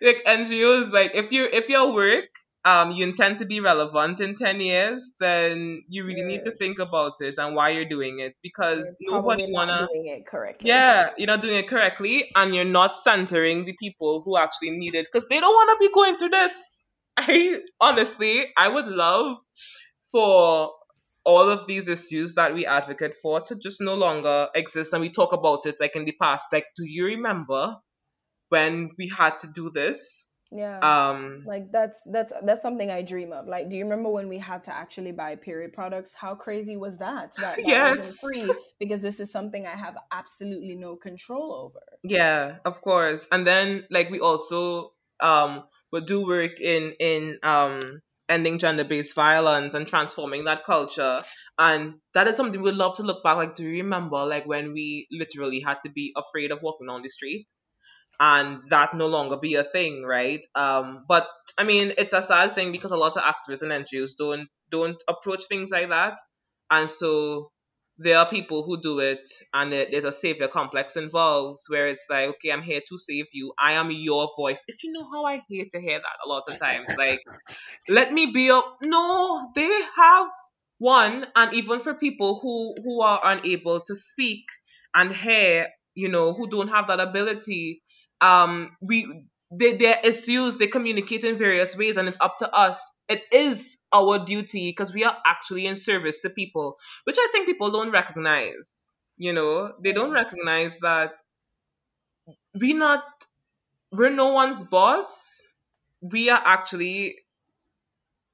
like 0.03 0.25
ngos 0.27 0.91
like 0.91 1.15
if 1.15 1.33
you 1.33 1.45
if 1.53 1.69
your 1.69 1.93
work 1.93 2.25
um 2.65 2.91
you 2.93 3.05
intend 3.07 3.39
to 3.39 3.45
be 3.45 3.61
relevant 3.61 4.21
in 4.21 4.35
10 4.37 4.61
years 4.63 5.13
then 5.21 5.83
you 5.89 6.05
really 6.05 6.23
need 6.25 6.43
to 6.45 6.53
think 6.53 6.79
about 6.79 7.21
it 7.21 7.35
and 7.39 7.55
why 7.55 7.69
you're 7.71 7.85
doing 7.97 8.21
it 8.21 8.35
because 8.43 8.91
You're 8.99 9.17
nobody 9.17 9.47
wanna 9.53 9.87
doing 9.93 10.07
it 10.07 10.27
correctly. 10.27 10.69
yeah 10.71 11.11
you're 11.19 11.27
not 11.27 11.43
doing 11.43 11.57
it 11.59 11.69
correctly 11.69 12.31
and 12.35 12.55
you're 12.55 12.65
not 12.81 12.93
centering 12.95 13.67
the 13.67 13.75
people 13.79 14.23
who 14.25 14.39
actually 14.39 14.71
need 14.71 14.95
it 14.95 15.07
because 15.11 15.29
they 15.29 15.41
don't 15.41 15.53
want 15.55 15.79
to 15.79 15.87
be 15.87 15.93
going 15.93 16.17
through 16.17 16.31
this 16.31 16.85
i 17.19 17.59
honestly 17.81 18.47
i 18.57 18.67
would 18.69 18.89
love 18.89 19.37
for 20.11 20.73
all 21.25 21.49
of 21.51 21.67
these 21.67 21.89
issues 21.89 22.35
that 22.35 22.55
we 22.55 22.67
advocate 22.67 23.15
for 23.23 23.41
to 23.41 23.57
just 23.57 23.81
no 23.81 23.95
longer 23.95 24.49
exist 24.55 24.93
and 24.93 25.01
we 25.01 25.11
talk 25.11 25.33
about 25.33 25.67
it 25.67 25.77
like 25.81 25.97
in 25.97 26.05
the 26.05 26.15
past 26.21 26.47
like 26.53 26.67
do 26.77 26.85
you 26.87 27.07
remember 27.07 27.77
when 28.51 28.91
we 28.99 29.09
had 29.09 29.39
to 29.39 29.49
do 29.55 29.71
this 29.71 30.25
Yeah. 30.53 30.79
um 30.83 31.43
like 31.47 31.71
that's 31.73 32.03
that's 32.11 32.33
that's 32.43 32.63
something 32.63 32.91
I 32.91 33.03
dream 33.03 33.33
of. 33.33 33.47
Like, 33.47 33.69
do 33.69 33.77
you 33.77 33.85
remember 33.85 34.09
when 34.09 34.29
we 34.29 34.39
had 34.39 34.65
to 34.65 34.75
actually 34.75 35.13
buy 35.13 35.37
period 35.37 35.73
products? 35.73 36.15
How 36.15 36.35
crazy 36.35 36.77
was 36.77 36.99
that? 36.99 37.35
That, 37.39 37.59
that 37.59 37.67
Yes. 37.67 38.19
free 38.21 38.55
because 38.79 39.03
this 39.03 39.21
is 39.21 39.31
something 39.31 39.67
I 39.67 39.77
have 39.77 39.97
absolutely 40.13 40.75
no 40.75 40.97
control 40.97 41.53
over. 41.53 41.81
Yeah, 42.03 42.57
of 42.65 42.81
course. 42.81 43.27
And 43.31 43.47
then 43.47 43.87
like 43.91 44.11
we 44.11 44.21
also 44.21 44.93
um 45.21 45.65
would 45.93 46.07
do 46.07 46.27
work 46.27 46.61
in 46.61 46.95
in 46.99 47.39
um 47.43 47.81
ending 48.29 48.59
gender-based 48.59 49.15
violence 49.15 49.75
and 49.75 49.87
transforming 49.87 50.45
that 50.45 50.65
culture. 50.65 51.21
And 51.59 51.95
that 52.15 52.29
is 52.29 52.37
something 52.37 52.61
we'd 52.63 52.75
love 52.75 52.97
to 52.97 53.03
look 53.03 53.23
back 53.23 53.37
like 53.37 53.55
to 53.57 53.65
remember 53.65 54.25
like 54.25 54.47
when 54.47 54.73
we 54.73 55.07
literally 55.11 55.61
had 55.61 55.81
to 55.83 55.91
be 55.91 56.13
afraid 56.17 56.51
of 56.51 56.63
walking 56.63 56.89
on 56.89 57.03
the 57.03 57.09
street? 57.09 57.47
And 58.21 58.63
that 58.71 58.95
no 58.95 59.09
longer 59.09 59.37
be 59.37 59.57
a 59.57 59.65
thing 59.65 60.05
right? 60.05 60.45
Um 60.55 61.05
but 61.09 61.27
i 61.59 61.65
mean 61.65 61.93
it's 61.99 62.13
a 62.13 62.23
sad 62.23 62.55
thing 62.55 62.71
because 62.73 62.93
a 62.93 62.97
lot 62.97 63.17
of 63.17 63.23
activists 63.23 63.63
and 63.63 63.73
ngos 63.73 64.13
don't 64.17 64.49
don't 64.71 65.03
approach 65.09 65.45
things 65.47 65.71
like 65.71 65.91
that. 65.91 66.17
And 66.71 66.89
so 66.89 67.51
there 67.99 68.19
are 68.19 68.29
people 68.29 68.65
who 68.65 68.81
do 68.81 68.99
it 68.99 69.29
and 69.53 69.73
it, 69.73 69.91
there's 69.93 70.05
a 70.05 70.13
savior 70.13 70.49
complex 70.49 70.97
involved 70.97 71.63
where 71.69 71.87
it's 71.87 72.05
like 72.11 72.29
okay 72.29 72.51
i'm 72.51 72.63
here 72.63 72.81
to 72.89 72.99
save 72.99 73.27
you. 73.33 73.53
I 73.59 73.73
am 73.73 73.91
your 73.91 74.31
voice. 74.37 74.63
If 74.67 74.83
you 74.83 74.93
know 74.93 75.09
how 75.11 75.25
i 75.25 75.41
hate 75.49 75.71
to 75.73 75.81
hear 75.81 75.99
that 75.99 76.19
a 76.25 76.29
lot 76.29 76.45
of 76.49 76.59
times 76.59 76.89
like 76.99 77.21
let 77.89 78.13
me 78.13 78.27
be 78.27 78.51
up 78.51 78.79
no 78.85 79.51
they 79.55 79.81
have 79.97 80.29
one 80.79 81.27
and 81.37 81.55
even 81.55 81.81
for 81.81 81.95
people 81.95 82.41
who 82.41 82.75
who 82.83 83.03
are 83.03 83.21
unable 83.25 83.81
to 83.81 83.95
speak 83.95 84.45
and 84.95 85.13
hear 85.13 85.69
you 85.95 86.09
know 86.09 86.33
who 86.33 86.49
don't 86.49 86.69
have 86.69 86.89
that 86.89 87.01
ability 87.01 87.83
um 88.21 88.71
we 88.81 89.07
they, 89.53 89.77
their 89.77 89.99
issues 90.03 90.57
they 90.57 90.67
communicate 90.67 91.23
in 91.23 91.37
various 91.37 91.77
ways 91.77 91.97
and 91.97 92.09
it's 92.09 92.19
up 92.21 92.35
to 92.39 92.53
us 92.53 92.91
it 93.09 93.23
is 93.33 93.77
our 93.93 94.25
duty 94.25 94.71
because 94.71 94.93
we 94.93 95.05
are 95.05 95.17
actually 95.27 95.67
in 95.67 95.77
service 95.77 96.19
to 96.19 96.31
people 96.31 96.79
which 97.05 97.17
i 97.19 97.29
think 97.33 97.47
people 97.47 97.71
don't 97.71 97.91
recognize 97.91 98.95
you 99.19 99.33
know? 99.33 99.73
They 99.81 99.93
don't 99.93 100.11
mm. 100.11 100.15
recognize 100.15 100.79
that 100.81 101.13
we 102.59 102.73
not 102.73 103.05
we're 103.93 104.11
no 104.11 104.29
one's 104.33 104.65
boss. 104.65 105.41
We 106.01 106.31
are 106.31 106.43
actually 106.45 107.17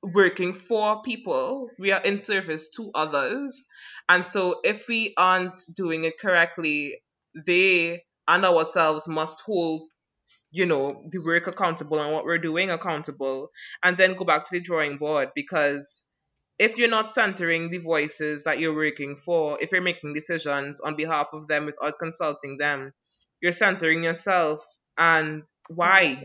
working 0.03 0.55
for 0.55 1.03
people. 1.03 1.69
We 1.79 1.93
are 1.93 2.01
in 2.01 2.17
service 2.17 2.71
to 2.77 2.91
others. 2.95 3.63
And 4.09 4.25
so 4.25 4.61
if 4.65 4.89
we 4.89 5.13
aren't 5.17 5.61
doing 5.75 6.05
it 6.05 6.19
correctly 6.19 6.97
they 7.47 8.03
and 8.27 8.45
ourselves 8.45 9.07
must 9.07 9.41
hold 9.43 9.89
you 10.51 10.67
know 10.67 11.03
the 11.11 11.19
work 11.19 11.47
accountable 11.47 12.01
and 12.01 12.13
what 12.13 12.25
we're 12.25 12.39
doing 12.39 12.71
accountable 12.71 13.51
and 13.85 13.97
then 13.97 14.15
go 14.15 14.25
back 14.25 14.45
to 14.45 14.51
the 14.53 14.61
drawing 14.61 14.97
board. 14.99 15.31
Because 15.35 16.05
if 16.59 16.77
you're 16.77 16.89
not 16.89 17.09
centering 17.09 17.71
the 17.71 17.79
voices 17.79 18.45
that 18.45 18.61
you're 18.61 18.75
working 18.75 19.17
for 19.17 19.59
if 19.63 19.73
you're 19.73 19.81
making 19.81 20.13
decisions 20.15 20.79
on 20.81 20.95
behalf 20.95 21.29
of 21.33 21.49
them 21.49 21.65
without 21.67 21.99
consulting 21.99 22.59
them 22.59 22.93
you're 23.41 23.53
centering 23.53 24.05
yourself 24.05 24.61
and 24.99 25.43
why 25.69 26.23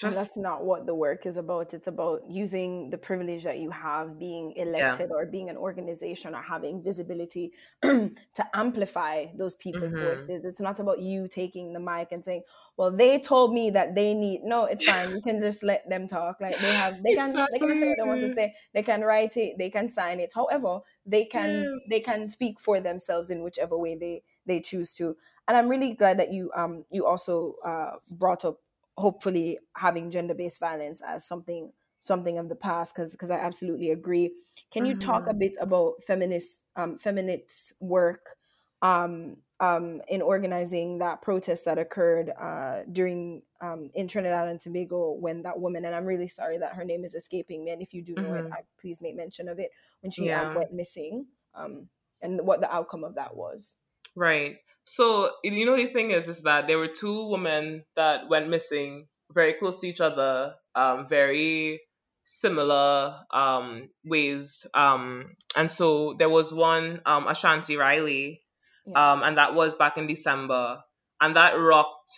Exactly. 0.00 0.04
And 0.04 0.16
that's 0.16 0.36
not 0.36 0.64
what 0.64 0.86
the 0.86 0.96
work 0.96 1.26
is 1.26 1.36
about. 1.36 1.72
It's 1.74 1.86
about 1.86 2.28
using 2.28 2.90
the 2.90 2.98
privilege 2.98 3.44
that 3.44 3.58
you 3.58 3.70
have 3.70 4.18
being 4.18 4.52
yeah 4.78 4.96
elected 4.96 5.10
or 5.12 5.26
being 5.26 5.48
an 5.48 5.56
organization 5.56 6.34
or 6.34 6.42
having 6.42 6.82
visibility 6.82 7.52
to 7.82 8.12
amplify 8.52 9.26
those 9.36 9.54
people's 9.54 9.94
hmm 9.94 9.94
voices. 9.94 10.44
It's 10.44 10.58
not 10.60 10.80
about 10.80 10.98
you 11.00 11.28
taking 11.28 11.72
the 11.72 11.78
mic 11.78 12.08
and 12.10 12.24
saying, 12.24 12.42
"Well, 12.76 12.90
they 12.90 13.20
told 13.20 13.54
me 13.54 13.70
that 13.70 13.94
they 13.94 14.12
need." 14.12 14.42
No, 14.42 14.64
it's 14.64 14.82
fine. 14.82 15.14
You 15.14 15.22
can 15.22 15.40
just 15.40 15.62
let 15.62 15.88
them 15.88 16.08
talk. 16.08 16.40
Like 16.40 16.60
they 16.60 16.72
have, 16.72 17.02
they 17.04 17.12
can, 17.12 17.44
they 17.52 17.60
can 17.60 17.72
say 17.76 17.86
what 17.86 17.96
they 17.96 18.08
want 18.08 18.20
to 18.22 18.28
say. 18.30 18.56
They 18.74 18.82
can 18.82 19.02
write 19.02 19.36
it. 19.36 19.56
They 19.58 19.70
can 19.70 19.88
sign 19.88 20.18
it. 20.18 20.32
However, 20.34 20.80
they 21.06 21.24
can, 21.26 21.70
they 21.86 22.00
can 22.00 22.28
speak 22.28 22.58
for 22.58 22.80
themselves 22.80 23.30
in 23.30 23.44
whichever 23.44 23.78
way 23.78 23.94
they 23.94 24.24
they 24.46 24.60
choose 24.60 24.92
to. 24.94 25.16
And 25.46 25.56
I'm 25.56 25.68
really 25.68 25.94
glad 25.94 26.18
that 26.18 26.32
you 26.32 26.50
um 26.56 26.84
you 26.90 27.06
also 27.06 27.54
uh 27.64 27.98
brought 28.16 28.44
up 28.44 28.58
hopefully 28.98 29.58
having 29.76 30.10
gender-based 30.10 30.60
violence 30.60 31.00
as 31.02 31.26
something 31.26 31.72
something 31.98 32.36
of 32.38 32.48
the 32.48 32.56
past 32.56 32.94
because 32.94 33.12
because 33.12 33.30
I 33.30 33.38
absolutely 33.38 33.90
agree. 33.90 34.34
Can 34.72 34.84
you 34.84 34.94
talk 34.96 35.26
a 35.28 35.34
hmm 35.34 35.38
bit 35.38 35.56
about 35.60 36.02
feminist 36.06 36.64
um 36.76 36.98
feminists 36.98 37.72
work 37.80 38.36
um 38.82 39.36
um 39.60 40.02
in 40.08 40.20
organizing 40.22 40.98
that 40.98 41.22
protest 41.22 41.64
that 41.64 41.78
occurred 41.78 42.30
uh 42.30 42.82
during 42.90 43.42
um 43.60 43.90
in 43.94 44.08
Trinidad 44.08 44.48
and 44.48 44.58
Tobago 44.60 45.12
when 45.12 45.42
that 45.42 45.60
woman 45.60 45.84
and 45.84 45.94
I'm 45.94 46.04
really 46.04 46.28
sorry 46.28 46.58
that 46.58 46.74
her 46.74 46.84
name 46.84 47.04
is 47.04 47.14
escaping 47.14 47.64
me 47.64 47.70
and 47.70 47.82
if 47.82 47.94
you 47.94 48.02
do 48.02 48.16
know 48.16 48.32
it 48.34 48.44
hmm 48.44 48.52
I 48.52 48.60
please 48.80 49.00
make 49.00 49.16
mention 49.16 49.48
of 49.48 49.58
it 49.58 49.70
when 50.00 50.10
she 50.10 50.32
um 50.32 50.52
yeah 50.52 50.54
went 50.54 50.72
missing 50.72 51.26
um 51.54 51.88
and 52.20 52.40
what 52.46 52.60
the 52.60 52.72
outcome 52.74 53.04
of 53.04 53.14
that 53.16 53.36
was. 53.36 53.76
Right. 54.14 54.60
So, 54.84 55.30
you 55.44 55.64
know, 55.66 55.76
the 55.76 55.86
thing 55.86 56.10
is, 56.10 56.28
is 56.28 56.42
that 56.42 56.66
there 56.66 56.78
were 56.78 56.88
two 56.88 57.28
women 57.28 57.84
that 57.96 58.28
went 58.28 58.48
missing 58.48 59.06
very 59.32 59.54
close 59.54 59.78
to 59.78 59.88
each 59.88 60.00
other, 60.00 60.54
um, 60.74 61.08
very 61.08 61.80
similar 62.22 63.16
um, 63.32 63.88
ways. 64.04 64.66
Um, 64.74 65.36
and 65.56 65.70
so 65.70 66.14
there 66.18 66.28
was 66.28 66.52
one, 66.52 67.00
um, 67.06 67.26
Ashanti 67.28 67.76
Riley, 67.76 68.42
Yes. 68.84 68.96
um, 68.96 69.22
and 69.22 69.38
that 69.38 69.54
was 69.54 69.76
back 69.76 69.96
in 69.96 70.08
December, 70.08 70.82
and 71.20 71.36
that 71.36 71.54
rocked 71.56 72.10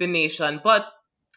the 0.00 0.08
nation. 0.08 0.60
But 0.62 0.86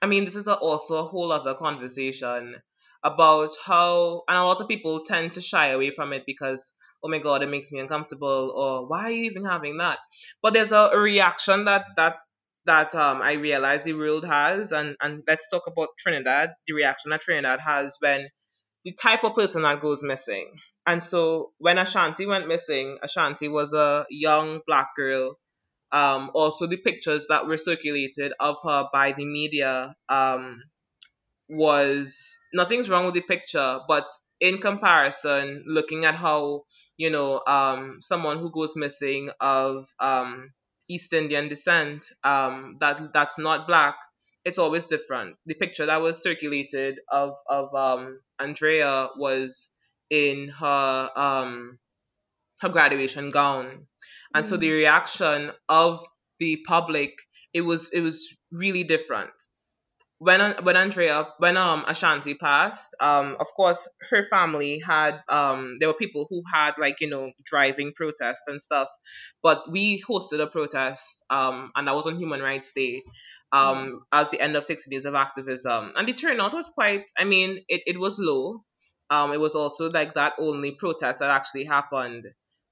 I 0.01 0.07
mean, 0.07 0.25
this 0.25 0.35
is 0.35 0.47
a, 0.47 0.55
also 0.55 0.97
a 0.97 1.03
whole 1.07 1.31
other 1.31 1.53
conversation 1.53 2.55
about 3.03 3.51
how, 3.65 4.23
and 4.27 4.37
a 4.37 4.43
lot 4.43 4.61
of 4.61 4.67
people 4.67 5.03
tend 5.05 5.33
to 5.33 5.41
shy 5.41 5.67
away 5.69 5.91
from 5.91 6.13
it 6.13 6.23
because, 6.25 6.73
oh 7.03 7.09
my 7.09 7.19
God, 7.19 7.43
it 7.43 7.49
makes 7.49 7.71
me 7.71 7.79
uncomfortable, 7.79 8.53
or 8.55 8.87
why 8.87 9.03
are 9.05 9.11
you 9.11 9.25
even 9.31 9.45
having 9.45 9.77
that? 9.77 9.99
But 10.41 10.53
there's 10.53 10.71
a, 10.71 10.91
reaction 10.97 11.65
that 11.65 11.85
that 11.97 12.17
that 12.65 12.95
um 12.95 13.21
I 13.21 13.33
realize 13.33 13.83
the 13.83 13.93
world 13.93 14.25
has, 14.25 14.71
and 14.71 14.95
and 15.01 15.23
let's 15.27 15.49
talk 15.49 15.67
about 15.67 15.89
Trinidad. 15.99 16.51
The 16.67 16.73
reaction 16.73 17.11
that 17.11 17.21
Trinidad 17.21 17.59
has 17.59 17.97
when 17.99 18.29
the 18.85 18.93
type 18.93 19.23
of 19.23 19.35
person 19.35 19.63
that 19.63 19.81
goes 19.81 20.03
missing. 20.03 20.51
And 20.85 21.01
so 21.01 21.51
when 21.59 21.77
Ashanti 21.77 22.25
went 22.25 22.47
missing, 22.47 22.99
Ashanti 23.01 23.47
was 23.47 23.73
a 23.73 24.05
young 24.09 24.61
black 24.67 24.89
girl 24.97 25.37
um, 25.93 26.31
also 26.33 26.65
the 26.67 26.77
pictures 26.77 27.27
that 27.29 27.47
were 27.47 27.57
circulated 27.57 28.33
of 28.39 28.57
her 28.63 28.89
by 28.91 29.13
the 29.13 29.25
media 29.25 29.95
um, 30.09 30.61
was 31.53 32.37
nothing's 32.53 32.89
wrong 32.89 33.05
with 33.05 33.15
the 33.15 33.21
picture, 33.21 33.79
but 33.87 34.05
in 34.39 34.57
comparison, 34.59 35.63
looking 35.67 36.05
at 36.05 36.15
how 36.15 36.63
you 36.97 37.09
know 37.09 37.41
um, 37.47 37.99
someone 38.01 38.39
who 38.39 38.51
goes 38.51 38.75
missing 38.75 39.29
of 39.39 39.87
um, 39.99 40.51
East 40.89 41.13
Indian 41.13 41.47
descent 41.47 42.05
um, 42.23 42.77
that 42.79 43.13
that's 43.13 43.37
not 43.37 43.67
black, 43.67 43.95
it's 44.45 44.57
always 44.57 44.85
different. 44.87 45.37
The 45.45 45.55
picture 45.55 45.85
that 45.85 46.01
was 46.01 46.21
circulated 46.21 46.99
of 47.09 47.35
of 47.49 47.73
um, 47.75 48.21
Andrea 48.39 49.09
was 49.17 49.71
in 50.09 50.49
her 50.49 51.09
um, 51.15 51.79
her 52.61 52.69
graduation 52.69 53.31
gown. 53.31 53.87
And 54.33 54.45
so 54.45 54.57
the 54.57 54.69
Mm, 54.69 54.73
reaction 54.73 55.51
of 55.69 56.05
the 56.39 56.63
public 56.67 57.13
it 57.53 57.61
was 57.61 57.89
it 57.91 58.01
was 58.01 58.35
really 58.51 58.83
different 58.83 59.33
when 60.23 60.39
when 60.63 60.77
Andrea 60.77 61.27
when 61.37 61.57
um 61.57 61.83
Ashanti 61.87 62.33
passed, 62.35 62.95
um 62.99 63.37
of 63.39 63.47
course 63.55 63.87
her 64.09 64.27
family 64.29 64.79
had 64.79 65.21
um 65.29 65.77
there 65.79 65.89
were 65.89 65.93
people 66.03 66.27
who 66.29 66.41
had 66.51 66.77
like 66.77 67.01
you 67.01 67.09
know 67.09 67.31
driving 67.45 67.93
protests 67.93 68.47
and 68.47 68.61
stuff, 68.61 68.87
but 69.41 69.69
we 69.71 70.01
hosted 70.01 70.41
a 70.41 70.47
protest 70.47 71.23
um 71.29 71.71
and 71.75 71.87
that 71.87 71.95
was 71.95 72.07
on 72.07 72.17
Human 72.17 72.41
Rights 72.41 72.71
Day, 72.73 73.03
um 73.51 74.01
as 74.11 74.29
the 74.29 74.39
end 74.41 74.55
of 74.55 74.63
six 74.63 74.87
days 74.89 75.05
of 75.05 75.15
activism. 75.15 75.91
And 75.95 76.07
the 76.07 76.13
turnout 76.13 76.53
was 76.53 76.69
quite 76.69 77.05
I 77.17 77.23
mean 77.25 77.59
it 77.67 77.81
it 77.85 77.99
was 77.99 78.17
low, 78.19 78.63
um 79.09 79.33
it 79.33 79.39
was 79.39 79.55
also 79.55 79.89
like 79.89 80.13
that 80.15 80.33
only 80.39 80.71
protest 80.71 81.19
that 81.19 81.31
actually 81.31 81.65
happened. 81.65 82.25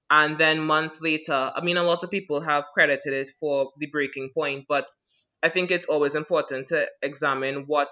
And 0.10 0.38
then 0.38 0.60
months 0.60 1.00
later, 1.02 1.52
I 1.56 1.62
mean, 1.62 1.78
a 1.78 1.84
lot 1.84 2.04
of 2.04 2.12
people 2.12 2.42
have 2.42 2.66
credited 2.74 3.14
it 3.14 3.30
for 3.40 3.72
the 3.80 3.88
breaking 3.88 4.32
point, 4.36 4.66
but 4.68 4.86
I 5.44 5.50
think 5.50 5.72
it's 5.72 5.86
always 5.88 6.16
important 6.16 6.68
to 6.68 6.90
examine 7.02 7.66
what 7.68 7.90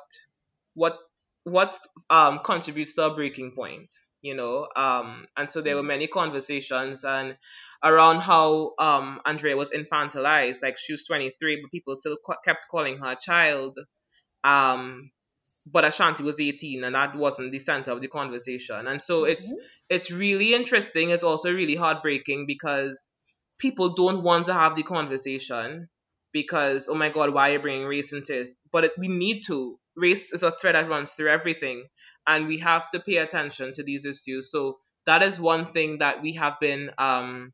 what 0.73 0.97
what 1.43 1.77
um 2.09 2.39
contributes 2.39 2.93
to 2.95 3.03
a 3.05 3.15
breaking 3.15 3.51
point, 3.55 3.93
you 4.21 4.35
know. 4.35 4.67
Um, 4.75 5.27
and 5.37 5.49
so 5.49 5.61
there 5.61 5.75
were 5.75 5.83
many 5.83 6.07
conversations 6.07 7.03
and 7.03 7.37
around 7.83 8.21
how 8.21 8.73
um 8.79 9.21
Andrea 9.25 9.57
was 9.57 9.71
infantilized, 9.71 10.61
like 10.61 10.77
she 10.77 10.93
was 10.93 11.05
23, 11.05 11.61
but 11.61 11.71
people 11.71 11.95
still 11.97 12.17
qu- 12.25 12.41
kept 12.45 12.67
calling 12.69 12.97
her 12.99 13.11
a 13.13 13.15
child. 13.15 13.77
Um, 14.43 15.11
but 15.65 15.85
Ashanti 15.85 16.23
was 16.23 16.39
18 16.39 16.83
and 16.83 16.95
that 16.95 17.15
wasn't 17.15 17.51
the 17.51 17.59
center 17.59 17.91
of 17.91 18.01
the 18.01 18.07
conversation. 18.07 18.87
And 18.87 19.01
so 19.01 19.25
it's 19.25 19.53
mhm, 19.53 19.57
it's 19.89 20.11
really 20.11 20.53
interesting. 20.53 21.09
It's 21.11 21.23
also 21.23 21.53
really 21.53 21.75
heartbreaking 21.75 22.47
because 22.47 23.11
people 23.59 23.89
don't 23.95 24.23
want 24.23 24.47
to 24.47 24.53
have 24.53 24.75
the 24.75 24.83
conversation 24.83 25.89
because 26.33 26.89
oh 26.89 26.95
my 26.95 27.09
god, 27.09 27.33
why 27.33 27.49
are 27.49 27.53
you 27.53 27.59
bringing 27.59 27.87
race 27.87 28.13
into 28.13 28.41
it? 28.41 28.49
But 28.71 28.85
it, 28.85 28.91
we 28.97 29.07
need 29.07 29.41
to. 29.47 29.79
Race 29.95 30.31
is 30.31 30.43
a 30.43 30.51
thread 30.51 30.75
that 30.75 30.89
runs 30.89 31.11
through 31.11 31.29
everything, 31.29 31.85
and 32.27 32.47
we 32.47 32.59
have 32.59 32.89
to 32.91 32.99
pay 32.99 33.17
attention 33.17 33.73
to 33.73 33.83
these 33.83 34.05
issues. 34.05 34.51
So 34.51 34.77
that 35.05 35.23
is 35.23 35.39
one 35.39 35.65
thing 35.65 35.99
that 35.99 36.21
we 36.21 36.33
have 36.33 36.59
been 36.59 36.91
um, 36.97 37.53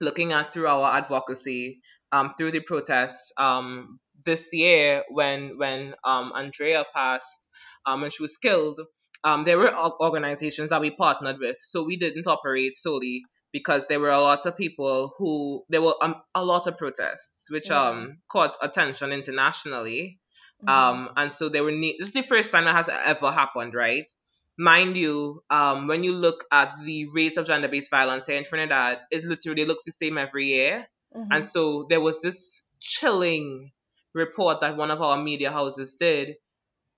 looking 0.00 0.32
at 0.32 0.52
through 0.52 0.66
our 0.66 0.96
advocacy, 0.96 1.80
um, 2.12 2.30
through 2.30 2.50
the 2.50 2.60
protests. 2.60 3.32
Um, 3.36 3.98
this 4.24 4.52
year, 4.52 5.04
when 5.08 5.56
when 5.58 5.94
um, 6.04 6.32
Andrea 6.34 6.84
passed, 6.94 7.48
um, 7.86 8.02
and 8.02 8.12
she 8.12 8.22
was 8.22 8.36
killed, 8.36 8.80
um, 9.24 9.44
there 9.44 9.58
were 9.58 9.74
organizations 10.00 10.70
that 10.70 10.80
we 10.80 10.90
partnered 10.90 11.38
with, 11.38 11.56
so 11.60 11.84
we 11.84 11.96
didn't 11.96 12.26
operate 12.26 12.74
solely 12.74 13.22
because 13.52 13.86
there 13.86 14.00
were 14.00 14.10
a 14.10 14.20
lot 14.20 14.46
of 14.46 14.56
people 14.56 15.12
who 15.18 15.64
there 15.68 15.82
were 15.82 15.94
um, 16.02 16.16
a 16.34 16.44
lot 16.44 16.66
of 16.66 16.78
protests 16.78 17.50
which 17.50 17.68
yeah. 17.68 17.88
um 17.88 18.18
caught 18.28 18.56
attention 18.62 19.12
internationally 19.12 20.18
mm-hmm. 20.64 20.68
um 20.68 21.10
and 21.16 21.32
so 21.32 21.48
there 21.48 21.64
were 21.64 21.72
ne- 21.72 21.96
this 21.98 22.08
is 22.08 22.14
the 22.14 22.22
first 22.22 22.52
time 22.52 22.64
that 22.64 22.74
has 22.74 22.88
ever 22.88 23.30
happened 23.30 23.74
right 23.74 24.10
mind 24.58 24.96
you 24.96 25.42
um 25.50 25.86
when 25.86 26.04
you 26.04 26.12
look 26.12 26.44
at 26.52 26.74
the 26.84 27.06
rates 27.14 27.36
of 27.36 27.46
gender-based 27.46 27.90
violence 27.90 28.26
here 28.26 28.36
in 28.36 28.44
trinidad 28.44 28.98
it 29.10 29.24
literally 29.24 29.64
looks 29.64 29.84
the 29.84 29.92
same 29.92 30.18
every 30.18 30.46
year 30.46 30.86
mm-hmm. 31.16 31.32
and 31.32 31.44
so 31.44 31.86
there 31.88 32.00
was 32.00 32.20
this 32.20 32.62
chilling 32.80 33.70
report 34.14 34.60
that 34.60 34.76
one 34.76 34.90
of 34.90 35.00
our 35.00 35.22
media 35.22 35.50
houses 35.50 35.96
did 35.96 36.34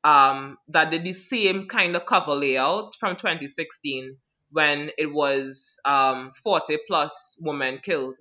um 0.04 0.56
that 0.68 0.90
did 0.90 1.04
the 1.04 1.12
same 1.12 1.68
kind 1.68 1.94
of 1.94 2.04
cover 2.04 2.34
layout 2.34 2.94
from 2.98 3.14
2016 3.16 4.16
when 4.52 4.90
it 4.98 5.12
was 5.12 5.78
um, 5.84 6.30
40 6.42 6.78
plus 6.86 7.36
women 7.40 7.78
killed. 7.82 8.18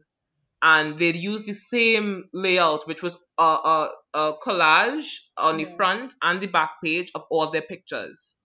And 0.64 0.98
they'd 0.98 1.16
use 1.16 1.46
the 1.46 1.54
same 1.54 2.26
layout, 2.34 2.88
which 2.88 3.02
was 3.02 3.18
a, 3.38 3.44
a, 3.44 3.90
a 4.14 4.34
collage 4.34 5.18
on 5.38 5.58
the 5.58 5.66
front 5.66 6.14
and 6.22 6.40
the 6.40 6.48
back 6.48 6.76
page 6.84 7.12
of 7.16 7.24
all 7.32 7.50
their 7.50 7.64
pictures 7.64 8.38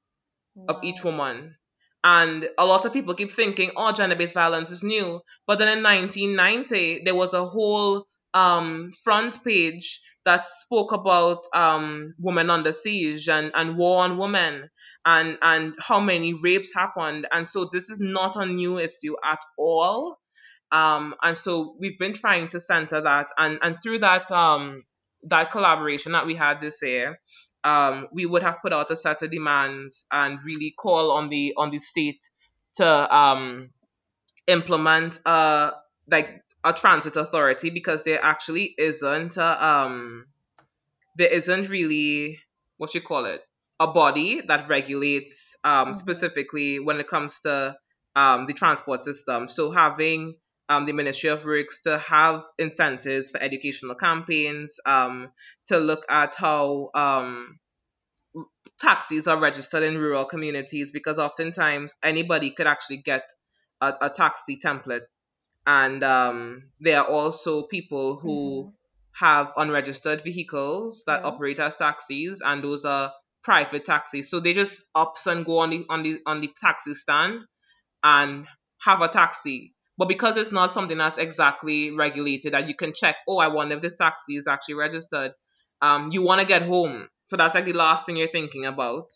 wow. 0.54 0.76
of 0.76 0.84
each 0.84 1.04
woman. 1.04 1.56
And 2.02 2.48
a 2.56 2.64
lot 2.64 2.84
of 2.84 2.92
people 2.92 3.14
keep 3.14 3.32
thinking, 3.32 3.72
oh, 3.76 3.92
gender 3.92 4.16
based 4.16 4.34
violence 4.34 4.70
is 4.70 4.82
new. 4.82 5.20
But 5.46 5.58
then 5.58 5.78
in 5.78 5.84
1990, 5.84 7.02
there 7.04 7.14
was 7.14 7.34
a 7.34 7.44
whole 7.44 8.06
um, 8.32 8.92
front 9.02 9.42
page 9.44 10.00
that 10.26 10.44
spoke 10.44 10.92
about 10.92 11.44
um, 11.54 12.14
women 12.18 12.50
under 12.50 12.72
siege 12.72 13.28
and, 13.28 13.52
and 13.54 13.78
war 13.78 14.02
on 14.04 14.18
women 14.18 14.68
and, 15.04 15.38
and 15.40 15.74
how 15.78 16.00
many 16.00 16.34
rapes 16.34 16.74
happened. 16.74 17.26
And 17.32 17.48
so 17.48 17.70
this 17.72 17.88
is 17.88 18.00
not 18.00 18.36
a 18.36 18.44
new 18.44 18.78
issue 18.78 19.14
at 19.24 19.38
all. 19.56 20.18
Um, 20.72 21.14
and 21.22 21.36
so 21.36 21.76
we've 21.78 21.98
been 21.98 22.12
trying 22.12 22.48
to 22.48 22.60
center 22.60 23.00
that. 23.00 23.28
And, 23.38 23.60
and 23.62 23.76
through 23.80 24.00
that, 24.00 24.30
um, 24.32 24.82
that 25.28 25.52
collaboration 25.52 26.12
that 26.12 26.26
we 26.26 26.34
had 26.34 26.60
this 26.60 26.82
year, 26.82 27.20
um, 27.62 28.08
we 28.12 28.26
would 28.26 28.42
have 28.42 28.58
put 28.62 28.72
out 28.72 28.90
a 28.90 28.96
set 28.96 29.22
of 29.22 29.30
demands 29.30 30.06
and 30.12 30.38
really 30.44 30.74
call 30.76 31.12
on 31.12 31.28
the 31.28 31.54
on 31.56 31.70
the 31.70 31.78
state 31.78 32.30
to 32.74 33.16
um, 33.16 33.70
implement 34.46 35.18
uh, 35.26 35.72
like 36.08 36.42
a 36.66 36.72
transit 36.72 37.16
authority 37.16 37.70
because 37.70 38.02
there 38.02 38.18
actually 38.22 38.74
isn't 38.76 39.36
a, 39.36 39.66
um 39.66 40.26
there 41.16 41.32
isn't 41.32 41.68
really 41.68 42.40
what 42.76 42.92
you 42.94 43.00
call 43.00 43.24
it 43.24 43.40
a 43.78 43.86
body 43.86 44.40
that 44.40 44.68
regulates 44.68 45.54
um 45.64 45.70
mm-hmm. 45.72 45.94
specifically 45.94 46.80
when 46.80 46.98
it 46.98 47.08
comes 47.08 47.40
to 47.40 47.74
um 48.16 48.46
the 48.46 48.52
transport 48.52 49.02
system 49.02 49.48
so 49.48 49.70
having 49.70 50.34
um, 50.68 50.84
the 50.84 50.92
Ministry 50.92 51.30
of 51.30 51.44
Works 51.44 51.82
to 51.82 51.96
have 51.98 52.42
incentives 52.58 53.30
for 53.30 53.40
educational 53.40 53.94
campaigns, 53.94 54.80
um, 54.84 55.30
to 55.66 55.78
look 55.78 56.04
at 56.08 56.34
how 56.34 56.90
um, 56.92 57.60
taxis 58.80 59.28
are 59.28 59.38
registered 59.38 59.84
in 59.84 59.96
rural 59.96 60.24
communities 60.24 60.90
because 60.90 61.20
oftentimes 61.20 61.94
anybody 62.02 62.50
could 62.50 62.66
actually 62.66 62.96
get 62.98 63.28
a, 63.80 63.94
a 64.02 64.10
taxi 64.10 64.58
template 64.58 65.02
and 65.66 66.02
um, 66.04 66.64
there 66.80 67.00
are 67.00 67.06
also 67.06 67.62
people 67.64 68.16
who 68.16 68.62
mm-hmm. 68.64 69.24
have 69.26 69.52
unregistered 69.56 70.22
vehicles 70.22 71.02
that 71.06 71.22
yeah. 71.22 71.26
operate 71.26 71.58
as 71.58 71.76
taxis, 71.76 72.40
and 72.44 72.62
those 72.62 72.84
are 72.84 73.12
private 73.42 73.84
taxis. 73.84 74.30
So 74.30 74.40
they 74.40 74.54
just 74.54 74.82
ups 74.94 75.26
and 75.26 75.44
go 75.44 75.58
on 75.58 75.70
the 75.70 75.84
on 75.88 76.02
the 76.02 76.20
on 76.24 76.40
the 76.40 76.50
taxi 76.60 76.94
stand 76.94 77.40
and 78.02 78.46
have 78.80 79.00
a 79.02 79.08
taxi. 79.08 79.74
But 79.98 80.08
because 80.08 80.36
it's 80.36 80.52
not 80.52 80.72
something 80.72 80.98
that's 80.98 81.18
exactly 81.18 81.90
regulated 81.90 82.52
that 82.52 82.68
you 82.68 82.74
can 82.74 82.92
check, 82.94 83.16
oh, 83.26 83.38
I 83.38 83.48
wonder 83.48 83.76
if 83.76 83.80
this 83.80 83.96
taxi 83.96 84.36
is 84.36 84.46
actually 84.46 84.74
registered. 84.74 85.32
Um, 85.80 86.10
you 86.12 86.22
want 86.22 86.40
to 86.40 86.46
get 86.46 86.62
home, 86.62 87.08
so 87.24 87.36
that's 87.36 87.54
like 87.54 87.64
the 87.64 87.72
last 87.72 88.06
thing 88.06 88.16
you're 88.16 88.28
thinking 88.28 88.66
about. 88.66 89.06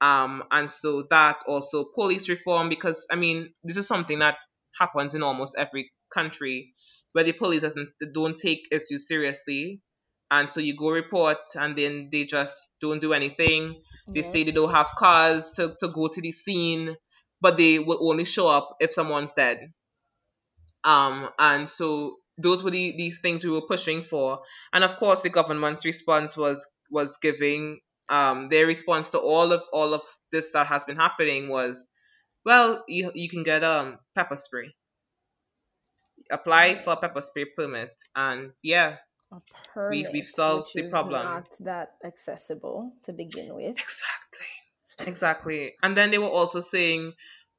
Um, 0.00 0.44
and 0.50 0.68
so 0.68 1.06
that 1.10 1.44
also 1.46 1.86
police 1.94 2.28
reform 2.28 2.68
because 2.68 3.06
I 3.10 3.16
mean 3.16 3.54
this 3.62 3.76
is 3.76 3.86
something 3.86 4.18
that 4.18 4.36
happens 4.78 5.14
in 5.14 5.22
almost 5.22 5.54
every 5.56 5.90
country 6.14 6.72
where 7.12 7.24
the 7.24 7.32
police 7.32 7.62
doesn't 7.62 7.90
don't 8.12 8.38
take 8.38 8.68
issues 8.70 9.08
seriously. 9.08 9.80
And 10.30 10.48
so 10.48 10.60
you 10.60 10.76
go 10.76 10.90
report 10.90 11.38
and 11.54 11.76
then 11.76 12.08
they 12.10 12.24
just 12.24 12.70
don't 12.80 13.00
do 13.00 13.12
anything. 13.12 13.82
They 14.08 14.20
yeah. 14.20 14.22
say 14.22 14.44
they 14.44 14.50
don't 14.52 14.70
have 14.72 14.90
cars 14.96 15.52
to, 15.52 15.76
to 15.80 15.88
go 15.88 16.08
to 16.08 16.20
the 16.20 16.32
scene 16.32 16.96
but 17.40 17.58
they 17.58 17.78
will 17.78 18.08
only 18.08 18.24
show 18.24 18.48
up 18.48 18.76
if 18.80 18.94
someone's 18.94 19.34
dead. 19.34 19.72
Um 20.82 21.28
and 21.38 21.68
so 21.68 22.16
those 22.38 22.62
were 22.62 22.70
the 22.70 22.96
these 22.96 23.20
things 23.20 23.44
we 23.44 23.50
were 23.50 23.66
pushing 23.66 24.02
for. 24.02 24.40
And 24.72 24.82
of 24.82 24.96
course 24.96 25.22
the 25.22 25.28
government's 25.28 25.84
response 25.84 26.36
was 26.36 26.66
was 26.90 27.18
giving 27.18 27.80
um 28.08 28.48
their 28.48 28.66
response 28.66 29.10
to 29.10 29.18
all 29.18 29.52
of 29.52 29.62
all 29.72 29.94
of 29.94 30.02
this 30.32 30.52
that 30.52 30.66
has 30.66 30.84
been 30.84 30.96
happening 30.96 31.48
was 31.48 31.86
well 32.44 32.84
you, 32.88 33.10
you 33.14 33.28
can 33.28 33.42
get 33.42 33.64
um 33.64 33.98
pepper 34.14 34.36
spray 34.36 34.74
apply 36.34 36.74
for 36.74 36.96
pepper 36.96 37.22
spray 37.22 37.46
permit, 37.46 37.92
and 38.14 38.52
yeah, 38.62 38.96
permit, 39.72 40.06
we, 40.12 40.12
we've 40.12 40.28
solved 40.28 40.70
the 40.74 40.88
problem. 40.88 41.24
Not 41.24 41.48
that 41.60 41.94
accessible 42.04 42.92
to 43.04 43.12
begin 43.12 43.54
with. 43.54 43.76
Exactly, 43.78 45.06
exactly. 45.06 45.72
and 45.82 45.96
then 45.96 46.10
they 46.10 46.18
were 46.18 46.28
also 46.28 46.60
saying 46.60 47.12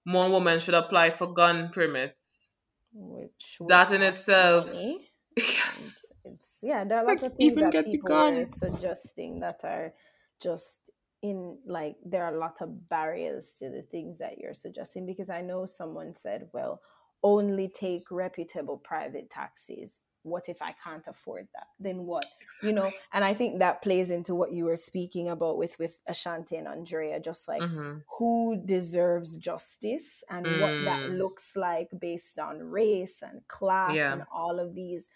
more 0.06 0.30
women 0.30 0.60
should 0.60 0.76
apply 0.76 1.10
for 1.10 1.34
gun 1.34 1.70
permits. 1.70 2.50
Which 2.94 3.58
that 3.68 3.92
in 3.92 4.02
itself, 4.02 4.68
money. 4.68 5.12
yes, 5.38 6.06
it's, 6.24 6.60
yeah. 6.64 6.86
There 6.86 7.00
are 7.00 7.06
lots 7.06 7.24
like, 7.24 7.32
of 7.32 7.38
things 7.38 7.56
that 7.56 7.86
people 7.86 8.14
are 8.14 8.46
suggesting 8.46 9.40
that 9.42 9.62
are 9.64 9.94
just 10.42 10.80
in 11.22 11.58
like 11.66 11.96
there 12.06 12.24
are 12.24 12.36
a 12.36 12.40
lot 12.40 12.62
of 12.62 12.88
barriers 12.88 13.56
to 13.60 13.70
the 13.70 13.82
things 13.82 14.20
that 14.20 14.38
you're 14.38 14.54
suggesting 14.54 15.06
because 15.06 15.30
I 15.30 15.42
know 15.42 15.66
someone 15.66 16.14
said, 16.14 16.48
well, 16.54 16.82
only 17.26 17.68
take 17.68 18.12
reputable 18.12 18.78
private 18.78 19.32
taxis 19.32 20.00
what 20.22 20.48
if 20.48 20.62
i 20.62 20.74
can't 20.84 21.08
afford 21.08 21.48
that 21.54 21.68
then 21.80 22.06
what 22.06 22.26
exactly. 22.40 22.70
you 22.70 22.76
know 22.76 22.92
and 23.14 23.26
i 23.26 23.34
think 23.34 23.60
that 23.60 23.82
plays 23.82 24.12
into 24.12 24.36
what 24.36 24.52
you 24.52 24.66
were 24.66 24.78
speaking 24.78 25.28
about 25.28 25.58
with 25.58 25.76
with 25.80 26.00
ashanti 26.08 26.56
and 26.56 26.68
andrea 26.68 27.20
just 27.20 27.48
like 27.48 27.62
mm-hmm. 27.62 27.98
who 28.18 28.62
deserves 28.66 29.36
justice 29.38 30.24
and 30.30 30.46
mm. 30.46 30.62
what 30.62 30.86
that 30.86 31.10
mm. 31.10 31.18
looks 31.18 31.56
like 31.56 31.90
based 32.00 32.38
on 32.38 32.60
race 32.60 33.24
and 33.24 33.42
class 33.48 33.96
yeah. 33.96 34.14
and 34.14 34.24
all 34.32 34.60
of 34.60 34.76
these 34.76 35.10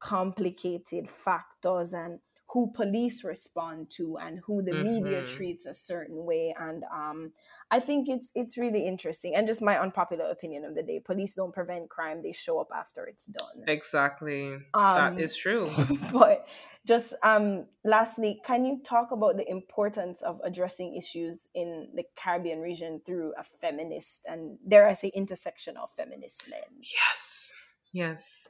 complicated 0.00 1.08
factors 1.08 1.94
and 1.94 2.20
who 2.50 2.70
police 2.72 3.24
respond 3.24 3.90
to 3.90 4.16
and 4.18 4.40
who 4.46 4.62
the 4.62 4.72
mm-hmm. 4.72 5.04
media 5.04 5.26
treats 5.26 5.66
a 5.66 5.74
certain 5.74 6.24
way. 6.24 6.54
And 6.58 6.84
um, 6.84 7.32
i 7.70 7.80
think 7.80 8.08
it's 8.08 8.30
it's 8.34 8.58
really 8.58 8.86
interesting 8.86 9.34
and 9.34 9.46
just 9.46 9.62
my 9.62 9.80
unpopular 9.80 10.26
opinion 10.26 10.64
of 10.64 10.74
the 10.74 10.82
day. 10.82 11.00
Police 11.00 11.34
don't 11.34 11.52
prevent 11.52 11.88
crime 11.88 12.22
they 12.22 12.32
show 12.32 12.60
up 12.60 12.68
after 12.74 13.06
it's 13.06 13.26
done. 13.26 13.64
Exactly. 13.66 14.52
Um, 14.74 15.16
that 15.16 15.20
is 15.20 15.36
true. 15.36 15.70
but 16.12 16.46
just 16.86 17.14
um, 17.22 17.64
lastly 17.84 18.40
can 18.44 18.64
you 18.64 18.80
talk 18.84 19.10
about 19.10 19.36
the 19.36 19.50
importance 19.50 20.22
of 20.22 20.40
addressing 20.44 20.94
issues 20.94 21.46
in 21.54 21.88
the 21.94 22.04
caribbean 22.16 22.60
region 22.60 23.00
through 23.06 23.32
a 23.38 23.44
feminist 23.60 24.22
and 24.26 24.58
dare 24.68 24.86
i 24.86 24.92
say 24.92 25.10
intersectional 25.16 25.88
feminist 25.96 26.48
lens? 26.50 26.92
Yes. 26.94 27.52
Yes. 27.92 28.48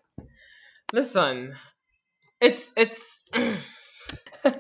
Listen 0.93 1.55
it's 2.41 2.73
it's 2.77 3.23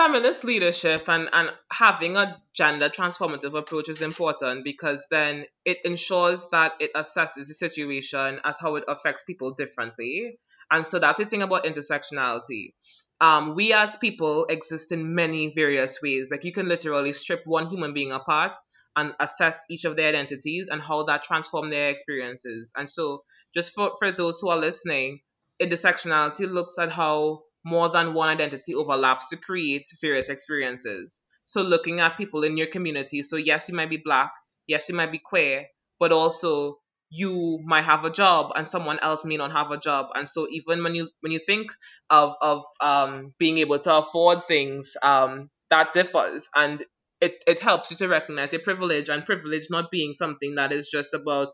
feminist 0.00 0.44
leadership 0.44 1.04
and, 1.08 1.28
and 1.32 1.50
having 1.72 2.16
a 2.16 2.36
gender 2.54 2.88
transformative 2.88 3.56
approach 3.58 3.88
is 3.88 4.02
important 4.02 4.64
because 4.64 5.06
then 5.10 5.44
it 5.64 5.78
ensures 5.84 6.46
that 6.52 6.72
it 6.80 6.90
assesses 6.94 7.48
the 7.48 7.54
situation 7.54 8.40
as 8.44 8.58
how 8.58 8.76
it 8.76 8.84
affects 8.88 9.22
people 9.26 9.52
differently. 9.52 10.38
And 10.70 10.86
so 10.86 10.98
that's 10.98 11.18
the 11.18 11.24
thing 11.24 11.42
about 11.42 11.64
intersectionality. 11.64 12.74
Um, 13.20 13.54
we 13.54 13.72
as 13.72 13.96
people 13.96 14.46
exist 14.46 14.92
in 14.92 15.14
many 15.14 15.52
various 15.54 16.00
ways. 16.02 16.30
Like 16.30 16.44
you 16.44 16.52
can 16.52 16.68
literally 16.68 17.12
strip 17.12 17.42
one 17.44 17.68
human 17.68 17.92
being 17.92 18.12
apart 18.12 18.52
and 18.96 19.14
assess 19.20 19.66
each 19.68 19.84
of 19.84 19.96
their 19.96 20.08
identities 20.08 20.68
and 20.68 20.80
how 20.80 21.04
that 21.04 21.24
transform 21.24 21.70
their 21.70 21.90
experiences. 21.90 22.72
And 22.76 22.88
so 22.88 23.24
just 23.54 23.74
for, 23.74 23.92
for 23.98 24.12
those 24.12 24.40
who 24.40 24.48
are 24.48 24.58
listening, 24.58 25.20
intersectionality 25.60 26.50
looks 26.50 26.78
at 26.78 26.90
how 26.90 27.42
more 27.64 27.88
than 27.88 28.14
one 28.14 28.28
identity 28.28 28.74
overlaps 28.74 29.28
to 29.28 29.36
create 29.36 29.84
various 30.00 30.28
experiences. 30.28 31.24
So 31.44 31.62
looking 31.62 32.00
at 32.00 32.16
people 32.16 32.44
in 32.44 32.56
your 32.56 32.68
community. 32.68 33.22
So 33.22 33.36
yes, 33.36 33.68
you 33.68 33.74
might 33.74 33.90
be 33.90 34.00
black, 34.02 34.32
yes, 34.66 34.88
you 34.88 34.94
might 34.94 35.12
be 35.12 35.18
queer, 35.18 35.66
but 35.98 36.12
also 36.12 36.78
you 37.10 37.58
might 37.64 37.84
have 37.84 38.04
a 38.04 38.10
job 38.10 38.52
and 38.54 38.66
someone 38.66 39.00
else 39.00 39.24
may 39.24 39.36
not 39.36 39.52
have 39.52 39.70
a 39.72 39.78
job. 39.78 40.10
And 40.14 40.28
so 40.28 40.46
even 40.48 40.84
when 40.84 40.94
you 40.94 41.08
when 41.20 41.32
you 41.32 41.40
think 41.40 41.72
of 42.08 42.34
of 42.40 42.64
um, 42.80 43.34
being 43.38 43.58
able 43.58 43.80
to 43.80 43.96
afford 43.96 44.44
things, 44.44 44.94
um, 45.02 45.50
that 45.70 45.92
differs. 45.92 46.48
And 46.54 46.84
it, 47.20 47.42
it 47.46 47.58
helps 47.58 47.90
you 47.90 47.96
to 47.98 48.08
recognize 48.08 48.52
your 48.52 48.62
privilege 48.62 49.08
and 49.08 49.24
privilege 49.24 49.66
not 49.70 49.90
being 49.90 50.14
something 50.14 50.54
that 50.54 50.72
is 50.72 50.88
just 50.88 51.14
about, 51.14 51.48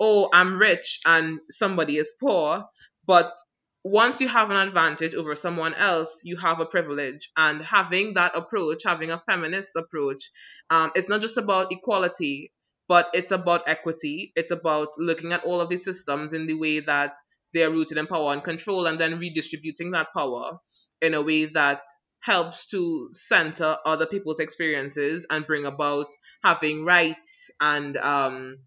oh, 0.00 0.28
I'm 0.32 0.58
rich 0.58 1.00
and 1.06 1.40
somebody 1.50 1.96
is 1.96 2.12
poor, 2.20 2.64
but 3.06 3.32
once 3.84 4.20
you 4.20 4.28
have 4.28 4.50
an 4.50 4.56
advantage 4.56 5.14
over 5.14 5.34
someone 5.34 5.74
else, 5.74 6.20
you 6.22 6.36
have 6.36 6.60
a 6.60 6.66
privilege. 6.66 7.30
And 7.36 7.62
having 7.62 8.14
that 8.14 8.36
approach, 8.36 8.82
having 8.84 9.10
a 9.10 9.22
feminist 9.26 9.76
approach, 9.76 10.30
um, 10.70 10.92
it's 10.94 11.08
not 11.08 11.20
just 11.20 11.36
about 11.36 11.72
equality, 11.72 12.52
but 12.88 13.10
it's 13.14 13.30
about 13.32 13.68
equity. 13.68 14.32
It's 14.36 14.50
about 14.50 14.88
looking 14.98 15.32
at 15.32 15.44
all 15.44 15.60
of 15.60 15.68
these 15.68 15.84
systems 15.84 16.32
in 16.32 16.46
the 16.46 16.54
way 16.54 16.80
that 16.80 17.16
they 17.54 17.64
are 17.64 17.70
rooted 17.70 17.98
in 17.98 18.06
power 18.06 18.32
and 18.32 18.42
control, 18.42 18.86
and 18.86 19.00
then 19.00 19.18
redistributing 19.18 19.90
that 19.92 20.08
power 20.14 20.58
in 21.00 21.14
a 21.14 21.22
way 21.22 21.46
that 21.46 21.82
helps 22.20 22.66
to 22.66 23.08
center 23.12 23.76
other 23.84 24.06
people's 24.06 24.38
experiences 24.38 25.26
and 25.28 25.46
bring 25.46 25.66
about 25.66 26.06
having 26.44 26.84
rights 26.84 27.50
and 27.60 27.96
um, 27.96 28.58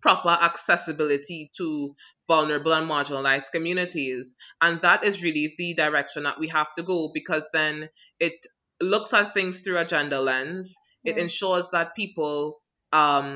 proper 0.00 0.28
accessibility 0.28 1.50
to 1.56 1.94
vulnerable 2.28 2.72
and 2.72 2.88
marginalized 2.88 3.50
communities. 3.52 4.34
And 4.60 4.80
that 4.82 5.04
is 5.04 5.22
really 5.22 5.54
the 5.56 5.74
direction 5.74 6.24
that 6.24 6.38
we 6.38 6.48
have 6.48 6.72
to 6.74 6.82
go 6.82 7.10
because 7.12 7.48
then 7.52 7.88
it 8.20 8.34
looks 8.80 9.14
at 9.14 9.34
things 9.34 9.60
through 9.60 9.78
a 9.78 9.84
gender 9.84 10.18
lens. 10.18 10.76
It 11.04 11.18
ensures 11.18 11.70
that 11.70 11.94
people 11.94 12.60
um, 12.92 13.34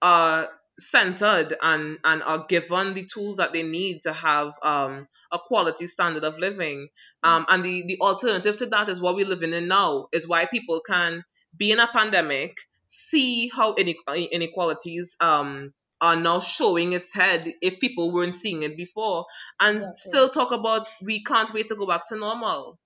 are 0.00 0.48
centered 0.78 1.54
and, 1.60 1.98
and 2.02 2.22
are 2.22 2.46
given 2.48 2.94
the 2.94 3.04
tools 3.04 3.36
that 3.36 3.52
they 3.52 3.62
need 3.62 4.02
to 4.02 4.12
have 4.12 4.54
um, 4.62 5.06
a 5.30 5.38
quality 5.38 5.86
standard 5.86 6.24
of 6.24 6.38
living. 6.38 6.88
Um, 7.22 7.44
and 7.48 7.64
the, 7.64 7.84
the 7.86 7.98
alternative 8.00 8.56
to 8.58 8.66
that 8.66 8.88
is 8.88 9.00
what 9.00 9.14
we're 9.14 9.26
living 9.26 9.52
in 9.52 9.68
now, 9.68 10.08
is 10.12 10.26
why 10.26 10.46
people 10.46 10.80
can 10.80 11.24
be 11.56 11.70
in 11.70 11.78
a 11.78 11.86
pandemic, 11.86 12.56
see 12.84 13.50
how 13.54 13.74
inequalities 13.74 15.16
um, 15.20 15.72
are 16.00 16.16
now 16.16 16.40
showing 16.40 16.92
its 16.92 17.14
head 17.14 17.52
if 17.60 17.80
people 17.80 18.10
weren't 18.12 18.34
seeing 18.34 18.62
it 18.62 18.76
before, 18.76 19.26
and 19.60 19.78
exactly. 19.78 19.94
still 19.96 20.28
talk 20.28 20.52
about 20.52 20.88
we 21.02 21.22
can't 21.22 21.52
wait 21.52 21.68
to 21.68 21.76
go 21.76 21.86
back 21.86 22.06
to 22.08 22.16
normal. 22.16 22.78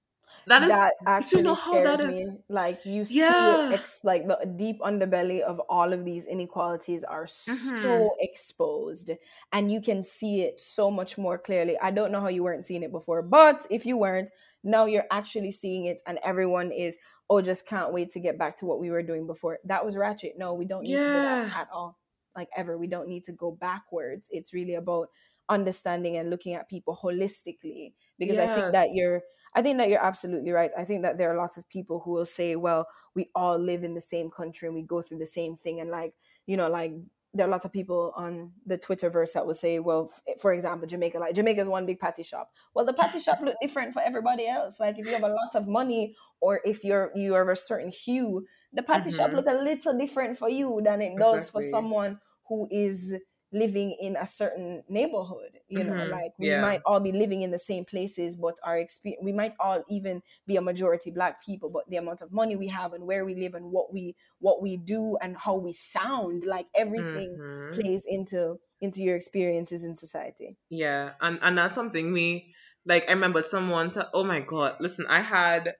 That 0.47 0.62
is 0.62 0.69
that 0.69 0.95
actually 1.07 1.39
you 1.39 1.45
know 1.45 1.55
scares 1.55 2.05
me. 2.05 2.39
Like 2.49 2.85
you 2.85 3.05
yeah. 3.09 3.69
see, 3.69 3.75
ex- 3.75 4.05
like 4.05 4.27
the 4.27 4.55
deep 4.57 4.81
underbelly 4.81 5.41
of 5.41 5.61
all 5.69 5.93
of 5.93 6.05
these 6.05 6.27
inequalities 6.27 7.03
are 7.03 7.25
mm-hmm. 7.25 7.77
so 7.83 8.15
exposed, 8.21 9.11
and 9.53 9.73
you 9.73 9.81
can 9.81 10.03
see 10.03 10.43
it 10.43 10.61
so 10.61 10.91
much 10.91 11.17
more 11.17 11.39
clearly. 11.39 11.79
I 11.81 11.91
don't 11.91 12.12
know 12.12 12.21
how 12.21 12.29
you 12.29 12.43
weren't 12.43 12.65
seeing 12.65 12.83
it 12.83 12.93
before, 12.93 13.23
but 13.23 13.67
if 13.71 13.87
you 13.87 13.97
weren't, 13.97 14.31
now 14.62 14.85
you're 14.85 15.07
actually 15.11 15.53
seeing 15.53 15.87
it, 15.87 16.03
and 16.07 16.19
everyone 16.23 16.73
is 16.73 16.99
oh, 17.31 17.41
just 17.41 17.67
can't 17.67 17.93
wait 17.93 18.11
to 18.11 18.21
get 18.21 18.39
back 18.39 18.57
to 18.59 18.67
what 18.67 18.79
we 18.79 18.91
were 18.91 19.03
doing 19.03 19.27
before. 19.27 19.59
That 19.65 19.85
was 19.85 19.97
ratchet. 19.97 20.35
No, 20.37 20.55
we 20.55 20.67
don't 20.67 20.83
need 20.83 20.93
yeah. 20.93 20.99
to 20.99 21.05
do 21.07 21.12
that 21.49 21.61
at 21.61 21.69
all. 21.73 21.99
Like 22.37 22.49
ever, 22.57 22.76
we 22.76 22.87
don't 22.87 23.09
need 23.09 23.24
to 23.24 23.32
go 23.32 23.53
backwards. 23.53 24.28
It's 24.32 24.53
really 24.53 24.74
about 24.74 25.09
understanding 25.49 26.16
and 26.16 26.30
looking 26.30 26.55
at 26.55 26.68
people 26.68 26.99
holistically 27.01 27.93
because 28.18 28.37
yes. 28.37 28.51
I 28.51 28.61
think 28.61 28.72
that 28.72 28.89
you're 28.93 29.22
I 29.55 29.62
think 29.62 29.78
that 29.78 29.89
you're 29.89 30.05
absolutely 30.05 30.51
right. 30.51 30.70
I 30.76 30.85
think 30.85 31.03
that 31.03 31.16
there 31.16 31.32
are 31.32 31.37
lots 31.37 31.57
of 31.57 31.68
people 31.68 32.01
who 32.01 32.11
will 32.11 32.26
say, 32.26 32.57
well, 32.57 32.89
we 33.14 33.30
all 33.37 33.57
live 33.57 33.85
in 33.85 33.95
the 33.95 34.01
same 34.01 34.28
country 34.28 34.66
and 34.66 34.74
we 34.74 34.82
go 34.82 35.01
through 35.01 35.18
the 35.18 35.26
same 35.26 35.57
thing. 35.57 35.80
And 35.80 35.91
like, 35.91 36.14
you 36.47 36.57
know, 36.57 36.68
like 36.68 36.93
there 37.35 37.47
are 37.47 37.51
lots 37.51 37.64
of 37.64 37.72
people 37.72 38.12
on 38.16 38.53
the 38.64 38.78
Twitterverse 38.78 39.32
that 39.32 39.45
will 39.45 39.55
say, 39.55 39.80
well, 39.80 40.09
f- 40.28 40.41
for 40.41 40.53
example, 40.53 40.87
Jamaica, 40.87 41.18
like 41.18 41.35
Jamaica 41.35 41.62
is 41.62 41.68
one 41.68 41.85
big 41.85 41.99
patty 41.99 42.22
shop. 42.22 42.51
Well, 42.74 42.85
the 42.85 42.93
patty 42.93 43.18
shop 43.18 43.41
look 43.43 43.57
different 43.61 43.93
for 43.93 44.01
everybody 44.01 44.47
else. 44.47 44.78
Like 44.78 44.99
if 44.99 45.07
you 45.07 45.12
have 45.12 45.24
a 45.24 45.28
lot 45.28 45.55
of 45.55 45.66
money 45.66 46.14
or 46.41 46.61
if 46.64 46.85
you're 46.85 47.11
you 47.14 47.35
are 47.35 47.43
of 47.43 47.49
a 47.49 47.57
certain 47.57 47.91
hue, 47.91 48.47
the 48.72 48.82
patty 48.82 49.11
mm-hmm. 49.11 49.16
shop 49.16 49.32
look 49.32 49.47
a 49.47 49.53
little 49.53 49.99
different 49.99 50.39
for 50.39 50.49
you 50.49 50.80
than 50.85 51.03
it 51.03 51.16
does 51.18 51.49
exactly. 51.49 51.62
for 51.62 51.70
someone 51.70 52.20
who 52.49 52.68
is 52.70 53.14
living 53.55 53.96
in 54.00 54.16
a 54.16 54.26
certain 54.26 54.82
neighborhood 54.88 55.61
you 55.68 55.78
mm-hmm. 55.78 55.96
know 55.96 56.05
like 56.07 56.32
we 56.38 56.48
yeah. 56.48 56.61
might 56.61 56.82
all 56.84 56.98
be 56.98 57.12
living 57.12 57.42
in 57.42 57.52
the 57.52 57.59
same 57.59 57.84
places 57.84 58.34
but 58.34 58.57
our 58.64 58.76
experience 58.76 59.22
we 59.24 59.32
might 59.32 59.55
all 59.61 59.82
even 59.88 60.20
be 60.46 60.57
a 60.57 60.61
majority 60.61 61.11
black 61.11 61.42
people 61.42 61.70
but 61.70 61.88
the 61.88 61.96
amount 61.96 62.20
of 62.20 62.32
money 62.32 62.57
we 62.57 62.66
have 62.66 62.92
and 62.92 63.07
where 63.07 63.24
we 63.24 63.34
live 63.36 63.55
and 63.55 63.70
what 63.70 63.92
we 63.94 64.16
what 64.40 64.61
we 64.61 64.76
do 64.76 65.16
and 65.22 65.36
how 65.38 65.55
we 65.55 65.72
sound 65.72 66.44
like 66.44 66.66
everything 66.74 67.38
mm-hmm. 67.40 67.80
plays 67.80 68.05
into 68.07 68.59
into 68.80 69.02
your 69.02 69.14
experiences 69.14 69.84
in 69.84 69.94
society 69.94 70.57
yeah 70.68 71.11
and 71.20 71.38
and 71.40 71.57
that's 71.57 71.76
something 71.76 72.12
we 72.12 72.52
like 72.84 73.09
i 73.09 73.12
remember 73.12 73.42
someone 73.42 73.88
to 73.88 74.09
oh 74.12 74.24
my 74.24 74.40
god 74.40 74.74
listen 74.80 75.07
i 75.09 75.20
had 75.20 75.74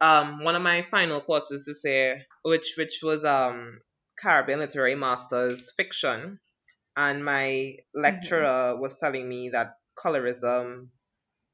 um 0.00 0.44
one 0.44 0.54
of 0.54 0.62
my 0.62 0.86
final 0.92 1.20
courses 1.20 1.66
this 1.66 1.82
year 1.84 2.22
which 2.44 2.74
which 2.78 3.00
was 3.02 3.24
um 3.24 3.80
caribbean 4.16 4.60
literary 4.60 4.94
masters 4.94 5.72
fiction 5.76 6.38
and 7.00 7.24
my 7.24 7.74
lecturer 7.94 8.44
mm-hmm. 8.44 8.80
was 8.80 8.98
telling 8.98 9.26
me 9.28 9.48
that 9.48 9.76
colorism 9.98 10.88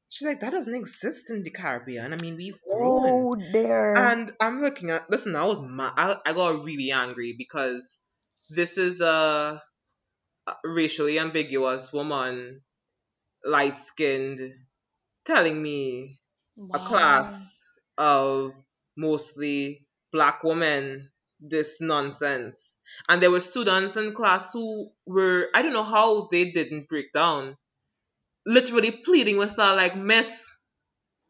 she's 0.09 0.26
like 0.26 0.40
that 0.40 0.53
doesn't 0.53 0.74
exist 0.74 1.30
in 1.30 1.42
the 1.42 1.51
caribbean 1.51 2.12
i 2.12 2.16
mean 2.16 2.36
we've 2.36 2.61
grown 2.68 3.07
oh 3.07 3.36
there 3.53 3.94
and 3.97 4.32
i'm 4.40 4.61
looking 4.61 4.90
at 4.90 5.09
listen 5.09 5.36
i 5.36 5.44
was 5.44 5.61
mad. 5.61 5.92
I, 5.97 6.16
I 6.26 6.32
got 6.32 6.64
really 6.64 6.90
angry 6.90 7.34
because 7.38 8.01
this 8.51 8.76
is 8.76 9.01
a, 9.01 9.62
a 10.47 10.55
racially 10.64 11.18
ambiguous 11.18 11.92
woman 11.92 12.62
light 13.44 13.76
skinned 13.76 14.40
telling 15.24 15.61
me 15.61 16.20
wow. 16.57 16.80
a 16.80 16.86
class 16.86 17.78
of 17.99 18.53
mostly 18.97 19.86
black 20.12 20.42
women 20.44 21.11
this 21.41 21.80
nonsense. 21.80 22.78
And 23.09 23.22
there 23.22 23.30
were 23.30 23.41
students 23.41 23.97
in 23.97 24.14
class 24.14 24.53
who 24.53 24.93
were, 25.07 25.49
I 25.55 25.62
don't 25.62 25.72
know 25.72 25.84
how 25.84 26.28
they 26.30 26.51
didn't 26.53 26.89
break 26.89 27.12
down, 27.12 27.57
literally 28.47 28.93
pleading 28.93 29.39
with 29.39 29.57
her, 29.57 29.76
like, 29.76 29.97
Miss, 29.97 30.51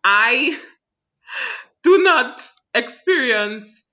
I 0.04 0.58
do 1.82 2.02
not 2.02 2.46
experience, 2.74 3.84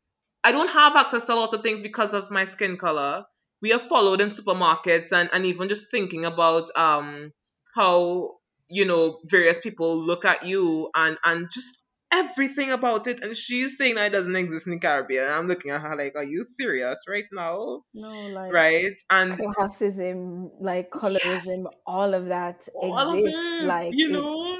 I 0.44 0.52
don't 0.52 0.70
have 0.70 0.96
access 0.96 1.24
to 1.26 1.34
a 1.34 1.36
lot 1.36 1.54
of 1.54 1.62
things 1.62 1.82
because 1.82 2.14
of 2.14 2.32
my 2.32 2.46
skin 2.46 2.78
color. 2.78 3.26
We 3.62 3.72
are 3.74 3.80
followed 3.80 4.20
in 4.22 4.30
supermarkets 4.30 5.12
and, 5.14 5.30
and 5.32 5.46
even 5.46 5.70
just 5.70 5.90
thinking 5.90 6.26
about 6.26 6.70
um 6.76 7.32
how 7.74 8.38
you 8.68 8.86
know 8.86 9.20
various 9.26 9.60
people 9.60 9.98
look 10.06 10.26
at 10.26 10.46
you 10.46 10.90
and 10.96 11.18
and 11.24 11.50
just 11.50 11.83
everything 12.14 12.72
about 12.72 13.08
it, 13.08 13.24
and 13.24 13.36
she's 13.36 13.78
saying 13.78 13.96
that 13.96 14.08
it 14.08 14.14
doesn't 14.14 14.36
exist 14.36 14.68
in 14.68 14.74
the 14.74 14.80
Caribbean. 14.80 15.28
I'm 15.32 15.48
looking 15.48 15.72
at 15.72 15.82
her 15.82 15.96
like, 15.96 16.16
are 16.16 16.24
you 16.24 16.44
serious 16.44 16.98
right 17.08 17.26
now? 17.32 17.82
No, 17.94 18.28
like 18.30 18.54
right 18.54 18.94
and 19.10 19.32
classism, 19.32 20.52
like 20.60 20.92
colorism, 20.92 21.64
yes, 21.66 21.74
all 21.86 22.14
of 22.14 22.28
that 22.28 22.68
all 22.76 23.14
exists. 23.14 23.40
Of 23.40 23.64
it, 23.64 23.66
like 23.66 23.94
you 23.94 24.10
know, 24.10 24.58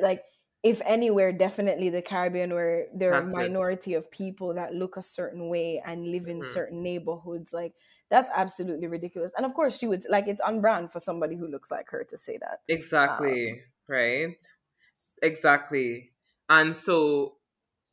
like 0.00 0.22
if 0.62 0.82
anywhere, 0.84 1.32
definitely 1.32 1.88
the 1.90 2.02
Caribbean, 2.02 2.52
where 2.52 2.86
there 2.94 3.14
are 3.14 3.22
a 3.22 3.26
minority 3.26 3.94
it. 3.94 3.96
of 3.96 4.10
people 4.10 4.54
that 4.54 4.74
look 4.74 4.96
a 4.96 5.02
certain 5.02 5.48
way 5.48 5.82
and 5.84 6.10
live 6.10 6.26
in 6.26 6.40
mm-hmm. 6.40 6.52
certain 6.52 6.82
neighborhoods, 6.82 7.52
like 7.52 7.72
that's 8.10 8.30
absolutely 8.34 8.88
ridiculous. 8.88 9.32
And 9.36 9.46
of 9.46 9.54
course, 9.54 9.78
she 9.78 9.86
would 9.86 10.04
like 10.10 10.26
it's 10.26 10.40
on 10.40 10.60
brand 10.60 10.92
for 10.92 10.98
somebody 10.98 11.36
who 11.36 11.46
looks 11.46 11.70
like 11.70 11.88
her 11.90 12.04
to 12.08 12.16
say 12.16 12.38
that. 12.38 12.58
Exactly. 12.68 13.52
Um, 13.52 13.58
right. 13.88 14.36
Exactly. 15.22 16.09
And 16.50 16.76
so 16.76 17.36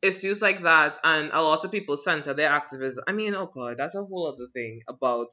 issues 0.02 0.40
like 0.42 0.62
that 0.62 0.98
and 1.02 1.30
a 1.32 1.42
lot 1.42 1.64
of 1.64 1.72
people 1.72 1.96
center 1.96 2.34
their 2.34 2.48
activism. 2.48 3.04
I 3.06 3.12
mean, 3.12 3.34
oh 3.34 3.46
god, 3.46 3.76
that's 3.78 3.94
a 3.94 4.04
whole 4.04 4.28
other 4.28 4.48
thing 4.52 4.82
about 4.88 5.28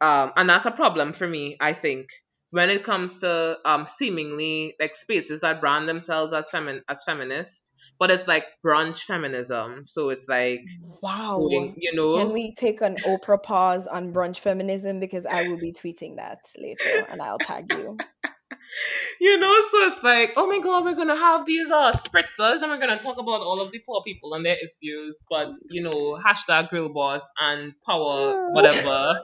um 0.00 0.32
and 0.36 0.48
that's 0.48 0.64
a 0.64 0.70
problem 0.70 1.12
for 1.12 1.26
me, 1.26 1.56
I 1.60 1.72
think, 1.72 2.08
when 2.50 2.70
it 2.70 2.84
comes 2.84 3.18
to 3.18 3.58
um 3.64 3.86
seemingly 3.86 4.74
like 4.80 4.94
spaces 4.94 5.40
that 5.40 5.60
brand 5.60 5.88
themselves 5.88 6.32
as 6.32 6.48
femin 6.50 6.80
as 6.88 7.04
feminists, 7.04 7.72
but 7.98 8.10
it's 8.10 8.26
like 8.26 8.44
brunch 8.64 9.02
feminism. 9.02 9.84
So 9.84 10.10
it's 10.10 10.26
like 10.28 10.62
wow, 11.00 11.38
going, 11.38 11.76
you 11.78 11.94
know. 11.94 12.16
Can 12.18 12.32
we 12.32 12.54
take 12.54 12.80
an 12.80 12.96
Oprah 12.96 13.42
pause 13.42 13.86
on 13.86 14.12
brunch 14.12 14.38
feminism 14.38 14.98
because 14.98 15.26
I 15.26 15.48
will 15.48 15.58
be 15.58 15.72
tweeting 15.72 16.16
that 16.16 16.40
later 16.58 17.06
and 17.10 17.22
I'll 17.22 17.38
tag 17.38 17.72
you. 17.72 17.96
You 19.20 19.38
know, 19.38 19.52
so 19.70 19.86
it's 19.86 20.02
like, 20.02 20.32
oh 20.36 20.46
my 20.46 20.58
god, 20.58 20.84
we're 20.84 20.94
gonna 20.94 21.16
have 21.16 21.46
these 21.46 21.70
uh 21.70 21.92
spritzers 21.92 22.62
and 22.62 22.70
we're 22.70 22.78
gonna 22.78 22.98
talk 22.98 23.18
about 23.18 23.40
all 23.40 23.60
of 23.60 23.72
the 23.72 23.78
poor 23.78 24.02
people 24.02 24.34
and 24.34 24.44
their 24.44 24.56
issues, 24.56 25.22
but 25.28 25.50
you 25.70 25.82
know, 25.82 26.18
hashtag 26.24 26.70
girl 26.70 26.88
boss 26.88 27.30
and 27.38 27.74
power, 27.86 28.50
whatever. 28.52 29.14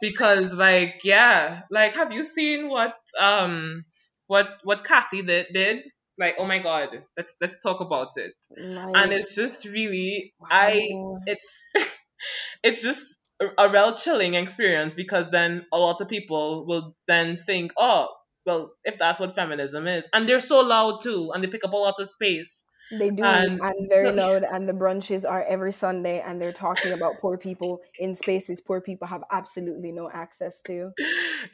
because 0.00 0.52
like, 0.52 1.00
yeah, 1.04 1.62
like 1.70 1.94
have 1.94 2.12
you 2.12 2.24
seen 2.24 2.68
what 2.68 2.94
um 3.18 3.84
what 4.26 4.48
what 4.64 4.84
Kathy 4.84 5.22
did, 5.22 5.48
did? 5.52 5.82
Like, 6.18 6.36
oh 6.38 6.46
my 6.46 6.58
god, 6.58 7.02
let's 7.16 7.36
let's 7.40 7.62
talk 7.62 7.80
about 7.80 8.10
it. 8.16 8.34
Like, 8.56 8.94
and 8.94 9.12
it's 9.12 9.34
just 9.34 9.64
really 9.66 10.34
wow. 10.38 10.48
I 10.50 10.90
it's 11.26 11.72
it's 12.62 12.82
just 12.82 13.16
a 13.58 13.70
real 13.70 13.94
chilling 13.94 14.34
experience 14.34 14.92
because 14.94 15.30
then 15.30 15.66
a 15.72 15.78
lot 15.78 16.00
of 16.00 16.08
people 16.08 16.66
will 16.66 16.94
then 17.08 17.36
think, 17.36 17.72
oh, 17.78 18.08
well, 18.46 18.72
if 18.84 18.98
that's 18.98 19.20
what 19.20 19.34
feminism 19.34 19.86
is. 19.86 20.08
And 20.12 20.28
they're 20.28 20.40
so 20.40 20.60
loud 20.60 21.00
too, 21.02 21.32
and 21.32 21.42
they 21.42 21.48
pick 21.48 21.64
up 21.64 21.72
a 21.72 21.76
lot 21.76 21.94
of 21.98 22.08
space. 22.08 22.64
They 22.90 23.10
do, 23.10 23.22
and, 23.22 23.60
and 23.60 23.88
very 23.88 24.10
loud. 24.10 24.42
And 24.42 24.68
the 24.68 24.72
brunches 24.72 25.28
are 25.28 25.44
every 25.44 25.72
Sunday, 25.72 26.20
and 26.20 26.42
they're 26.42 26.52
talking 26.52 26.92
about 26.92 27.20
poor 27.20 27.38
people 27.38 27.80
in 28.00 28.14
spaces 28.14 28.60
poor 28.60 28.80
people 28.80 29.06
have 29.06 29.22
absolutely 29.30 29.92
no 29.92 30.10
access 30.12 30.60
to. 30.62 30.92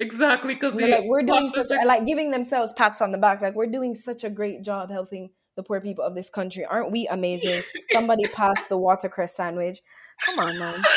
Exactly, 0.00 0.54
because 0.54 0.74
like 0.74 1.04
we're 1.04 1.22
doing 1.22 1.48
such 1.50 1.70
a, 1.70 1.86
like 1.86 2.04
giving 2.06 2.32
themselves 2.32 2.72
pats 2.72 3.00
on 3.00 3.12
the 3.12 3.18
back, 3.18 3.40
like 3.40 3.54
we're 3.54 3.68
doing 3.68 3.94
such 3.94 4.24
a 4.24 4.28
great 4.28 4.62
job 4.62 4.90
helping 4.90 5.30
the 5.54 5.62
poor 5.62 5.80
people 5.80 6.04
of 6.04 6.16
this 6.16 6.28
country. 6.28 6.64
Aren't 6.64 6.90
we 6.90 7.06
amazing? 7.06 7.62
Somebody 7.92 8.26
passed 8.26 8.68
the 8.68 8.76
watercress 8.76 9.36
sandwich. 9.36 9.80
Come 10.24 10.40
on, 10.40 10.58
man. 10.58 10.82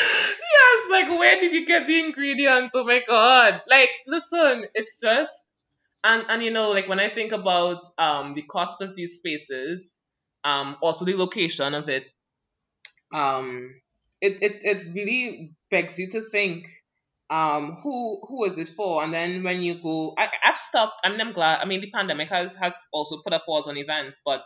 Yes, 0.52 0.90
like 0.90 1.08
where 1.08 1.40
did 1.40 1.52
you 1.52 1.64
get 1.64 1.86
the 1.86 2.00
ingredients? 2.00 2.74
Oh 2.74 2.84
my 2.84 3.02
god! 3.06 3.62
Like, 3.68 3.90
listen, 4.06 4.64
it's 4.74 5.00
just 5.00 5.30
and 6.04 6.24
and 6.28 6.42
you 6.42 6.50
know, 6.50 6.70
like 6.70 6.88
when 6.88 7.00
I 7.00 7.08
think 7.08 7.32
about 7.32 7.86
um 7.98 8.34
the 8.34 8.42
cost 8.42 8.80
of 8.80 8.94
these 8.94 9.18
spaces 9.18 10.00
um, 10.44 10.76
also 10.80 11.04
the 11.04 11.16
location 11.16 11.74
of 11.74 11.88
it. 11.88 12.06
Um, 13.12 13.74
it, 14.20 14.42
it, 14.42 14.62
it 14.64 14.94
really 14.94 15.54
begs 15.70 15.98
you 15.98 16.08
to 16.10 16.20
think 16.20 16.68
um, 17.30 17.76
who 17.82 18.20
who 18.28 18.44
is 18.44 18.58
it 18.58 18.68
for? 18.68 19.02
And 19.04 19.12
then 19.12 19.42
when 19.42 19.62
you 19.62 19.80
go, 19.80 20.14
I, 20.18 20.28
I've 20.44 20.56
stopped. 20.56 21.00
I 21.04 21.10
mean, 21.10 21.20
I'm 21.20 21.32
glad. 21.32 21.60
I 21.60 21.64
mean, 21.64 21.80
the 21.80 21.90
pandemic 21.90 22.28
has 22.28 22.54
has 22.56 22.74
also 22.92 23.22
put 23.22 23.32
a 23.32 23.40
pause 23.40 23.68
on 23.68 23.76
events, 23.76 24.20
but 24.24 24.42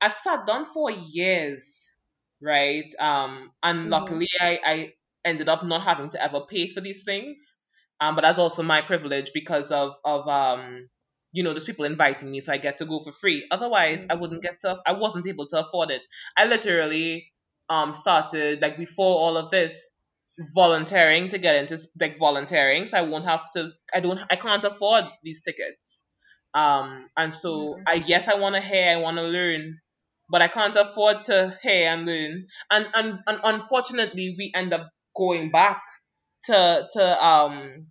I've 0.00 0.12
sat 0.12 0.46
down 0.46 0.64
for 0.64 0.90
years, 0.90 1.96
right? 2.42 2.92
Um, 2.98 3.52
and 3.62 3.80
mm-hmm. 3.80 3.90
luckily, 3.90 4.28
I 4.40 4.60
I 4.64 4.92
ended 5.24 5.48
up 5.48 5.64
not 5.64 5.82
having 5.82 6.10
to 6.10 6.22
ever 6.22 6.40
pay 6.40 6.68
for 6.68 6.80
these 6.80 7.04
things. 7.04 7.54
Um, 8.00 8.14
but 8.14 8.22
that's 8.22 8.38
also 8.38 8.62
my 8.62 8.80
privilege 8.80 9.32
because 9.34 9.70
of 9.70 9.94
of 10.04 10.28
um 10.28 10.88
you 11.32 11.42
know, 11.42 11.50
there's 11.50 11.64
people 11.64 11.84
inviting 11.84 12.30
me, 12.30 12.40
so 12.40 12.52
I 12.52 12.56
get 12.56 12.78
to 12.78 12.86
go 12.86 13.00
for 13.00 13.12
free. 13.12 13.46
Otherwise, 13.50 14.06
I 14.08 14.14
wouldn't 14.14 14.42
get 14.42 14.60
to, 14.62 14.78
I 14.86 14.92
wasn't 14.92 15.26
able 15.26 15.46
to 15.48 15.60
afford 15.60 15.90
it. 15.90 16.00
I 16.36 16.46
literally 16.46 17.30
um 17.68 17.92
started 17.92 18.62
like 18.62 18.78
before 18.78 19.16
all 19.18 19.36
of 19.36 19.50
this 19.50 19.90
volunteering 20.54 21.28
to 21.28 21.38
get 21.38 21.56
into 21.56 21.78
like 22.00 22.18
volunteering, 22.18 22.86
so 22.86 22.98
I 22.98 23.02
won't 23.02 23.24
have 23.24 23.50
to. 23.52 23.68
I 23.94 24.00
don't. 24.00 24.20
I 24.30 24.36
can't 24.36 24.64
afford 24.64 25.04
these 25.22 25.42
tickets. 25.42 26.02
Um, 26.54 27.08
and 27.16 27.32
so 27.32 27.74
mm-hmm. 27.74 27.82
I 27.86 27.94
yes, 27.94 28.28
I 28.28 28.34
want 28.36 28.54
to 28.54 28.60
hear, 28.60 28.90
I 28.90 28.96
want 28.96 29.16
to 29.16 29.22
learn, 29.22 29.78
but 30.30 30.42
I 30.42 30.48
can't 30.48 30.76
afford 30.76 31.26
to 31.26 31.58
hear 31.62 31.90
and 31.90 32.06
learn. 32.06 32.46
And 32.70 32.86
and 32.94 33.18
and 33.26 33.40
unfortunately, 33.44 34.34
we 34.38 34.52
end 34.54 34.72
up 34.72 34.88
going 35.16 35.50
back 35.50 35.82
to 36.46 36.88
to 36.92 37.24
um 37.24 37.88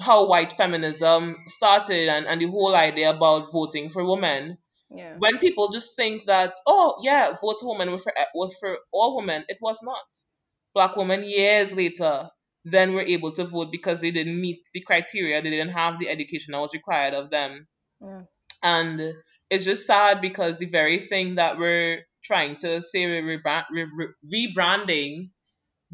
how 0.00 0.26
white 0.26 0.52
feminism 0.52 1.36
started 1.46 2.08
and, 2.08 2.26
and 2.26 2.40
the 2.40 2.46
whole 2.46 2.74
idea 2.74 3.10
about 3.10 3.50
voting 3.50 3.90
for 3.90 4.04
women. 4.04 4.58
Yeah. 4.90 5.14
When 5.18 5.38
people 5.38 5.70
just 5.70 5.96
think 5.96 6.26
that, 6.26 6.54
oh 6.66 6.98
yeah, 7.02 7.30
vote 7.40 7.56
for 7.60 7.72
women 7.72 7.90
was 7.92 8.02
for 8.02 8.12
was 8.34 8.54
for 8.60 8.78
all 8.92 9.16
women, 9.16 9.44
it 9.48 9.58
was 9.60 9.78
not. 9.82 10.04
Black 10.74 10.96
women 10.96 11.24
years 11.24 11.72
later 11.72 12.28
then 12.64 12.94
were 12.94 13.02
able 13.02 13.32
to 13.32 13.44
vote 13.44 13.68
because 13.70 14.00
they 14.00 14.10
didn't 14.10 14.40
meet 14.40 14.58
the 14.74 14.80
criteria, 14.80 15.40
they 15.40 15.50
didn't 15.50 15.72
have 15.72 15.98
the 15.98 16.08
education 16.08 16.52
that 16.52 16.60
was 16.60 16.74
required 16.74 17.14
of 17.14 17.30
them. 17.30 17.66
Yeah. 18.00 18.22
And 18.62 19.14
it's 19.48 19.64
just 19.64 19.86
sad 19.86 20.20
because 20.20 20.58
the 20.58 20.66
very 20.66 20.98
thing 20.98 21.36
that 21.36 21.58
we're 21.58 22.04
trying 22.24 22.56
to 22.56 22.82
say 22.82 23.06
we're 23.06 23.40
rebranding 24.34 25.30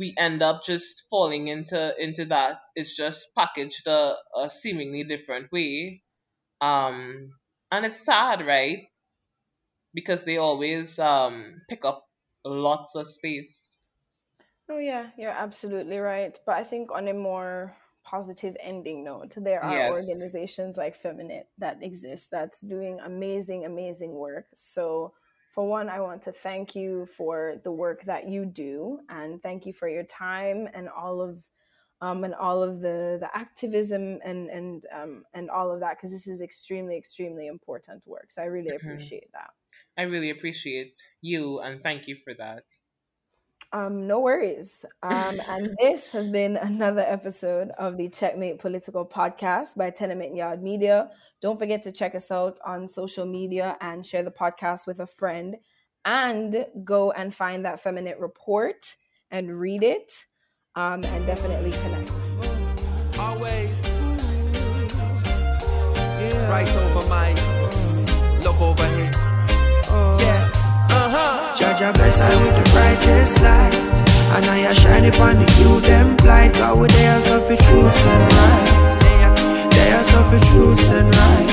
we 0.03 0.13
end 0.19 0.43
up 0.43 0.65
just 0.65 1.05
falling 1.09 1.47
into 1.47 1.95
into 1.97 2.25
that. 2.25 2.59
It's 2.75 2.97
just 2.97 3.33
packaged 3.37 3.87
a, 3.87 4.17
a 4.37 4.51
seemingly 4.51 5.05
different 5.05 5.53
way. 5.53 6.03
Um, 6.61 7.31
and 7.71 7.87
it's 7.87 8.05
sad, 8.05 8.45
right? 8.45 8.89
Because 9.95 10.25
they 10.25 10.39
always 10.39 10.99
um 10.99 11.63
pick 11.71 11.85
up 11.85 12.05
lots 12.45 12.97
of 12.97 13.07
space. 13.07 13.79
Oh 14.69 14.79
yeah, 14.79 15.11
you're 15.17 15.31
absolutely 15.31 15.99
right. 15.99 16.37
But 16.45 16.57
I 16.57 16.65
think 16.65 16.91
on 16.91 17.07
a 17.07 17.15
more 17.15 17.77
positive 18.03 18.57
ending 18.59 19.05
note, 19.05 19.35
there 19.37 19.63
are 19.63 19.77
yes. 19.77 19.97
organizations 19.97 20.77
like 20.77 21.01
Feminitt 21.01 21.47
that 21.59 21.81
exist 21.81 22.33
that's 22.33 22.61
doing 22.61 22.99
amazing, 22.99 23.65
amazing 23.65 24.15
work. 24.15 24.47
So 24.57 25.15
for 25.53 25.69
one, 25.69 25.91
I 25.91 26.01
want 26.01 26.23
to 26.23 26.33
thank 26.33 26.75
you 26.75 27.07
for 27.07 27.61
the 27.63 27.71
work 27.71 28.05
that 28.05 28.27
you 28.27 28.47
do, 28.47 29.01
and 29.11 29.41
thank 29.43 29.67
you 29.67 29.75
for 29.75 29.89
your 29.89 30.05
time 30.05 30.67
and 30.73 30.89
all 30.89 31.21
of 31.21 31.45
um, 32.01 32.25
and 32.25 32.35
all 32.35 32.63
of 32.63 32.81
the 32.81 33.19
the 33.21 33.29
activism 33.35 34.19
and 34.25 34.49
and 34.49 34.87
um, 34.93 35.25
and 35.35 35.51
all 35.51 35.71
of 35.71 35.81
that 35.81 35.99
because 35.99 36.11
this 36.11 36.27
is 36.27 36.41
extremely 36.41 36.97
extremely 36.97 37.47
important 37.47 38.07
work. 38.07 38.31
So 38.31 38.43
I 38.43 38.47
really 38.47 38.71
mm-hmm. 38.71 38.89
appreciate 38.89 39.31
that. 39.35 39.51
I 39.97 40.03
really 40.03 40.31
appreciate 40.31 40.99
you 41.21 41.61
and 41.61 41.83
thank 41.83 42.09
you 42.09 42.17
for 42.17 42.33
that. 42.35 42.65
Um, 43.73 44.07
no 44.07 44.21
worries. 44.21 44.85
Um, 45.03 45.41
and 45.49 45.75
this 45.81 46.11
has 46.13 46.29
been 46.29 46.57
another 46.57 47.05
episode 47.07 47.71
of 47.79 47.97
the 47.97 48.09
Checkmate 48.09 48.59
Political 48.59 49.07
Podcast 49.07 49.77
by 49.77 49.91
Tenement 49.91 50.35
Yard 50.37 50.63
Media. 50.63 51.11
Don't 51.41 51.59
forget 51.59 51.83
to 51.85 51.93
check 51.93 52.15
us 52.15 52.31
out 52.31 52.59
on 52.65 52.87
social 52.87 53.27
media 53.27 53.77
and 53.81 54.05
share 54.05 54.23
the 54.23 54.31
podcast 54.31 54.87
with 54.87 55.01
a 55.01 55.07
friend. 55.07 55.57
And 56.05 56.67
go 56.83 57.13
and 57.13 57.33
find 57.33 57.65
that 57.65 57.83
Feminitt 57.83 58.21
report 58.21 58.97
and 59.31 59.59
read 59.59 59.85
it 59.85 60.13
um, 60.75 61.05
and 61.05 61.27
definitely 61.27 61.71
connect. 61.71 62.11
Always. 63.19 63.79
Yeah. 66.23 66.51
Right 66.51 66.69
over 66.69 67.09
my 67.09 67.33
look 68.43 68.61
over 68.61 68.87
here. 68.97 69.22
Judge, 71.73 71.83
I 71.83 71.93
bless 71.93 72.21
I 72.21 72.29
with 72.45 72.55
the 72.55 72.71
brightest 72.71 73.41
light. 73.41 73.75
And 74.37 74.45
I 74.45 74.73
shine 74.75 75.07
upon 75.07 75.37
the 75.37 75.49
you 75.59 75.81
them 75.81 76.17
blind. 76.17 76.53
God, 76.55 76.79
with 76.79 76.91
their 76.93 77.17
of 77.17 77.47
truth 77.47 78.07
and 78.13 78.33
right. 78.37 79.71
They 79.73 79.93
are 79.93 80.05
suffer 80.05 80.41
truth 80.53 80.91
and 80.91 81.09
right. 81.17 81.51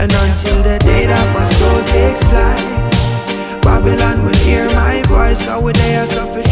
And 0.00 0.10
until 0.10 0.62
the 0.62 0.78
day 0.78 1.04
that 1.06 1.26
my 1.36 1.46
soul 1.60 1.80
takes 1.92 2.24
flight, 2.32 3.60
Babylon 3.60 4.24
will 4.24 4.38
hear 4.46 4.64
my 4.70 5.02
voice. 5.04 5.42
God, 5.42 5.62
with 5.62 5.76
their 5.76 6.06
suffer 6.06 6.42